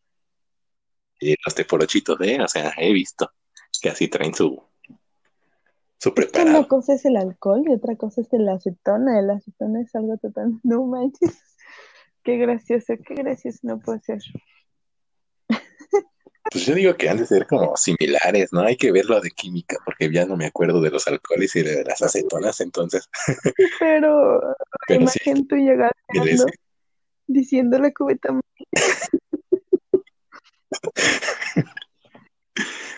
Y 1.20 1.34
los 1.44 1.54
teporochitos, 1.54 2.20
¿eh? 2.22 2.38
O 2.42 2.48
sea, 2.48 2.72
he 2.76 2.92
visto 2.92 3.32
que 3.80 3.88
así 3.90 4.08
traen 4.08 4.34
su, 4.34 4.62
su 5.98 6.12
que 6.32 6.42
una 6.42 6.64
preparado. 6.64 6.66
cosa 6.66 6.94
es 6.94 7.04
el 7.04 7.16
alcohol 7.16 7.62
y 7.66 7.72
otra 7.72 7.96
cosa 7.96 8.20
es 8.22 8.32
el 8.32 8.48
acetona. 8.48 9.18
El 9.20 9.30
acetona 9.30 9.80
es 9.82 9.94
algo 9.94 10.16
total. 10.18 10.58
No 10.64 10.84
manches. 10.86 11.38
Qué 12.24 12.36
gracioso, 12.38 12.94
qué 13.06 13.14
gracioso 13.14 13.60
no 13.62 13.80
puede 13.80 14.00
ser. 14.00 14.20
Pues 16.50 16.66
yo 16.66 16.74
digo 16.74 16.96
que 16.96 17.08
han 17.08 17.18
de 17.18 17.26
ser 17.26 17.46
como 17.46 17.76
similares, 17.76 18.52
¿no? 18.52 18.62
Hay 18.62 18.76
que 18.76 18.90
verlo 18.90 19.20
de 19.20 19.30
química, 19.30 19.76
porque 19.84 20.10
ya 20.12 20.26
no 20.26 20.36
me 20.36 20.46
acuerdo 20.46 20.80
de 20.80 20.90
los 20.90 21.06
alcoholes 21.06 21.54
y 21.56 21.62
de 21.62 21.84
las 21.84 22.02
acetonas, 22.02 22.60
entonces, 22.60 23.08
Pero 23.78 24.40
pero 24.88 25.06
sí, 25.06 25.18
gateando, 25.76 26.24
ese. 26.26 26.44
diciendo 27.28 27.78
la 27.78 27.92
cubeta. 27.92 28.40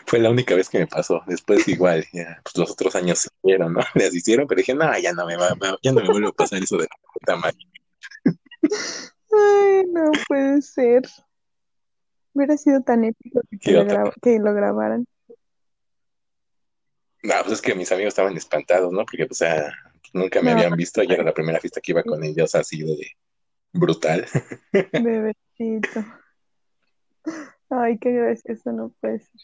Fue 0.06 0.18
la 0.18 0.30
única 0.30 0.54
vez 0.54 0.68
que 0.68 0.78
me 0.78 0.86
pasó. 0.86 1.22
Después 1.26 1.66
igual, 1.68 2.04
ya, 2.12 2.40
pues 2.42 2.56
los 2.58 2.70
otros 2.70 2.94
años 2.96 3.20
se 3.20 3.28
hicieron, 3.42 3.72
¿no? 3.74 3.80
Les 3.94 4.14
hicieron, 4.14 4.46
pero 4.46 4.58
dije, 4.58 4.74
no, 4.74 4.98
ya 4.98 5.12
no 5.12 5.26
me 5.26 5.36
va, 5.36 5.54
va- 5.54 5.78
ya 5.82 5.92
no 5.92 6.00
me 6.02 6.08
vuelve 6.08 6.28
a 6.28 6.32
pasar 6.32 6.62
eso 6.62 6.76
de 6.76 6.84
la 6.84 6.96
puta 7.12 7.36
madre. 7.36 7.58
Ay, 9.32 9.84
no 9.90 10.10
puede 10.28 10.60
ser. 10.62 11.02
Hubiera 12.34 12.56
sido 12.56 12.80
tan 12.82 13.04
épico 13.04 13.40
que, 13.50 13.58
¿Qué 13.58 13.72
lo, 13.72 13.82
otra? 13.82 14.04
gra- 14.04 14.12
que 14.22 14.38
lo 14.38 14.54
grabaran. 14.54 15.06
No, 17.22 17.34
pues 17.42 17.52
es 17.54 17.62
que 17.62 17.74
mis 17.74 17.92
amigos 17.92 18.08
estaban 18.12 18.36
espantados, 18.36 18.90
¿no? 18.92 19.04
Porque, 19.04 19.26
pues, 19.26 19.42
o 19.42 19.44
sea, 19.44 19.72
nunca 20.12 20.40
me 20.42 20.50
No. 20.50 20.56
habían 20.58 20.76
visto, 20.76 21.02
ya 21.02 21.14
era 21.14 21.22
la 21.24 21.34
primera 21.34 21.60
fiesta 21.60 21.80
que 21.80 21.92
iba 21.92 22.02
con 22.02 22.22
ellos 22.24 22.54
así 22.54 22.82
de 22.82 23.12
brutal. 23.72 24.26
Bebecito. 24.92 26.04
Ay, 27.70 27.98
qué 27.98 28.10
gracioso, 28.12 28.72
no 28.72 28.92
puede 29.00 29.20
ser. 29.20 29.40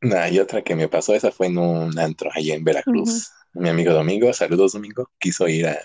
Nah, 0.00 0.28
y 0.28 0.38
otra 0.38 0.62
que 0.62 0.74
me 0.74 0.88
pasó, 0.88 1.14
esa 1.14 1.30
fue 1.30 1.46
en 1.46 1.58
un 1.58 1.98
antro 1.98 2.30
allá 2.32 2.54
en 2.54 2.64
Veracruz. 2.64 3.30
Mi 3.52 3.68
amigo 3.68 3.92
Domingo, 3.92 4.32
saludos 4.32 4.72
Domingo, 4.72 5.10
quiso 5.18 5.46
ir 5.48 5.66
a, 5.68 5.78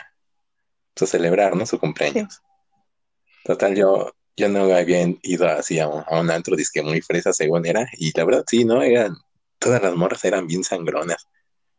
pues, 0.94 1.10
a 1.10 1.18
celebrar, 1.18 1.56
¿no? 1.56 1.66
Su 1.66 1.80
cumpleaños. 1.80 2.42
Total, 3.44 3.76
yo, 3.76 4.12
yo 4.40 4.48
no 4.48 4.74
había 4.74 5.06
ido 5.22 5.48
así 5.48 5.80
a 5.80 5.88
un, 5.88 6.04
a 6.08 6.20
un 6.20 6.32
antro, 6.32 6.56
disque 6.56 6.82
muy 6.82 7.02
fresa 7.02 7.34
según 7.34 7.66
era, 7.66 7.88
y 7.98 8.18
la 8.18 8.24
verdad 8.24 8.46
sí, 8.48 8.64
¿no? 8.64 8.82
Eran, 8.82 9.16
todas 9.60 9.84
las 9.84 9.94
morras 9.96 10.24
eran 10.24 10.48
bien 10.48 10.64
sangronas. 10.64 11.28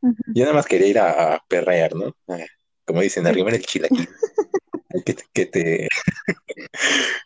Yo 0.03 0.45
nada 0.45 0.55
más 0.55 0.67
quería 0.67 0.87
ir 0.87 0.99
a, 0.99 1.35
a 1.35 1.45
perrear, 1.49 1.95
¿no? 1.95 2.15
Eh, 2.29 2.47
como 2.85 3.01
dicen, 3.01 3.27
arrimar 3.27 3.55
el 3.55 3.65
chilaquil. 3.65 4.09
que 5.05 5.15
te, 5.15 5.25
que 5.33 5.47
te, 5.47 5.89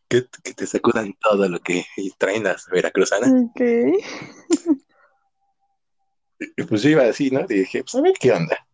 que, 0.09 0.27
que 0.42 0.55
te 0.55 0.66
sacudan 0.66 1.14
todo 1.20 1.49
lo 1.49 1.59
que 1.61 1.85
traen 2.18 2.44
las 2.44 2.66
veracruzanas. 2.66 3.31
Ok. 3.31 3.61
Pues 6.68 6.83
yo 6.83 6.90
iba 6.90 7.05
así, 7.05 7.31
¿no? 7.31 7.40
Y 7.49 7.61
dije, 7.61 7.83
pues 7.83 7.94
a 7.94 8.01
ver 8.01 8.14
qué 8.20 8.33
onda. 8.33 8.66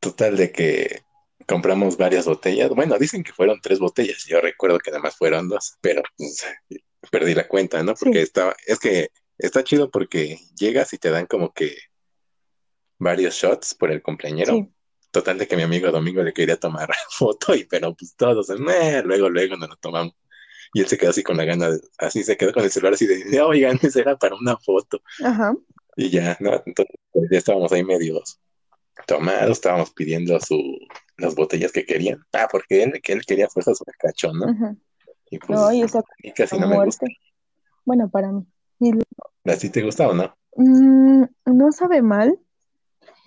Total 0.00 0.36
de 0.36 0.50
que 0.50 1.02
compramos 1.50 1.96
varias 1.96 2.26
botellas. 2.26 2.70
Bueno, 2.70 2.96
dicen 2.98 3.22
que 3.24 3.32
fueron 3.32 3.60
tres 3.60 3.78
botellas. 3.78 4.24
Yo 4.26 4.40
recuerdo 4.40 4.78
que 4.78 4.90
nada 4.90 5.02
más 5.02 5.16
fueron 5.16 5.48
dos, 5.48 5.74
pero 5.80 6.02
pues, 6.16 6.46
perdí 7.10 7.34
la 7.34 7.46
cuenta, 7.48 7.82
¿no? 7.82 7.94
Porque 7.94 8.18
Sí. 8.18 8.24
estaba, 8.24 8.54
es 8.66 8.78
que 8.78 9.08
está 9.36 9.62
chido 9.64 9.90
porque 9.90 10.38
llegas 10.58 10.92
y 10.92 10.98
te 10.98 11.10
dan 11.10 11.26
como 11.26 11.52
que 11.52 11.76
varios 12.98 13.34
shots 13.34 13.74
por 13.74 13.90
el 13.90 14.02
cumpleañero. 14.02 14.54
Sí. 14.54 14.68
Total 15.10 15.38
de 15.38 15.48
que 15.48 15.56
mi 15.56 15.62
amigo 15.64 15.90
Domingo 15.90 16.22
le 16.22 16.32
quería 16.32 16.56
tomar 16.56 16.88
foto 17.10 17.54
y 17.54 17.64
pero 17.64 17.94
pues 17.96 18.14
todos, 18.16 18.48
"Meh", 18.60 19.02
luego, 19.02 19.28
luego 19.28 19.56
nos 19.56 19.68
lo 19.70 19.76
tomamos. 19.76 20.14
Y 20.72 20.80
él 20.82 20.86
se 20.86 20.96
quedó 20.96 21.10
así 21.10 21.24
con 21.24 21.36
la 21.36 21.44
gana, 21.44 21.70
de- 21.70 21.80
así 21.98 22.22
se 22.22 22.36
quedó 22.36 22.52
con 22.52 22.62
el 22.62 22.70
celular 22.70 22.94
así 22.94 23.06
de, 23.06 23.40
oigan, 23.40 23.78
ese 23.82 24.00
era 24.00 24.16
para 24.16 24.36
una 24.36 24.56
foto. 24.56 25.02
Ajá. 25.24 25.52
Y 25.96 26.10
ya, 26.10 26.36
¿no? 26.38 26.62
Entonces 26.64 26.94
pues, 27.10 27.28
ya 27.30 27.38
estábamos 27.38 27.72
ahí 27.72 27.82
medios 27.84 28.38
tomados, 29.06 29.50
estábamos 29.52 29.90
pidiendo 29.92 30.38
su, 30.40 30.78
las 31.20 31.34
botellas 31.34 31.72
que 31.72 31.84
querían. 31.84 32.24
Ah, 32.32 32.48
porque 32.50 32.82
él, 32.82 33.00
que 33.02 33.12
él 33.12 33.22
quería 33.26 33.48
fuerza 33.48 33.74
su 33.74 33.84
cachón, 33.98 34.38
¿no? 34.38 34.48
Ajá. 34.48 34.76
Y 35.30 35.38
pues 35.38 35.58
No, 35.58 35.72
y 35.72 35.82
esa 35.82 36.02
casi 36.34 36.58
no 36.58 36.68
me 36.68 36.84
gusta. 36.84 37.06
Bueno, 37.84 38.08
para 38.08 38.32
mí. 38.32 38.46
Y 38.80 38.92
¿A 39.50 39.56
ti 39.56 39.70
te 39.70 39.82
gusta 39.82 40.08
o 40.08 40.14
no? 40.14 40.34
Mm, 40.56 41.24
no 41.46 41.72
sabe 41.72 42.02
mal, 42.02 42.38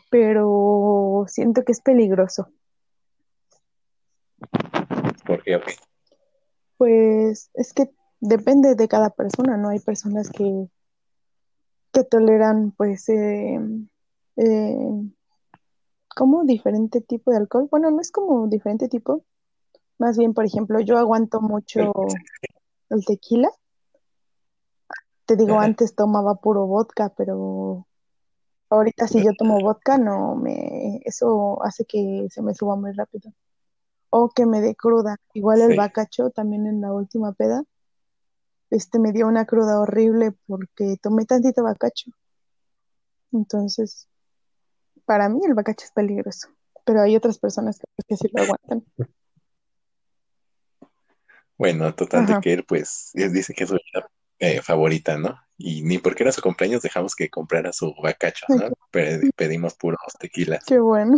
pero 0.10 1.26
siento 1.28 1.64
que 1.64 1.72
es 1.72 1.82
peligroso. 1.82 2.50
Porque, 5.26 5.56
ok, 5.56 5.72
Pues 6.78 7.50
es 7.54 7.74
que 7.74 7.90
depende 8.20 8.76
de 8.76 8.88
cada 8.88 9.10
persona, 9.10 9.58
¿no? 9.58 9.70
Hay 9.70 9.80
personas 9.80 10.30
que, 10.30 10.68
que 11.94 12.04
toleran, 12.04 12.72
pues, 12.72 13.08
eh, 13.10 13.60
eh, 14.38 14.78
como 16.14 16.44
diferente 16.44 17.02
tipo 17.02 17.32
de 17.32 17.38
alcohol. 17.38 17.68
Bueno, 17.70 17.92
no 17.92 18.02
es 18.02 18.12
como 18.12 18.48
diferente 18.48 18.88
tipo. 18.88 19.24
Más 19.98 20.18
bien, 20.18 20.34
por 20.34 20.46
ejemplo, 20.46 20.80
yo 20.80 20.98
aguanto 20.98 21.42
mucho 21.42 21.94
el 22.90 23.06
tequila. 23.06 23.50
Te 25.26 25.36
digo, 25.36 25.60
antes 25.60 25.96
tomaba 25.96 26.36
puro 26.36 26.68
vodka, 26.68 27.10
pero 27.10 27.88
ahorita 28.70 29.08
si 29.08 29.24
yo 29.24 29.34
tomo 29.36 29.62
vodka, 29.62 29.98
no 29.98 30.36
me, 30.36 31.02
eso 31.06 31.64
hace 31.64 31.86
que 31.86 32.28
se 32.30 32.42
me 32.42 32.54
suba 32.54 32.76
muy 32.76 32.92
rápido. 32.92 33.32
O 34.10 34.30
que 34.30 34.46
me 34.46 34.62
dé 34.62 34.76
cruda. 34.76 35.18
Igual 35.34 35.62
el 35.62 35.72
Sí. 35.72 35.78
bacacho 35.78 36.30
también 36.30 36.68
en 36.68 36.82
la 36.82 36.94
última 36.94 37.32
peda, 37.34 37.64
este 38.70 39.00
me 39.00 39.12
dio 39.12 39.28
una 39.28 39.46
cruda 39.46 39.80
horrible 39.80 40.34
porque 40.48 40.98
tomé 41.02 41.26
tantito 41.26 41.64
bacacho. 41.64 42.12
Entonces, 43.32 44.08
para 45.06 45.30
mí 45.30 45.40
el 45.46 45.54
bacacho 45.54 45.86
es 45.86 45.92
peligroso, 45.92 46.50
pero 46.86 47.02
hay 47.02 47.16
otras 47.16 47.40
personas 47.40 47.80
que, 47.80 47.86
que 48.08 48.18
sí 48.18 48.28
lo 48.34 48.42
aguantan. 48.44 48.84
Bueno, 51.58 51.94
total 51.96 52.26
de 52.26 52.40
que 52.42 52.54
él, 52.54 52.66
pues, 52.66 53.12
dice 53.14 53.54
que 53.54 53.64
es 53.64 53.70
su 53.70 53.78
eh, 54.40 54.62
favorita, 54.62 55.18
¿no? 55.18 55.40
Y 55.58 55.84
ni 55.84 56.00
porque 56.00 56.24
era 56.24 56.32
su 56.32 56.42
cumpleaños 56.42 56.82
dejamos 56.82 57.16
que 57.16 57.30
comprara 57.30 57.72
su 57.72 57.94
bacacho, 58.02 58.46
¿no? 58.50 58.70
Pe- 58.92 59.22
pedimos 59.36 59.76
puros 59.76 60.00
tequilas. 60.20 60.66
Qué 60.66 60.80
bueno. 60.80 61.18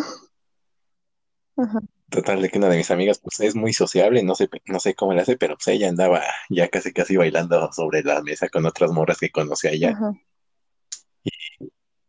Ajá. 1.58 1.80
Total 2.10 2.42
de 2.42 2.50
que 2.50 2.58
una 2.60 2.70
de 2.70 2.78
mis 2.78 2.92
amigas, 2.92 3.20
pues, 3.20 3.40
es 3.40 3.56
muy 3.56 3.74
sociable, 3.74 4.24
no 4.24 4.36
sé, 4.36 4.48
no 4.66 4.80
sé 4.80 4.94
cómo 4.94 5.14
le 5.14 5.22
hace, 5.22 5.38
pero 5.38 5.56
pues 5.56 5.68
ella 5.70 5.90
andaba 5.90 6.22
ya 6.50 6.68
casi 6.68 6.94
casi 6.94 7.18
bailando 7.18 7.72
sobre 7.72 8.04
la 8.04 8.22
mesa 8.22 8.50
con 8.50 8.66
otras 8.66 8.92
morras 8.92 9.18
que 9.18 9.32
conocía 9.32 9.72
allá. 9.72 9.92
Ajá. 9.92 10.14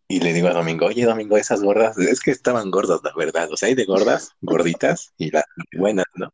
Y 0.09 0.21
le 0.21 0.33
digo 0.33 0.47
a 0.49 0.53
Domingo, 0.53 0.87
oye, 0.87 1.05
Domingo, 1.05 1.37
esas 1.37 1.63
gordas, 1.63 1.99
es 1.99 2.21
que 2.21 2.31
estaban 2.31 2.71
gordas, 2.71 3.01
la 3.03 3.13
verdad. 3.17 3.49
O 3.53 3.57
sea, 3.57 3.69
hay 3.69 3.75
de 3.75 3.85
gordas, 3.87 4.31
gorditas 4.41 5.13
y 5.19 5.31
las 5.33 5.45
buenas, 5.77 6.07
¿no? 6.15 6.33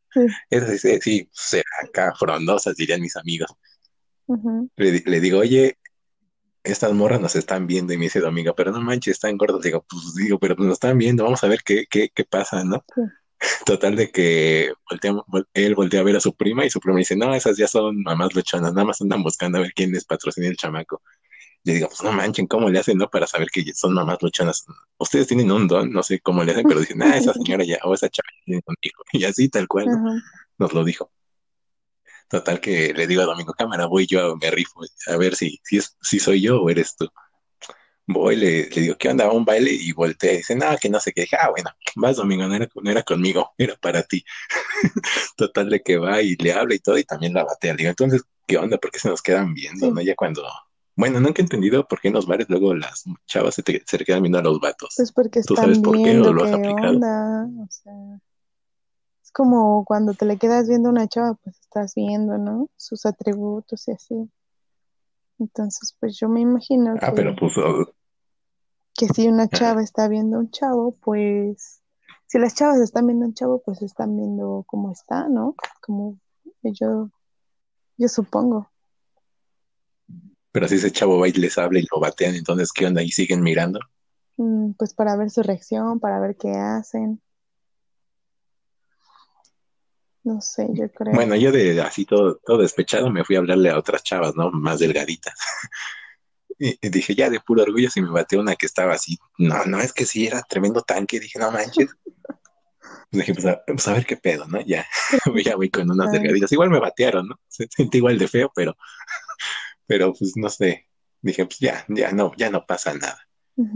Esas 0.51 0.81
sí, 0.81 0.99
sí, 1.01 1.29
sí, 1.33 1.63
acá 1.83 2.13
frondosas, 2.19 2.77
dirían 2.77 3.01
mis 3.01 3.17
amigos. 3.17 3.51
Le, 4.77 4.91
di- 4.93 5.03
le 5.07 5.21
digo, 5.21 5.39
oye, 5.39 5.79
estas 6.65 6.93
morras 6.93 7.21
nos 7.21 7.35
están 7.35 7.67
viendo 7.67 7.93
y 7.95 7.97
me 7.99 8.05
dice 8.05 8.21
Domingo, 8.21 8.55
pero 8.55 8.73
no 8.73 8.81
manches, 8.83 9.13
están 9.15 9.39
gordas. 9.39 9.63
Digo, 9.63 9.85
pues 9.89 10.15
digo, 10.17 10.39
pero 10.39 10.55
nos 10.57 10.75
están 10.75 10.99
viendo, 10.99 11.25
vamos 11.25 11.43
a 11.43 11.49
ver 11.49 11.63
qué, 11.65 11.87
qué, 11.91 12.11
qué 12.15 12.25
pasa, 12.25 12.65
¿no? 12.65 12.85
Sí. 12.95 13.01
Total 13.67 13.97
de 13.97 14.11
que 14.13 14.73
voltea- 14.91 15.13
vol- 15.27 15.49
él 15.55 15.75
voltea 15.75 16.01
a 16.01 16.05
ver 16.05 16.17
a 16.17 16.21
su 16.21 16.35
prima 16.37 16.65
y 16.67 16.71
su 16.71 16.79
prima 16.79 16.99
dice, 16.99 17.17
no, 17.17 17.35
esas 17.35 17.57
ya 17.57 17.67
son 17.67 18.03
mamás 18.03 18.35
luchonas, 18.35 18.73
nada 18.75 18.85
más 18.85 19.01
andan 19.01 19.23
buscando 19.23 19.59
a 19.59 19.63
ver 19.63 19.73
quién 19.75 19.91
les 19.93 20.05
patrocina 20.05 20.47
el 20.47 20.57
chamaco. 20.57 21.03
Le 21.65 21.75
digo, 21.75 21.89
pues 21.89 22.03
no 22.03 22.13
manchen, 22.13 22.47
¿cómo 22.47 22.69
le 22.69 22.81
hacen, 22.81 22.99
no? 22.99 23.09
Para 23.09 23.27
saber 23.27 23.49
que 23.49 23.65
son 23.75 23.95
mamás 23.95 24.19
luchonas. 24.21 24.65
Ustedes 24.99 25.29
tienen 25.29 25.51
un 25.53 25.69
don, 25.69 25.93
no 25.93 26.03
sé 26.03 26.21
cómo 26.21 26.43
le 26.43 26.53
hacen, 26.53 26.67
pero 26.67 26.81
dicen, 26.81 27.01
ah, 27.03 27.17
esa 27.17 27.33
señora 27.33 27.65
ya, 27.65 27.79
o 27.85 27.95
esa 27.95 28.09
chava 28.09 28.29
ya 28.37 28.45
tiene 28.45 28.63
un 28.67 28.75
hijo. 28.81 29.03
Y 29.13 29.25
así, 29.25 29.49
tal 29.49 29.69
cual, 29.69 29.87
nos 30.59 30.73
lo 30.73 30.85
dijo. 30.85 31.11
Total 32.29 32.61
que 32.61 32.95
le 32.95 33.07
digo 33.07 33.23
a 33.23 33.27
Domingo, 33.27 33.53
cámara, 33.53 33.87
voy 33.87 34.07
yo, 34.07 34.37
me 34.37 34.51
rifo, 34.51 34.81
a 35.07 35.17
ver 35.17 35.37
si, 35.37 35.61
si, 35.65 35.79
es, 35.79 35.97
si 36.01 36.19
soy 36.19 36.41
yo 36.41 36.63
o 36.63 36.71
eres 36.71 36.97
tú. 36.97 37.09
Voy, 38.07 38.37
le, 38.37 38.69
le 38.69 38.81
digo, 38.81 38.97
¿qué 38.99 39.09
onda? 39.11 39.27
¿Va 39.27 39.33
un 39.33 39.45
baile? 39.45 39.71
Y 39.71 39.93
volteé, 39.93 40.35
y 40.35 40.37
dice, 40.39 40.57
no, 40.57 40.77
que 40.81 40.89
no 40.89 40.99
sé 40.99 41.13
qué. 41.13 41.23
Dije, 41.23 41.37
ah, 41.41 41.51
bueno, 41.51 41.71
vas 41.97 42.17
Domingo, 42.17 42.49
no 42.49 42.55
era, 42.55 42.69
no 42.75 42.91
era 42.91 43.03
conmigo, 43.03 43.53
era 43.57 43.77
para 43.77 44.03
ti. 44.03 44.25
Total 45.37 45.69
de 45.71 45.83
que 45.83 45.99
va 45.99 46.21
y 46.23 46.35
le 46.37 46.53
habla 46.53 46.75
y 46.75 46.81
todo, 46.81 46.99
y 46.99 47.05
también 47.05 47.35
la 47.35 47.45
batea. 47.45 47.73
Le 47.73 47.79
digo, 47.79 47.91
entonces, 47.91 48.23
¿qué 48.47 48.57
onda? 48.57 48.79
¿Por 48.79 48.91
qué 48.91 48.99
se 48.99 49.09
nos 49.09 49.23
quedan 49.23 49.55
viendo? 49.55 49.87
Sí. 49.87 49.93
¿No? 49.93 50.01
Ya 50.01 50.15
cuando, 50.17 50.43
bueno, 50.97 51.21
nunca 51.21 51.41
he 51.43 51.45
entendido 51.45 51.87
por 51.89 52.01
qué 52.01 52.09
en 52.09 52.15
los 52.15 52.27
bares 52.27 52.49
luego 52.49 52.75
las 52.75 53.05
chavas 53.27 53.55
se, 53.55 53.63
te, 53.63 53.83
se 53.87 53.99
le 53.99 54.05
quedan 54.05 54.23
viendo 54.23 54.39
a 54.39 54.43
los 54.43 54.61
vatos. 54.61 54.95
Pues 54.97 55.13
porque 55.13 55.41
¿Tú 55.41 55.55
están 55.55 55.67
sabes 55.67 55.79
por 55.81 55.95
qué 56.03 56.11
o 56.21 56.25
viendo 56.25 56.33
lo 56.33 56.43
has 56.43 56.51
qué 56.51 56.57
aplicado? 56.57 56.95
onda, 56.95 57.49
o 57.65 57.67
sea, 57.71 58.21
es 59.25 59.33
como 59.33 59.85
cuando 59.85 60.15
te 60.15 60.27
le 60.27 60.37
quedas 60.39 60.69
viendo 60.69 60.89
a 60.89 60.93
una 60.93 61.09
chava, 61.09 61.35
pues 61.43 61.59
estás 61.61 61.95
viendo, 61.95 62.39
¿no? 62.39 62.69
Sus 62.77 63.07
atributos 63.07 63.89
y 63.89 63.93
así. 63.93 64.31
Entonces, 65.39 65.95
pues 66.01 66.19
yo 66.19 66.29
me 66.29 66.41
imagino 66.41 66.95
Ah, 66.95 67.11
que, 67.11 67.17
pero 67.17 67.35
pues, 67.37 67.57
oh, 67.59 67.85
que 68.95 69.09
si 69.09 69.29
una 69.29 69.45
Ajá. 69.45 69.57
chava 69.59 69.83
está 69.83 70.09
viendo 70.09 70.37
a 70.37 70.41
un 70.41 70.51
chavo, 70.51 70.97
pues 71.03 71.83
si 72.27 72.39
las 72.39 72.55
chavas 72.55 72.79
están 72.81 73.07
viendo 73.07 73.25
a 73.25 73.29
un 73.29 73.35
chavo, 73.35 73.63
pues 73.65 73.83
están 73.83 74.17
viendo 74.17 74.65
cómo 74.67 74.93
está, 74.93 75.29
¿no? 75.29 75.55
Como 75.83 76.19
yo, 76.63 77.11
yo 77.99 78.09
supongo. 78.09 78.72
Pero 80.53 80.69
si 80.69 80.77
ese 80.77 80.93
chavo 80.93 81.19
va 81.19 81.29
y 81.29 81.33
les 81.33 81.59
habla 81.59 81.81
y 81.81 81.87
lo 81.91 81.99
batean, 81.99 82.35
entonces, 82.35 82.71
¿qué 82.73 82.87
onda? 82.87 83.03
Y 83.03 83.11
siguen 83.11 83.43
mirando. 83.43 83.81
Mm, 84.37 84.73
Pues 84.73 84.95
para 84.95 85.17
ver 85.17 85.31
su 85.31 85.43
reacción, 85.43 85.99
para 85.99 86.21
ver 86.21 86.37
qué 86.37 86.53
hacen. 86.53 87.21
No 90.25 90.41
sé, 90.41 90.69
yo 90.73 90.89
creo. 90.93 91.15
Bueno, 91.15 91.35
yo 91.35 91.51
de 91.51 91.81
así 91.81 92.05
todo, 92.05 92.39
todo 92.45 92.59
despechado 92.59 93.11
me 93.11 93.25
fui 93.25 93.35
a 93.37 93.41
hablarle 93.41 93.71
a 93.71 93.79
otras 93.79 94.03
chavas, 94.05 94.37
¿no? 94.37 94.51
Más 94.51 94.79
delgaditas. 94.79 95.35
Y, 96.59 96.79
y 96.81 96.91
dije, 96.91 97.17
ya 97.17 97.29
de 97.29 97.41
puro 97.41 97.63
orgullo, 97.63 97.91
si 97.91 98.01
me 98.01 98.11
bateó 98.11 98.39
una 98.39 98.55
que 98.55 98.67
estaba 98.67 98.93
así. 98.93 99.19
No, 99.37 99.65
no, 99.65 99.81
es 99.81 99.93
que 99.93 100.05
sí, 100.07 100.27
era 100.29 100.43
tremendo 100.43 100.83
tanque. 100.83 101.19
Dije, 101.19 101.37
no 101.41 101.51
manches. 101.51 101.89
Dije, 103.11 103.35
pues 103.35 103.47
a, 103.47 103.63
pues 103.67 103.89
a 103.89 103.95
ver 103.95 104.07
qué 104.07 104.17
pedo, 104.17 104.47
¿no? 104.47 104.61
Ya, 104.61 104.87
ya 105.45 105.57
voy 105.57 105.71
con 105.71 105.91
unas 105.91 106.13
delgaditas. 106.13 106.53
Igual 106.53 106.71
me 106.71 106.79
batearon, 106.79 107.27
¿no? 107.27 107.41
Se 107.49 107.67
sentí 107.69 107.99
igual 107.99 108.17
de 108.17 108.29
feo, 108.29 108.53
pero, 108.55 108.77
pero 109.87 110.13
pues 110.13 110.37
no 110.37 110.49
sé. 110.49 110.89
Dije, 111.21 111.45
pues 111.45 111.59
ya, 111.59 111.85
ya 111.89 112.13
no, 112.13 112.33
ya 112.37 112.51
no 112.51 112.67
pasa 112.67 112.95
nada. 112.95 113.27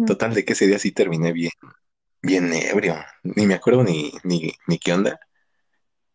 Total 0.07 0.35
de 0.35 0.45
que 0.45 0.55
ese 0.55 0.67
día 0.67 0.79
sí 0.79 0.91
terminé 0.91 1.33
bien, 1.33 1.53
bien 2.23 2.53
ebrio. 2.53 2.97
Ni 3.23 3.47
me 3.47 3.55
acuerdo 3.55 3.85
ni, 3.85 4.13
ni, 4.25 4.53
ni 4.67 4.79
qué 4.79 4.93
onda. 4.93 5.21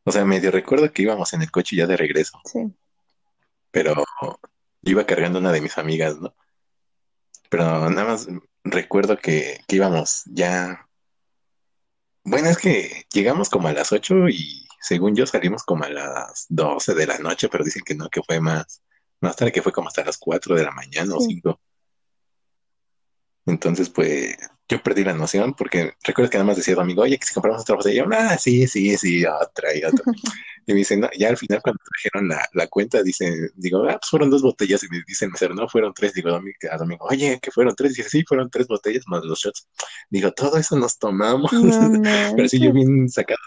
O 0.04 0.12
sea, 0.12 0.26
medio 0.26 0.52
recuerdo 0.52 0.92
que 0.92 1.04
íbamos 1.04 1.34
en 1.34 1.42
el 1.42 1.52
coche 1.52 1.76
ya 1.76 1.88
de 1.88 1.96
regreso, 1.96 2.40
Sí, 2.46 2.74
pero 3.70 4.04
iba 4.82 5.06
cargando 5.06 5.40
una 5.40 5.52
de 5.52 5.62
mis 5.62 5.78
amigas, 5.78 6.20
¿no? 6.20 6.36
Pero 7.50 7.90
nada 7.90 8.06
más 8.06 8.28
recuerdo 8.64 9.18
que, 9.18 9.62
que 9.68 9.76
íbamos 9.76 10.24
ya. 10.26 10.88
Bueno, 12.24 12.50
es 12.50 12.58
que 12.58 13.06
llegamos 13.14 13.50
como 13.50 13.68
a 13.68 13.74
las 13.74 13.92
8 13.92 14.30
y 14.30 14.68
según 14.80 15.16
yo 15.16 15.26
salimos 15.26 15.64
como 15.64 15.84
a 15.84 15.90
las 15.90 16.46
12 16.50 16.94
de 16.96 17.08
la 17.08 17.18
noche, 17.20 17.50
pero 17.50 17.64
dicen 17.64 17.84
que 17.86 17.96
no, 17.96 18.10
que 18.10 18.22
fue 18.24 18.40
más, 18.40 18.82
más 19.22 19.36
tarde, 19.36 19.52
que 19.52 19.62
fue 19.62 19.72
como 19.72 19.88
hasta 19.88 20.04
las 20.04 20.18
4 20.18 20.56
de 20.56 20.64
la 20.64 20.72
mañana 20.72 21.16
o 21.16 21.20
Sí. 21.20 21.36
5. 21.36 21.60
Entonces, 23.46 23.90
pues 23.90 24.36
yo 24.70 24.82
perdí 24.82 25.04
la 25.04 25.14
noción 25.14 25.54
porque 25.54 25.94
recuerdo 26.04 26.30
que 26.30 26.38
nada 26.38 26.48
más 26.48 26.58
decía 26.58 26.76
Domingo, 26.76 27.02
oye, 27.02 27.18
que 27.18 27.26
si 27.26 27.34
compramos 27.34 27.62
otra 27.62 27.76
botella, 27.76 27.94
y 27.94 27.98
yo, 27.98 28.10
ah, 28.14 28.38
sí, 28.38 28.68
sí, 28.68 28.96
sí, 28.98 29.26
otra 29.26 29.76
y 29.76 29.84
otra. 29.84 30.04
Y 30.68 30.74
me 30.74 30.78
dicen, 30.78 31.00
no, 31.00 31.10
ya 31.18 31.30
al 31.30 31.38
final 31.38 31.60
cuando 31.64 31.80
trajeron 31.84 32.30
la, 32.30 32.48
la 32.54 32.68
cuenta, 32.68 33.02
dicen, 33.02 33.50
digo, 33.56 33.84
ah, 33.90 33.98
pues 34.00 34.12
fueron 34.12 34.30
dos 34.30 34.44
botellas. 34.44 34.84
Y 34.84 34.90
me 34.90 35.02
dicen, 35.08 35.32
mesero, 35.32 35.56
no, 35.56 35.68
fueron 35.68 35.92
tres. 35.92 36.14
Digo, 36.14 36.30
Domingo, 36.30 36.56
a 36.70 36.78
Domingo, 36.78 37.04
oye, 37.10 37.40
que 37.42 37.50
fueron 37.50 37.76
tres. 37.76 37.96
Dice, 37.96 38.08
sí, 38.08 38.24
fueron 38.28 38.48
tres 38.48 38.68
botellas 38.68 39.04
más 39.08 39.26
los 39.26 39.40
shots. 39.40 39.68
Digo, 40.12 40.32
todo 40.32 40.58
eso 40.58 40.78
nos 40.78 41.00
tomamos. 41.00 41.52
no 41.52 42.02
Pero 42.36 42.48
sí, 42.48 42.60
yo 42.60 42.72
bien 42.72 43.10
sacado. 43.10 43.40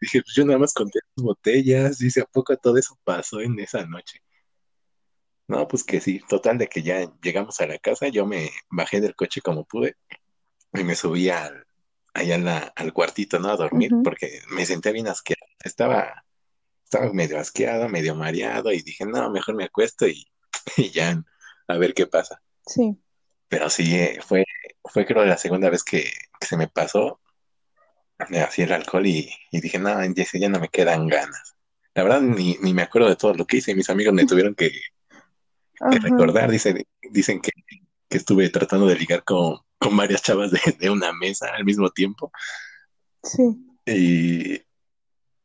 Dije, 0.00 0.22
pues 0.22 0.34
yo 0.34 0.44
nada 0.44 0.58
más 0.58 0.74
conté 0.74 0.98
dos 1.14 1.24
botellas. 1.24 1.98
Dice, 1.98 2.22
¿a 2.22 2.24
poco 2.24 2.56
todo 2.56 2.76
eso 2.78 2.98
pasó 3.04 3.40
en 3.40 3.60
esa 3.60 3.86
noche? 3.86 4.20
No, 5.48 5.68
pues 5.68 5.84
que 5.84 6.00
sí, 6.00 6.20
total 6.28 6.58
de 6.58 6.68
que 6.68 6.82
ya 6.82 7.10
llegamos 7.22 7.60
a 7.60 7.66
la 7.66 7.78
casa, 7.78 8.08
yo 8.08 8.26
me 8.26 8.50
bajé 8.70 9.00
del 9.00 9.14
coche 9.14 9.40
como 9.42 9.64
pude 9.64 9.96
y 10.74 10.84
me 10.84 10.94
subí 10.96 11.28
al, 11.30 11.66
allá 12.14 12.34
en 12.36 12.44
la- 12.46 12.72
al 12.76 12.92
cuartito, 12.92 13.38
¿no? 13.38 13.50
A 13.50 13.56
dormir, 13.56 13.92
porque 14.04 14.40
me 14.50 14.66
senté 14.66 14.92
bien 14.92 15.08
asqueado. 15.08 15.46
Estaba, 15.64 16.24
estaba 16.84 17.12
medio 17.12 17.38
asqueado, 17.40 17.88
medio 17.88 18.14
mareado 18.14 18.72
y 18.72 18.82
dije, 18.82 19.06
no, 19.06 19.30
mejor 19.30 19.56
me 19.56 19.64
acuesto 19.64 20.06
y, 20.08 20.26
y 20.78 20.90
ya, 20.90 21.22
a 21.68 21.78
ver 21.78 21.94
qué 21.94 22.06
pasa. 22.06 22.42
Sí, 22.66 22.98
Pero 23.48 23.68
sí, 23.70 23.94
eh, 23.96 24.20
fue, 24.26 24.44
fue 24.84 25.06
creo 25.06 25.24
la 25.24 25.36
segunda 25.38 25.70
vez 25.70 25.84
que, 25.84 26.02
que 26.40 26.46
se 26.46 26.56
me 26.56 26.68
pasó 26.68 27.20
eh, 28.30 28.40
así 28.40 28.62
el 28.62 28.72
alcohol 28.72 29.06
y, 29.06 29.30
y 29.50 29.60
dije, 29.60 29.78
no, 29.78 29.90
ya, 30.14 30.24
ya 30.32 30.48
no 30.48 30.60
me 30.60 30.68
quedan 30.68 31.06
ganas. 31.08 31.56
La 31.94 32.02
verdad, 32.04 32.20
ni, 32.22 32.56
ni 32.62 32.72
me 32.74 32.82
acuerdo 32.82 33.08
de 33.08 33.16
todo 33.16 33.34
lo 33.34 33.46
que 33.46 33.58
hice. 33.58 33.74
Mis 33.74 33.90
amigos 33.90 34.14
me 34.14 34.24
tuvieron 34.26 34.54
que, 34.54 34.70
que 35.78 35.96
ajá, 35.96 36.08
recordar. 36.08 36.50
Dicen, 36.50 36.84
dicen 37.10 37.40
que, 37.40 37.50
que 38.08 38.18
estuve 38.18 38.48
tratando 38.50 38.86
de 38.86 38.96
ligar 38.96 39.24
con, 39.24 39.58
con 39.78 39.96
varias 39.96 40.22
chavas 40.22 40.50
de, 40.50 40.60
de 40.78 40.90
una 40.90 41.12
mesa 41.12 41.48
al 41.54 41.64
mismo 41.64 41.90
tiempo 41.90 42.30
sí, 43.22 43.42
y 43.86 44.58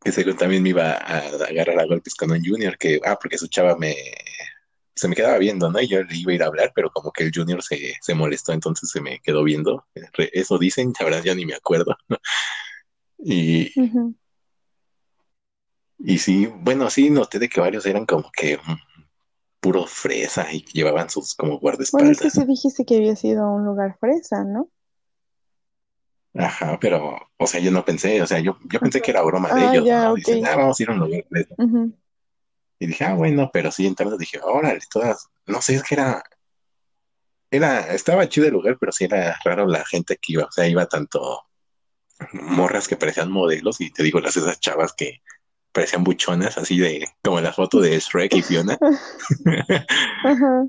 que 0.04 0.12
según 0.12 0.38
también 0.38 0.64
me 0.64 0.70
iba 0.70 0.92
a, 0.92 1.18
agarrar 1.50 1.80
a 1.80 1.86
golpes 1.86 2.16
con 2.16 2.32
un 2.32 2.44
junior 2.44 2.78
que, 2.78 3.00
ah, 3.06 3.18
porque 3.20 3.38
su 3.38 3.48
chava 3.48 3.76
me, 3.78 3.96
se 4.96 5.08
me 5.08 5.16
quedaba 5.16 5.38
viendo, 5.38 5.70
¿no? 5.70 5.82
Y 5.82 5.88
yo 5.88 6.04
le 6.04 6.16
iba 6.16 6.32
a 6.32 6.36
ir 6.36 6.44
a 6.44 6.48
hablar, 6.48 6.72
pero 6.76 6.92
como 6.92 7.12
que 7.12 7.24
el 7.24 7.32
junior 7.34 7.64
se, 7.64 7.94
se 8.02 8.14
molestó, 8.14 8.54
entonces 8.54 8.90
se 8.90 9.02
me 9.02 9.20
quedó 9.20 9.44
viendo. 9.44 9.86
Eso 10.34 10.58
dicen, 10.58 10.94
la 11.00 11.06
verdad 11.06 11.24
ya 11.24 11.36
ni 11.36 11.46
me 11.46 11.56
acuerdo. 11.56 11.96
Y, 13.20 13.72
y 15.98 16.18
sí, 16.20 16.46
bueno, 16.46 16.90
sí 16.90 17.10
noté 17.10 17.40
de 17.40 17.50
que 17.50 17.60
varios 17.60 17.86
eran 17.86 18.06
como 18.06 18.32
que 18.32 18.58
mm, 18.58 18.78
puro 19.68 19.86
fresa 19.86 20.48
y 20.54 20.64
llevaban 20.74 21.10
sus 21.10 21.36
como 21.36 21.60
Bueno, 21.92 22.12
es 22.12 22.22
que 22.22 22.30
guardaespaldas. 22.30 22.32
sí 22.32 22.46
dijiste 22.46 22.86
que 22.86 22.96
había 22.96 23.18
sido 23.18 23.44
a 23.44 23.52
un 23.54 23.66
lugar 23.66 23.98
fresa, 24.00 24.46
¿no? 24.46 24.70
Ajá, 26.36 26.78
pero, 26.80 27.18
o 27.38 27.48
sea, 27.48 27.60
yo 27.60 27.70
no 27.72 27.84
pensé, 27.84 28.22
o 28.22 28.28
sea, 28.28 28.40
yo, 28.40 28.58
yo 28.72 28.80
pensé 28.80 29.02
que 29.02 29.12
era 29.12 29.22
broma 29.24 29.52
de 29.54 29.64
Ah, 29.64 29.66
ellos, 29.66 29.86
ya, 29.86 29.98
¿no? 29.98 30.14
ok. 30.14 30.28
Dicen, 30.28 30.46
ah, 30.46 30.56
vamos 30.56 30.80
a 30.80 30.84
ir 30.84 30.90
a 30.90 30.94
un 30.94 31.00
lugar 31.00 31.26
fresa. 31.30 31.56
Ujú, 31.58 31.94
Y 32.80 32.88
dije, 32.88 33.04
ah, 33.06 33.14
bueno, 33.14 33.50
pero 33.54 33.72
sí, 33.72 33.86
entonces 33.88 34.18
dije, 34.20 34.40
órale, 34.44 34.80
todas, 34.92 35.28
no 35.46 35.62
sé, 35.62 35.76
es 35.76 35.84
que 35.84 35.96
era, 35.96 36.24
era, 37.52 37.94
estaba 37.94 38.28
chido 38.30 38.48
el 38.48 38.54
lugar, 38.54 38.78
pero 38.80 38.92
sí 38.92 39.06
era 39.06 39.38
raro 39.44 39.68
la 39.68 39.86
gente 39.86 40.18
que 40.18 40.34
iba, 40.34 40.46
o 40.46 40.52
sea, 40.52 40.68
iba 40.68 40.86
tanto 40.88 41.42
morras 42.34 42.88
que 42.88 42.98
parecían 42.98 43.32
modelos, 43.32 43.82
y 43.82 43.92
te 43.92 44.04
digo, 44.04 44.20
las 44.20 44.38
esas 44.38 44.60
chavas 44.60 44.94
que 44.94 45.22
parecían 45.78 46.04
buchonas, 46.04 46.58
así 46.58 46.80
de, 46.80 47.06
como 47.24 47.40
la 47.42 47.54
foto 47.54 47.80
de 47.80 48.00
Shrek 48.00 48.34
y 48.36 48.42
Fiona, 48.42 48.78
Ajá, 50.24 50.68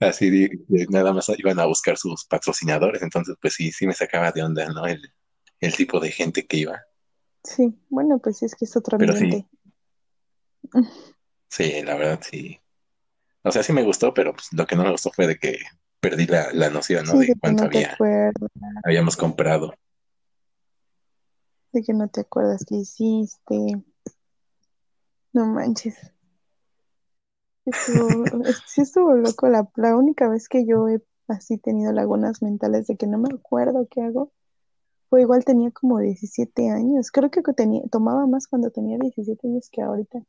así 0.00 0.30
de, 0.30 0.58
de 0.68 0.86
nada 0.90 1.12
más 1.12 1.28
iban 1.38 1.58
a 1.60 1.66
buscar 1.66 1.96
sus 1.96 2.24
patrocinadores, 2.24 3.02
entonces 3.02 3.36
pues 3.40 3.54
sí, 3.54 3.70
sí 3.72 3.86
me 3.86 3.94
sacaba 3.94 4.32
de 4.32 4.42
onda, 4.42 4.66
¿no? 4.68 4.86
El, 4.86 5.00
el 5.60 5.74
tipo 5.76 6.00
de 6.00 6.10
gente 6.10 6.46
que 6.46 6.58
iba, 6.58 6.80
sí, 7.44 7.74
bueno, 7.88 8.18
pues 8.18 8.42
es 8.42 8.54
que 8.54 8.64
es 8.64 8.76
otro 8.76 8.96
pero 8.98 9.12
sí, 9.14 9.24
ambiente. 9.24 9.48
sí, 11.48 11.82
la 11.82 11.94
verdad, 11.96 12.20
sí. 12.22 12.58
O 13.44 13.52
sea, 13.52 13.62
sí 13.62 13.72
me 13.72 13.82
gustó, 13.82 14.14
pero 14.14 14.32
pues 14.34 14.48
lo 14.52 14.66
que 14.66 14.76
no 14.76 14.84
me 14.84 14.90
gustó 14.92 15.10
fue 15.12 15.26
de 15.26 15.38
que 15.38 15.58
perdí 16.00 16.26
la, 16.26 16.52
la 16.52 16.70
noción, 16.70 17.06
¿no? 17.06 17.18
Sí, 17.20 17.28
De 17.28 17.34
cuánto 17.40 17.64
no 17.64 17.68
había, 17.68 17.96
habíamos 18.84 19.16
comprado. 19.16 19.74
de 21.72 21.82
que 21.82 21.94
no 21.94 22.08
te 22.08 22.20
acuerdas 22.20 22.64
qué 22.68 22.76
hiciste. 22.76 23.82
No 25.32 25.46
manches. 25.46 25.96
Estuvo, 27.64 28.24
es- 28.46 28.62
sí 28.66 28.80
estuvo 28.82 29.14
loco. 29.14 29.48
La, 29.48 29.68
la 29.76 29.96
única 29.96 30.28
vez 30.28 30.48
que 30.48 30.66
yo 30.66 30.88
he 30.88 31.02
así 31.28 31.58
tenido 31.58 31.92
lagunas 31.92 32.42
mentales 32.42 32.86
de 32.86 32.96
que 32.96 33.06
no 33.06 33.18
me 33.18 33.28
acuerdo 33.34 33.86
qué 33.90 34.02
hago, 34.02 34.32
fue 35.10 35.22
igual 35.22 35.44
tenía 35.44 35.70
como 35.72 35.98
17 35.98 36.70
años. 36.70 37.10
Creo 37.10 37.30
que 37.30 37.42
tenía, 37.54 37.82
tomaba 37.90 38.26
más 38.26 38.46
cuando 38.48 38.70
tenía 38.70 38.98
17 38.98 39.48
años 39.48 39.68
que 39.70 39.82
ahorita. 39.82 40.20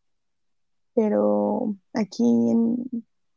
Pero 0.96 1.76
aquí 1.94 2.24
en, 2.52 2.86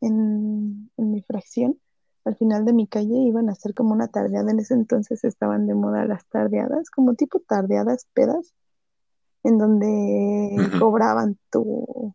en, 0.00 0.90
en 0.96 1.10
mi 1.10 1.22
fracción 1.22 1.78
al 2.24 2.36
final 2.36 2.64
de 2.64 2.72
mi 2.72 2.86
calle 2.86 3.16
iban 3.16 3.48
a 3.48 3.52
hacer 3.52 3.74
como 3.74 3.92
una 3.92 4.08
tardeada. 4.08 4.50
En 4.52 4.60
ese 4.60 4.74
entonces 4.74 5.24
estaban 5.24 5.66
de 5.66 5.74
moda 5.74 6.04
las 6.04 6.24
tardeadas, 6.26 6.88
como 6.90 7.14
tipo 7.14 7.40
tardeadas 7.40 8.06
pedas, 8.14 8.54
en 9.44 9.58
donde 9.58 10.70
cobraban 10.78 11.38
tu, 11.50 12.14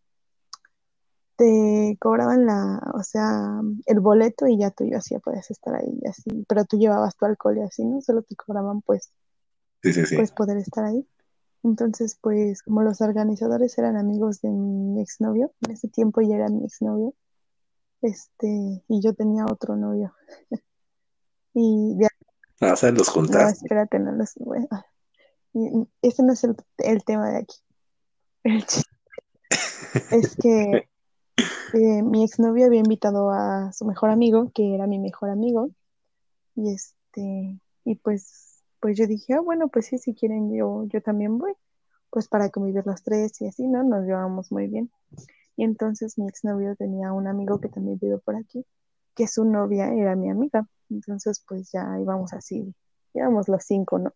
te 1.36 1.98
cobraban 2.00 2.46
la, 2.46 2.82
o 2.94 3.04
sea, 3.04 3.62
el 3.86 4.00
boleto 4.00 4.48
y 4.48 4.58
ya 4.58 4.72
tú 4.72 4.86
ya 4.86 4.98
así 4.98 5.18
podías 5.20 5.50
estar 5.52 5.76
ahí 5.76 6.00
y 6.02 6.08
así, 6.08 6.46
pero 6.48 6.66
tú 6.66 6.78
llevabas 6.78 7.16
tu 7.16 7.26
alcohol 7.26 7.58
y 7.58 7.62
así, 7.62 7.86
¿no? 7.86 8.02
Solo 8.02 8.24
te 8.24 8.36
cobraban 8.36 8.82
pues, 8.82 9.12
Sí, 9.84 9.94
sí, 9.94 10.06
sí. 10.06 10.16
pues 10.16 10.32
poder 10.32 10.58
estar 10.58 10.86
ahí. 10.86 11.08
Entonces, 11.64 12.18
pues, 12.22 12.62
como 12.64 12.82
los 12.82 13.02
organizadores 13.02 13.78
eran 13.78 13.98
amigos 13.98 14.42
de 14.42 14.50
mi 14.50 15.02
exnovio, 15.02 15.52
en 15.62 15.72
ese 15.74 15.88
tiempo 15.88 16.22
ya 16.22 16.36
era 16.36 16.50
mi 16.50 16.64
exnovio, 16.66 17.14
este, 18.02 18.84
y 18.88 19.02
yo 19.02 19.14
tenía 19.14 19.46
otro 19.46 19.76
novio. 19.76 20.14
Y 21.60 21.96
de 21.98 22.08
Ah, 22.62 22.74
o 22.74 22.76
sea, 22.76 22.92
los 22.92 23.08
no, 23.08 23.14
juntaste. 23.14 23.66
espérate, 23.66 24.00
no 24.00 24.12
los, 24.12 24.34
bueno, 24.36 24.68
y- 24.72 24.97
ese 26.02 26.24
no 26.24 26.34
es 26.34 26.44
el, 26.44 27.04
tema 27.04 27.32
de 27.32 27.38
aquí. 27.38 27.58
Es 30.12 30.36
que 30.36 30.88
eh, 31.74 32.04
mi 32.04 32.24
exnovio 32.24 32.66
había 32.66 32.80
invitado 32.80 33.32
a 33.32 33.72
su 33.74 33.86
mejor 33.86 34.10
amigo, 34.10 34.52
que 34.54 34.76
era 34.76 34.88
mi 34.88 35.00
mejor 35.00 35.30
amigo, 35.30 35.70
y 36.56 36.74
este, 36.74 37.60
y 37.84 37.96
pues, 37.96 38.64
pues 38.80 38.98
yo 38.98 39.08
dije, 39.08 39.34
ah, 39.34 39.42
bueno, 39.42 39.68
pues 39.70 39.88
sí, 39.88 39.98
si 39.98 40.14
quieren 40.14 40.54
yo, 40.54 40.86
yo 40.88 41.02
también 41.02 41.38
voy, 41.38 41.54
pues 42.10 42.28
para 42.28 42.50
convivir 42.50 42.86
los 42.86 43.04
tres 43.04 43.40
y 43.42 43.48
así, 43.48 43.68
¿no? 43.68 43.84
Nos 43.84 44.06
llevamos 44.06 44.52
muy 44.52 44.68
bien. 44.68 44.92
Y 45.56 45.64
entonces 45.64 46.18
mi 46.18 46.28
exnovio 46.28 46.76
tenía 46.76 47.12
un 47.14 47.28
amigo 47.28 47.60
que 47.60 47.70
también 47.70 47.98
vive 48.00 48.20
por 48.20 48.36
aquí, 48.36 48.66
que 49.16 49.28
su 49.28 49.44
novia 49.44 49.94
era 49.94 50.16
mi 50.16 50.30
amiga. 50.30 50.68
Entonces, 50.90 51.44
pues 51.48 51.72
ya 51.72 52.00
íbamos 52.00 52.34
así, 52.34 52.74
íbamos 53.14 53.50
los 53.50 53.64
cinco, 53.64 54.00
¿no? 54.00 54.14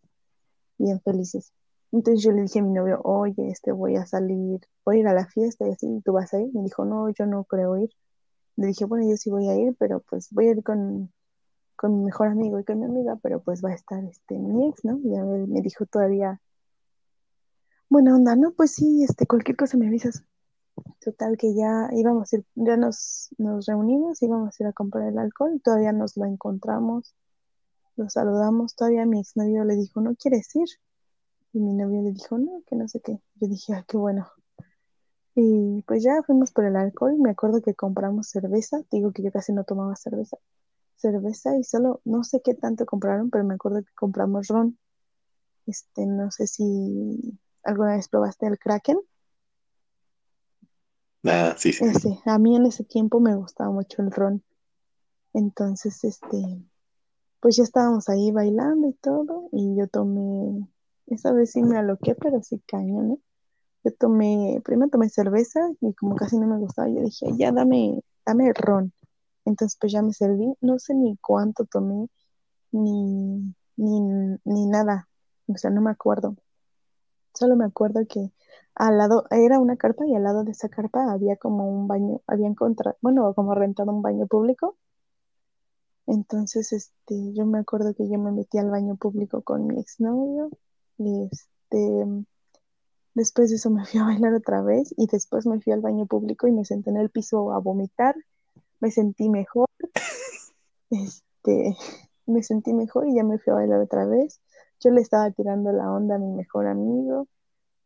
Bien 0.81 0.99
felices. 1.01 1.53
Entonces 1.91 2.23
yo 2.23 2.31
le 2.31 2.41
dije 2.41 2.59
a 2.59 2.63
mi 2.63 2.71
novio, 2.71 2.99
oye, 3.03 3.49
este 3.51 3.71
voy 3.71 3.97
a 3.97 4.05
salir, 4.07 4.61
voy 4.83 4.97
a 4.97 4.99
ir 5.01 5.07
a 5.07 5.13
la 5.13 5.27
fiesta 5.27 5.67
y 5.67 5.71
así, 5.71 6.01
¿tú 6.03 6.13
vas 6.13 6.33
a 6.33 6.39
ir? 6.39 6.51
Me 6.53 6.63
dijo, 6.63 6.85
no, 6.85 7.09
yo 7.09 7.27
no 7.27 7.43
creo 7.43 7.77
ir. 7.77 7.91
Le 8.55 8.67
dije, 8.67 8.85
bueno, 8.85 9.07
yo 9.07 9.15
sí 9.15 9.29
voy 9.29 9.47
a 9.47 9.55
ir, 9.55 9.75
pero 9.77 9.99
pues 10.01 10.29
voy 10.31 10.47
a 10.47 10.51
ir 10.51 10.63
con, 10.63 11.13
con 11.75 11.99
mi 11.99 12.05
mejor 12.05 12.29
amigo 12.29 12.59
y 12.59 12.63
con 12.63 12.79
mi 12.79 12.85
amiga, 12.85 13.15
pero 13.21 13.41
pues 13.43 13.63
va 13.63 13.69
a 13.69 13.75
estar 13.75 14.03
este 14.05 14.39
mi 14.39 14.69
ex, 14.69 14.83
¿no? 14.83 14.97
Y 15.03 15.09
ver, 15.09 15.47
me 15.47 15.61
dijo 15.61 15.85
todavía, 15.85 16.41
buena 17.87 18.15
onda, 18.15 18.35
no, 18.35 18.53
pues 18.53 18.71
sí, 18.71 19.03
este, 19.03 19.27
cualquier 19.27 19.57
cosa 19.57 19.77
me 19.77 19.87
avisas. 19.87 20.23
Total 20.99 21.37
que 21.37 21.53
ya 21.53 21.89
íbamos 21.91 22.33
a 22.33 22.37
ir, 22.37 22.45
ya 22.55 22.75
nos, 22.75 23.29
nos 23.37 23.67
reunimos, 23.67 24.21
íbamos 24.23 24.59
a 24.59 24.63
ir 24.63 24.67
a 24.67 24.73
comprar 24.73 25.07
el 25.07 25.19
alcohol, 25.19 25.61
todavía 25.63 25.91
nos 25.91 26.17
lo 26.17 26.25
encontramos, 26.25 27.13
saludamos, 28.09 28.75
todavía 28.75 29.05
mi 29.05 29.19
exnovio 29.19 29.63
le 29.63 29.75
dijo, 29.75 30.01
¿no 30.01 30.15
quieres 30.15 30.55
ir? 30.55 30.67
Y 31.53 31.59
mi 31.59 31.73
novio 31.73 32.01
le 32.01 32.11
dijo, 32.11 32.37
no, 32.37 32.63
que 32.65 32.75
no 32.75 32.87
sé 32.87 33.01
qué. 33.01 33.21
Yo 33.35 33.47
dije, 33.47 33.73
ah, 33.73 33.85
qué 33.87 33.97
bueno. 33.97 34.29
Y 35.35 35.81
pues 35.83 36.03
ya 36.03 36.21
fuimos 36.23 36.51
por 36.51 36.65
el 36.65 36.75
alcohol, 36.75 37.17
me 37.17 37.31
acuerdo 37.31 37.61
que 37.61 37.73
compramos 37.73 38.27
cerveza, 38.27 38.81
digo 38.91 39.11
que 39.11 39.23
yo 39.23 39.31
casi 39.31 39.53
no 39.53 39.63
tomaba 39.63 39.95
cerveza, 39.95 40.37
cerveza 40.97 41.57
y 41.57 41.63
solo, 41.63 42.01
no 42.03 42.23
sé 42.23 42.41
qué 42.43 42.53
tanto 42.53 42.85
compraron, 42.85 43.29
pero 43.29 43.45
me 43.45 43.53
acuerdo 43.53 43.81
que 43.81 43.93
compramos 43.95 44.47
ron. 44.47 44.77
Este, 45.67 46.05
no 46.05 46.31
sé 46.31 46.47
si 46.47 47.39
alguna 47.63 47.95
vez 47.95 48.09
probaste 48.09 48.47
el 48.47 48.59
Kraken. 48.59 48.99
Ah, 51.23 51.55
sí, 51.57 51.71
sí. 51.71 51.85
Ese, 51.85 52.19
a 52.25 52.37
mí 52.37 52.55
en 52.55 52.65
ese 52.65 52.83
tiempo 52.83 53.19
me 53.19 53.35
gustaba 53.35 53.71
mucho 53.71 54.01
el 54.01 54.11
ron. 54.11 54.43
Entonces, 55.33 56.03
este, 56.03 56.61
pues 57.41 57.57
ya 57.57 57.63
estábamos 57.63 58.07
ahí 58.09 58.31
bailando 58.31 58.87
y 58.89 58.93
todo, 58.93 59.49
y 59.51 59.75
yo 59.75 59.87
tomé, 59.87 60.67
esa 61.07 61.33
vez 61.33 61.51
sí 61.51 61.63
me 61.63 61.77
aloqué, 61.77 62.15
pero 62.15 62.41
sí 62.43 62.61
cañón, 62.67 63.09
¿no? 63.09 63.19
Yo 63.83 63.91
tomé, 63.95 64.61
primero 64.63 64.89
tomé 64.91 65.09
cerveza 65.09 65.59
y 65.81 65.93
como 65.95 66.15
casi 66.15 66.37
no 66.37 66.47
me 66.47 66.59
gustaba, 66.59 66.87
yo 66.89 67.01
dije, 67.01 67.25
ya 67.37 67.51
dame, 67.51 68.03
dame 68.25 68.53
ron. 68.53 68.93
Entonces, 69.45 69.77
pues 69.81 69.91
ya 69.91 70.03
me 70.03 70.13
serví, 70.13 70.53
no 70.61 70.77
sé 70.79 70.93
ni 70.93 71.17
cuánto 71.17 71.65
tomé, 71.65 72.07
ni, 72.71 73.55
ni, 73.75 73.99
ni 74.45 74.65
nada, 74.67 75.09
o 75.47 75.57
sea, 75.57 75.71
no 75.71 75.81
me 75.81 75.91
acuerdo. 75.91 76.35
Solo 77.33 77.55
me 77.55 77.65
acuerdo 77.65 78.01
que 78.07 78.31
al 78.75 78.97
lado, 78.97 79.25
era 79.31 79.59
una 79.59 79.77
carpa 79.77 80.05
y 80.05 80.15
al 80.15 80.23
lado 80.23 80.43
de 80.43 80.51
esa 80.51 80.69
carpa 80.69 81.11
había 81.11 81.37
como 81.37 81.67
un 81.69 81.87
baño, 81.87 82.21
había 82.27 82.47
encontrado, 82.47 82.97
bueno, 83.01 83.33
como 83.33 83.55
rentado 83.55 83.91
un 83.91 84.01
baño 84.01 84.27
público. 84.27 84.77
Entonces, 86.11 86.73
este, 86.73 87.31
yo 87.33 87.45
me 87.45 87.59
acuerdo 87.59 87.93
que 87.93 88.09
yo 88.09 88.19
me 88.19 88.33
metí 88.33 88.57
al 88.57 88.69
baño 88.69 88.97
público 88.97 89.43
con 89.43 89.65
mi 89.65 89.79
exnovio 89.79 90.49
y 90.97 91.29
este, 91.31 92.05
después 93.13 93.49
de 93.49 93.55
eso 93.55 93.69
me 93.69 93.85
fui 93.85 94.01
a 94.01 94.03
bailar 94.03 94.33
otra 94.33 94.61
vez 94.61 94.93
y 94.97 95.07
después 95.07 95.45
me 95.45 95.61
fui 95.61 95.71
al 95.71 95.79
baño 95.79 96.07
público 96.07 96.47
y 96.47 96.51
me 96.51 96.65
senté 96.65 96.89
en 96.89 96.97
el 96.97 97.09
piso 97.09 97.53
a 97.53 97.59
vomitar. 97.59 98.15
Me 98.81 98.91
sentí 98.91 99.29
mejor, 99.29 99.69
este, 100.89 101.77
me 102.25 102.43
sentí 102.43 102.73
mejor 102.73 103.07
y 103.07 103.15
ya 103.15 103.23
me 103.23 103.39
fui 103.39 103.51
a 103.51 103.55
bailar 103.55 103.79
otra 103.79 104.05
vez. 104.05 104.41
Yo 104.81 104.91
le 104.91 104.99
estaba 104.99 105.31
tirando 105.31 105.71
la 105.71 105.93
onda 105.93 106.15
a 106.15 106.19
mi 106.19 106.33
mejor 106.33 106.67
amigo 106.67 107.27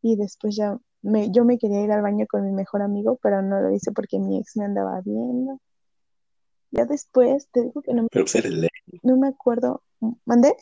y 0.01 0.15
después 0.15 0.55
ya 0.55 0.79
me, 1.03 1.29
yo 1.29 1.45
me 1.45 1.59
quería 1.59 1.83
ir 1.83 1.91
al 1.91 2.01
baño 2.01 2.25
con 2.27 2.43
mi 2.43 2.51
mejor 2.51 2.81
amigo, 2.81 3.19
pero 3.21 3.43
no 3.43 3.61
lo 3.61 3.69
hice 3.71 3.91
porque 3.91 4.17
mi 4.17 4.39
ex 4.39 4.57
me 4.57 4.65
andaba 4.65 4.99
viendo. 5.01 5.59
Ya 6.71 6.85
después, 6.85 7.47
te 7.51 7.63
digo 7.63 7.81
que 7.81 7.93
no, 7.93 8.07
Pero 8.11 8.25
pues 8.25 8.35
era 8.35 8.47
el 8.47 8.63
ex, 8.63 9.03
no 9.03 9.17
me 9.17 9.27
acuerdo. 9.27 9.83
¿Mandé? 10.25 10.55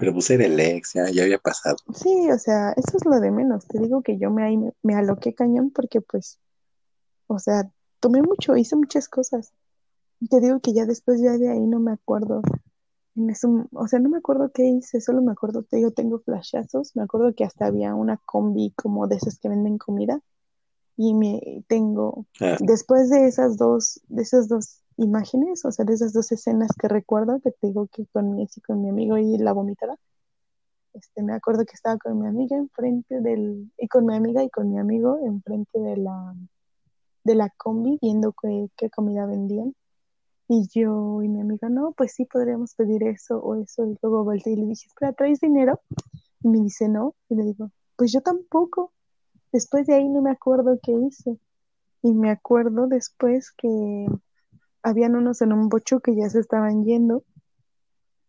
pero 0.00 0.14
pues 0.14 0.30
era 0.30 0.46
el 0.46 0.58
ex, 0.58 0.94
ya, 0.94 1.10
ya 1.10 1.24
había 1.24 1.38
pasado. 1.38 1.76
Sí, 1.94 2.30
o 2.30 2.38
sea, 2.38 2.72
eso 2.72 2.96
es 2.96 3.04
lo 3.04 3.20
de 3.20 3.30
menos. 3.30 3.66
Te 3.66 3.78
digo 3.78 4.00
que 4.00 4.16
yo 4.16 4.30
me, 4.30 4.42
ahí 4.42 4.56
me, 4.56 4.72
me 4.82 4.94
aloqué 4.94 5.34
cañón 5.34 5.70
porque 5.72 6.00
pues, 6.00 6.38
o 7.26 7.38
sea, 7.38 7.70
tomé 8.00 8.22
mucho, 8.22 8.56
hice 8.56 8.76
muchas 8.76 9.10
cosas. 9.10 9.52
Y 10.18 10.28
te 10.28 10.40
digo 10.40 10.58
que 10.60 10.72
ya 10.72 10.86
después 10.86 11.20
ya 11.20 11.36
de 11.36 11.50
ahí 11.50 11.66
no 11.66 11.80
me 11.80 11.92
acuerdo. 11.92 12.40
En 13.14 13.28
eso, 13.28 13.68
o 13.72 13.88
sea, 13.88 13.98
no 13.98 14.08
me 14.08 14.16
acuerdo 14.16 14.50
qué 14.54 14.64
hice, 14.64 15.02
solo 15.02 15.20
me 15.20 15.32
acuerdo, 15.32 15.64
te 15.64 15.76
digo, 15.76 15.90
tengo 15.90 16.18
flashazos. 16.20 16.96
Me 16.96 17.02
acuerdo 17.02 17.34
que 17.34 17.44
hasta 17.44 17.66
había 17.66 17.94
una 17.94 18.16
combi 18.24 18.72
como 18.76 19.06
de 19.06 19.16
esas 19.16 19.38
que 19.38 19.50
venden 19.50 19.76
comida. 19.76 20.22
Y 21.02 21.14
me 21.14 21.64
tengo, 21.66 22.26
Ah, 22.42 22.58
después 22.60 23.08
de 23.08 23.26
esas 23.26 23.56
dos, 23.56 24.02
de 24.08 24.20
esas 24.20 24.48
dos 24.48 24.82
imágenes, 24.98 25.64
o 25.64 25.72
sea, 25.72 25.86
de 25.86 25.94
esas 25.94 26.12
dos 26.12 26.30
escenas 26.30 26.72
que 26.78 26.88
recuerdo, 26.88 27.40
que 27.40 27.52
te 27.52 27.68
digo 27.68 27.88
que 27.90 28.04
con 28.12 28.34
mi 28.34 28.42
ex 28.42 28.58
y 28.58 28.60
con 28.60 28.82
mi 28.82 28.90
amigo 28.90 29.16
y 29.16 29.38
la 29.38 29.54
vomitada, 29.54 29.96
este, 30.92 31.22
me 31.22 31.32
acuerdo 31.32 31.64
que 31.64 31.72
estaba 31.72 31.96
con 31.96 32.20
mi 32.20 32.26
amiga 32.26 32.54
enfrente 32.54 33.22
del, 33.22 33.72
y 33.78 33.88
con 33.88 34.04
mi 34.04 34.14
amiga 34.14 34.44
y 34.44 34.50
con 34.50 34.70
mi 34.70 34.78
amigo 34.78 35.18
enfrente 35.24 35.78
de 35.78 35.96
la, 35.96 36.34
de 37.24 37.34
la 37.34 37.48
combi 37.56 37.98
viendo 38.02 38.34
qué, 38.38 38.68
qué 38.76 38.90
comida 38.90 39.24
vendían. 39.24 39.74
Y 40.48 40.68
yo 40.68 41.22
y 41.22 41.28
mi 41.28 41.40
amiga, 41.40 41.70
no, 41.70 41.92
pues 41.92 42.12
sí, 42.12 42.26
podríamos 42.26 42.74
pedir 42.74 43.04
eso 43.04 43.38
o 43.38 43.54
eso. 43.54 43.86
Y 43.86 43.96
luego 44.02 44.22
volteé 44.22 44.52
y 44.52 44.56
le 44.56 44.66
dije, 44.66 44.86
espera, 44.86 45.14
¿traes 45.14 45.40
dinero? 45.40 45.80
Y 46.42 46.48
me 46.48 46.58
dice, 46.60 46.90
no. 46.90 47.14
Y 47.30 47.36
le 47.36 47.44
digo, 47.44 47.70
pues 47.96 48.12
yo 48.12 48.20
tampoco. 48.20 48.92
Después 49.52 49.86
de 49.86 49.94
ahí 49.94 50.08
no 50.08 50.22
me 50.22 50.30
acuerdo 50.30 50.78
qué 50.82 50.92
hice. 50.92 51.38
Y 52.02 52.14
me 52.14 52.30
acuerdo 52.30 52.86
después 52.86 53.50
que 53.52 54.06
habían 54.82 55.16
unos 55.16 55.42
en 55.42 55.52
un 55.52 55.68
bocho 55.68 56.00
que 56.00 56.14
ya 56.14 56.28
se 56.30 56.40
estaban 56.40 56.84
yendo. 56.84 57.24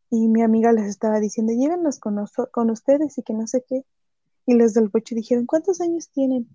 Y 0.10 0.28
mi 0.28 0.42
amiga 0.42 0.74
les 0.74 0.88
estaba 0.88 1.20
diciendo, 1.20 1.54
llévenlos 1.54 2.00
con, 2.00 2.18
con 2.52 2.70
ustedes 2.70 3.18
y 3.18 3.24
que 3.24 3.34
no 3.34 3.48
sé 3.48 3.64
qué. 3.68 3.86
Y 4.46 4.56
los 4.56 4.74
del 4.74 4.90
bocho 4.90 5.16
dijeron, 5.16 5.46
¿cuántos 5.46 5.80
años 5.80 6.10
tienen? 6.10 6.50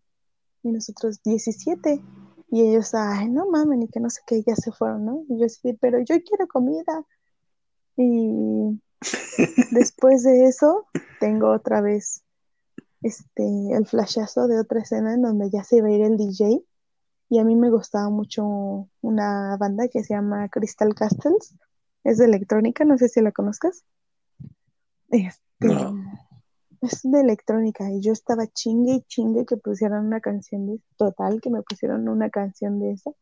Y 0.62 0.72
nosotros, 0.72 1.22
17. 1.22 2.02
Y 2.50 2.62
ellos, 2.62 2.94
ay, 2.94 3.30
no 3.30 3.48
mames, 3.48 3.84
y 3.84 3.88
que 3.88 4.00
no 4.00 4.10
sé 4.10 4.20
qué, 4.26 4.42
ya 4.46 4.54
se 4.56 4.72
fueron, 4.72 5.04
¿no? 5.06 5.24
Y 5.28 5.40
yo 5.40 5.48
sí, 5.48 5.72
pero 5.80 6.00
yo 6.00 6.16
quiero 6.22 6.46
comida. 6.48 7.04
Y 7.96 8.78
después 9.70 10.22
de 10.22 10.46
eso, 10.46 10.86
tengo 11.18 11.50
otra 11.50 11.80
vez 11.80 12.22
este, 13.06 13.44
el 13.72 13.86
flashazo 13.86 14.48
de 14.48 14.58
otra 14.58 14.80
escena 14.80 15.14
en 15.14 15.22
donde 15.22 15.48
ya 15.50 15.62
se 15.62 15.80
va 15.80 15.88
a 15.88 15.92
ir 15.92 16.02
el 16.02 16.16
DJ. 16.16 16.60
Y 17.28 17.38
a 17.38 17.44
mí 17.44 17.56
me 17.56 17.70
gustaba 17.70 18.08
mucho 18.08 18.88
una 19.00 19.56
banda 19.58 19.88
que 19.88 20.02
se 20.02 20.14
llama 20.14 20.48
Crystal 20.48 20.94
Castles. 20.94 21.54
Es 22.04 22.18
de 22.18 22.24
electrónica, 22.24 22.84
no 22.84 22.98
sé 22.98 23.08
si 23.08 23.20
la 23.20 23.32
conozcas. 23.32 23.84
Este, 25.10 25.40
No. 25.60 25.94
es 26.82 27.00
de 27.04 27.20
electrónica 27.20 27.90
y 27.90 28.00
yo 28.00 28.12
estaba 28.12 28.46
chingue 28.48 28.94
y 28.94 29.02
chingue 29.02 29.46
que 29.46 29.56
pusieran 29.56 30.06
una 30.06 30.20
canción 30.20 30.66
de 30.66 30.80
total, 30.96 31.40
que 31.40 31.50
me 31.50 31.62
pusieron 31.62 32.08
una 32.08 32.30
canción 32.30 32.80
de 32.80 32.92
eso. 32.92 33.16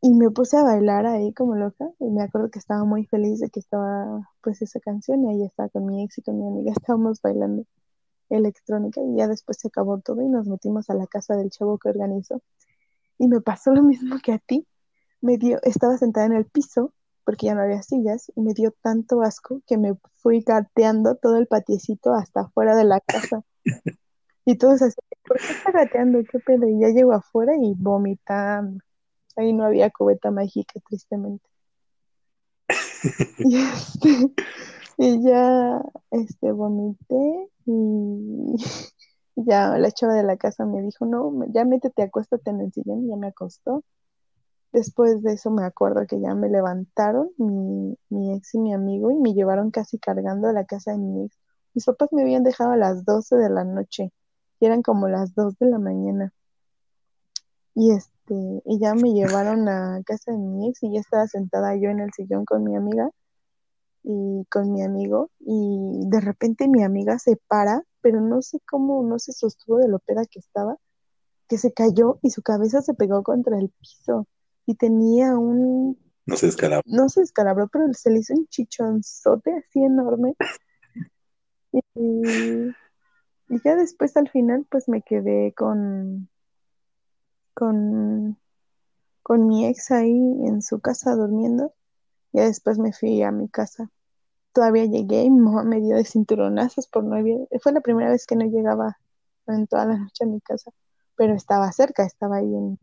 Y 0.00 0.12
me 0.14 0.30
puse 0.30 0.56
a 0.58 0.64
bailar 0.64 1.06
ahí 1.06 1.32
como 1.32 1.54
loca 1.54 1.88
y 1.98 2.10
me 2.10 2.22
acuerdo 2.22 2.50
que 2.50 2.58
estaba 2.58 2.84
muy 2.84 3.06
feliz 3.06 3.40
de 3.40 3.48
que 3.48 3.60
estaba 3.60 4.28
pues 4.42 4.60
esa 4.60 4.78
canción 4.80 5.24
y 5.24 5.30
ahí 5.30 5.44
estaba 5.44 5.68
con 5.70 5.86
mi 5.86 6.04
ex 6.04 6.18
y 6.18 6.22
con 6.22 6.38
mi 6.38 6.46
amiga, 6.46 6.72
estábamos 6.76 7.22
bailando 7.22 7.64
electrónica 8.28 9.00
y 9.02 9.16
ya 9.16 9.28
después 9.28 9.58
se 9.60 9.68
acabó 9.68 10.00
todo 10.00 10.22
y 10.22 10.28
nos 10.28 10.46
metimos 10.46 10.90
a 10.90 10.94
la 10.94 11.06
casa 11.06 11.36
del 11.36 11.50
chavo 11.50 11.78
que 11.78 11.88
organizó. 11.88 12.42
Y 13.18 13.28
me 13.28 13.40
pasó 13.40 13.72
lo 13.72 13.82
mismo 13.82 14.16
que 14.22 14.32
a 14.32 14.38
ti. 14.38 14.66
me 15.20 15.38
dio, 15.38 15.58
estaba 15.62 15.96
sentada 15.98 16.26
en 16.26 16.34
el 16.34 16.46
piso 16.46 16.92
porque 17.24 17.46
ya 17.46 17.54
no 17.54 17.62
había 17.62 17.82
sillas 17.82 18.30
y 18.36 18.40
me 18.40 18.52
dio 18.54 18.72
tanto 18.82 19.22
asco 19.22 19.62
que 19.66 19.78
me 19.78 19.94
fui 20.16 20.42
gateando 20.42 21.16
todo 21.16 21.36
el 21.36 21.46
patiecito 21.46 22.12
hasta 22.12 22.42
afuera 22.42 22.76
de 22.76 22.84
la 22.84 23.00
casa. 23.00 23.42
Y 24.46 24.56
todos 24.58 24.82
así, 24.82 24.96
¿por 25.26 25.38
qué 25.38 25.52
está 25.52 25.72
gateando? 25.72 26.22
¿Qué 26.30 26.38
pedo? 26.38 26.68
Y 26.68 26.78
ya 26.80 26.88
llego 26.88 27.12
afuera 27.12 27.54
y 27.58 27.74
vomitando. 27.78 28.78
Ahí 29.36 29.54
no 29.54 29.64
había 29.64 29.90
cubeta 29.90 30.30
mágica, 30.30 30.80
tristemente. 30.86 31.48
Y, 33.38 33.56
este, 33.56 34.32
y 34.98 35.22
ya 35.22 35.82
este, 36.10 36.52
vomité 36.52 37.50
y 37.66 38.54
ya 39.36 39.76
la 39.78 39.90
chava 39.90 40.14
de 40.14 40.22
la 40.22 40.36
casa 40.36 40.64
me 40.66 40.82
dijo, 40.82 41.06
no, 41.06 41.32
ya 41.52 41.64
métete, 41.64 42.02
acuéstate 42.02 42.50
en 42.50 42.60
el 42.60 42.72
sillón 42.72 43.04
y 43.04 43.08
ya 43.08 43.16
me 43.16 43.28
acostó. 43.28 43.84
Después 44.72 45.22
de 45.22 45.34
eso 45.34 45.50
me 45.50 45.64
acuerdo 45.64 46.06
que 46.06 46.20
ya 46.20 46.34
me 46.34 46.48
levantaron 46.48 47.30
mi, 47.38 47.96
mi 48.08 48.34
ex 48.34 48.54
y 48.54 48.58
mi 48.58 48.74
amigo 48.74 49.10
y 49.10 49.16
me 49.16 49.32
llevaron 49.32 49.70
casi 49.70 49.98
cargando 49.98 50.48
a 50.48 50.52
la 50.52 50.64
casa 50.64 50.92
de 50.92 50.98
mi 50.98 51.24
ex. 51.26 51.36
Mis 51.74 51.84
papás 51.84 52.12
me 52.12 52.22
habían 52.22 52.42
dejado 52.42 52.72
a 52.72 52.76
las 52.76 53.04
12 53.04 53.36
de 53.36 53.50
la 53.50 53.64
noche 53.64 54.12
y 54.60 54.66
eran 54.66 54.82
como 54.82 55.08
las 55.08 55.34
2 55.34 55.58
de 55.58 55.66
la 55.66 55.78
mañana. 55.78 56.32
Y 57.74 57.92
este, 57.92 58.62
y 58.64 58.78
ya 58.78 58.94
me 58.94 59.12
llevaron 59.12 59.68
a 59.68 60.00
casa 60.04 60.32
de 60.32 60.38
mi 60.38 60.68
ex 60.68 60.82
y 60.82 60.92
ya 60.92 61.00
estaba 61.00 61.26
sentada 61.26 61.76
yo 61.76 61.90
en 61.90 62.00
el 62.00 62.12
sillón 62.12 62.44
con 62.44 62.64
mi 62.64 62.76
amiga 62.76 63.10
y 64.04 64.44
con 64.50 64.70
mi 64.70 64.82
amigo 64.82 65.30
y 65.40 66.02
de 66.06 66.20
repente 66.20 66.68
mi 66.68 66.82
amiga 66.84 67.18
se 67.18 67.36
para, 67.48 67.82
pero 68.02 68.20
no 68.20 68.42
sé 68.42 68.60
cómo, 68.68 69.02
no 69.02 69.18
se 69.18 69.32
sostuvo 69.32 69.78
de 69.78 69.88
lo 69.88 69.98
peda 69.98 70.26
que 70.26 70.38
estaba, 70.38 70.76
que 71.48 71.56
se 71.56 71.72
cayó 71.72 72.18
y 72.22 72.30
su 72.30 72.42
cabeza 72.42 72.82
se 72.82 72.94
pegó 72.94 73.22
contra 73.22 73.58
el 73.58 73.70
piso 73.70 74.28
y 74.66 74.74
tenía 74.74 75.36
un... 75.38 75.98
No 76.26 76.36
se 76.36 76.46
descalabró. 76.46 76.82
No 76.86 77.08
se 77.08 77.20
descalabró, 77.20 77.68
pero 77.68 77.92
se 77.92 78.10
le 78.10 78.18
hizo 78.20 78.34
un 78.34 78.46
chichonzote 78.46 79.52
así 79.56 79.82
enorme. 79.82 80.36
Y, 81.72 81.80
y 83.48 83.62
ya 83.64 83.74
después 83.74 84.16
al 84.16 84.28
final 84.28 84.66
pues 84.70 84.88
me 84.88 85.02
quedé 85.02 85.52
con, 85.54 86.28
con, 87.52 88.38
con 89.22 89.46
mi 89.48 89.66
ex 89.66 89.90
ahí 89.90 90.12
en 90.46 90.62
su 90.62 90.80
casa 90.80 91.14
durmiendo. 91.14 91.74
Y 92.32 92.40
después 92.40 92.78
me 92.78 92.92
fui 92.92 93.22
a 93.22 93.30
mi 93.30 93.48
casa. 93.48 93.90
Todavía 94.54 94.86
llegué 94.86 95.24
y 95.24 95.30
mi 95.30 95.40
mamá 95.40 95.64
me 95.64 95.80
dio 95.80 95.96
de 95.96 96.04
cinturonazos 96.04 96.86
por 96.86 97.04
no 97.04 97.16
Fue 97.60 97.72
la 97.72 97.80
primera 97.80 98.10
vez 98.10 98.24
que 98.24 98.36
no 98.36 98.46
llegaba 98.46 98.96
en 99.48 99.66
toda 99.66 99.84
la 99.84 99.98
noche 99.98 100.24
a 100.24 100.26
mi 100.26 100.40
casa, 100.40 100.70
pero 101.16 101.34
estaba 101.34 101.70
cerca, 101.72 102.04
estaba 102.04 102.36
ahí 102.36 102.54
en, 102.54 102.78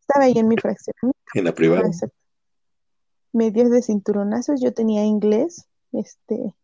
estaba 0.00 0.24
ahí 0.24 0.38
en 0.38 0.48
mi 0.48 0.56
fracción. 0.56 1.12
En 1.34 1.44
la 1.44 1.52
privada. 1.52 1.90
Medios 3.32 3.70
de 3.70 3.82
cinturonazos, 3.82 4.60
yo 4.60 4.72
tenía 4.72 5.04
inglés, 5.04 5.66
este, 5.92 6.54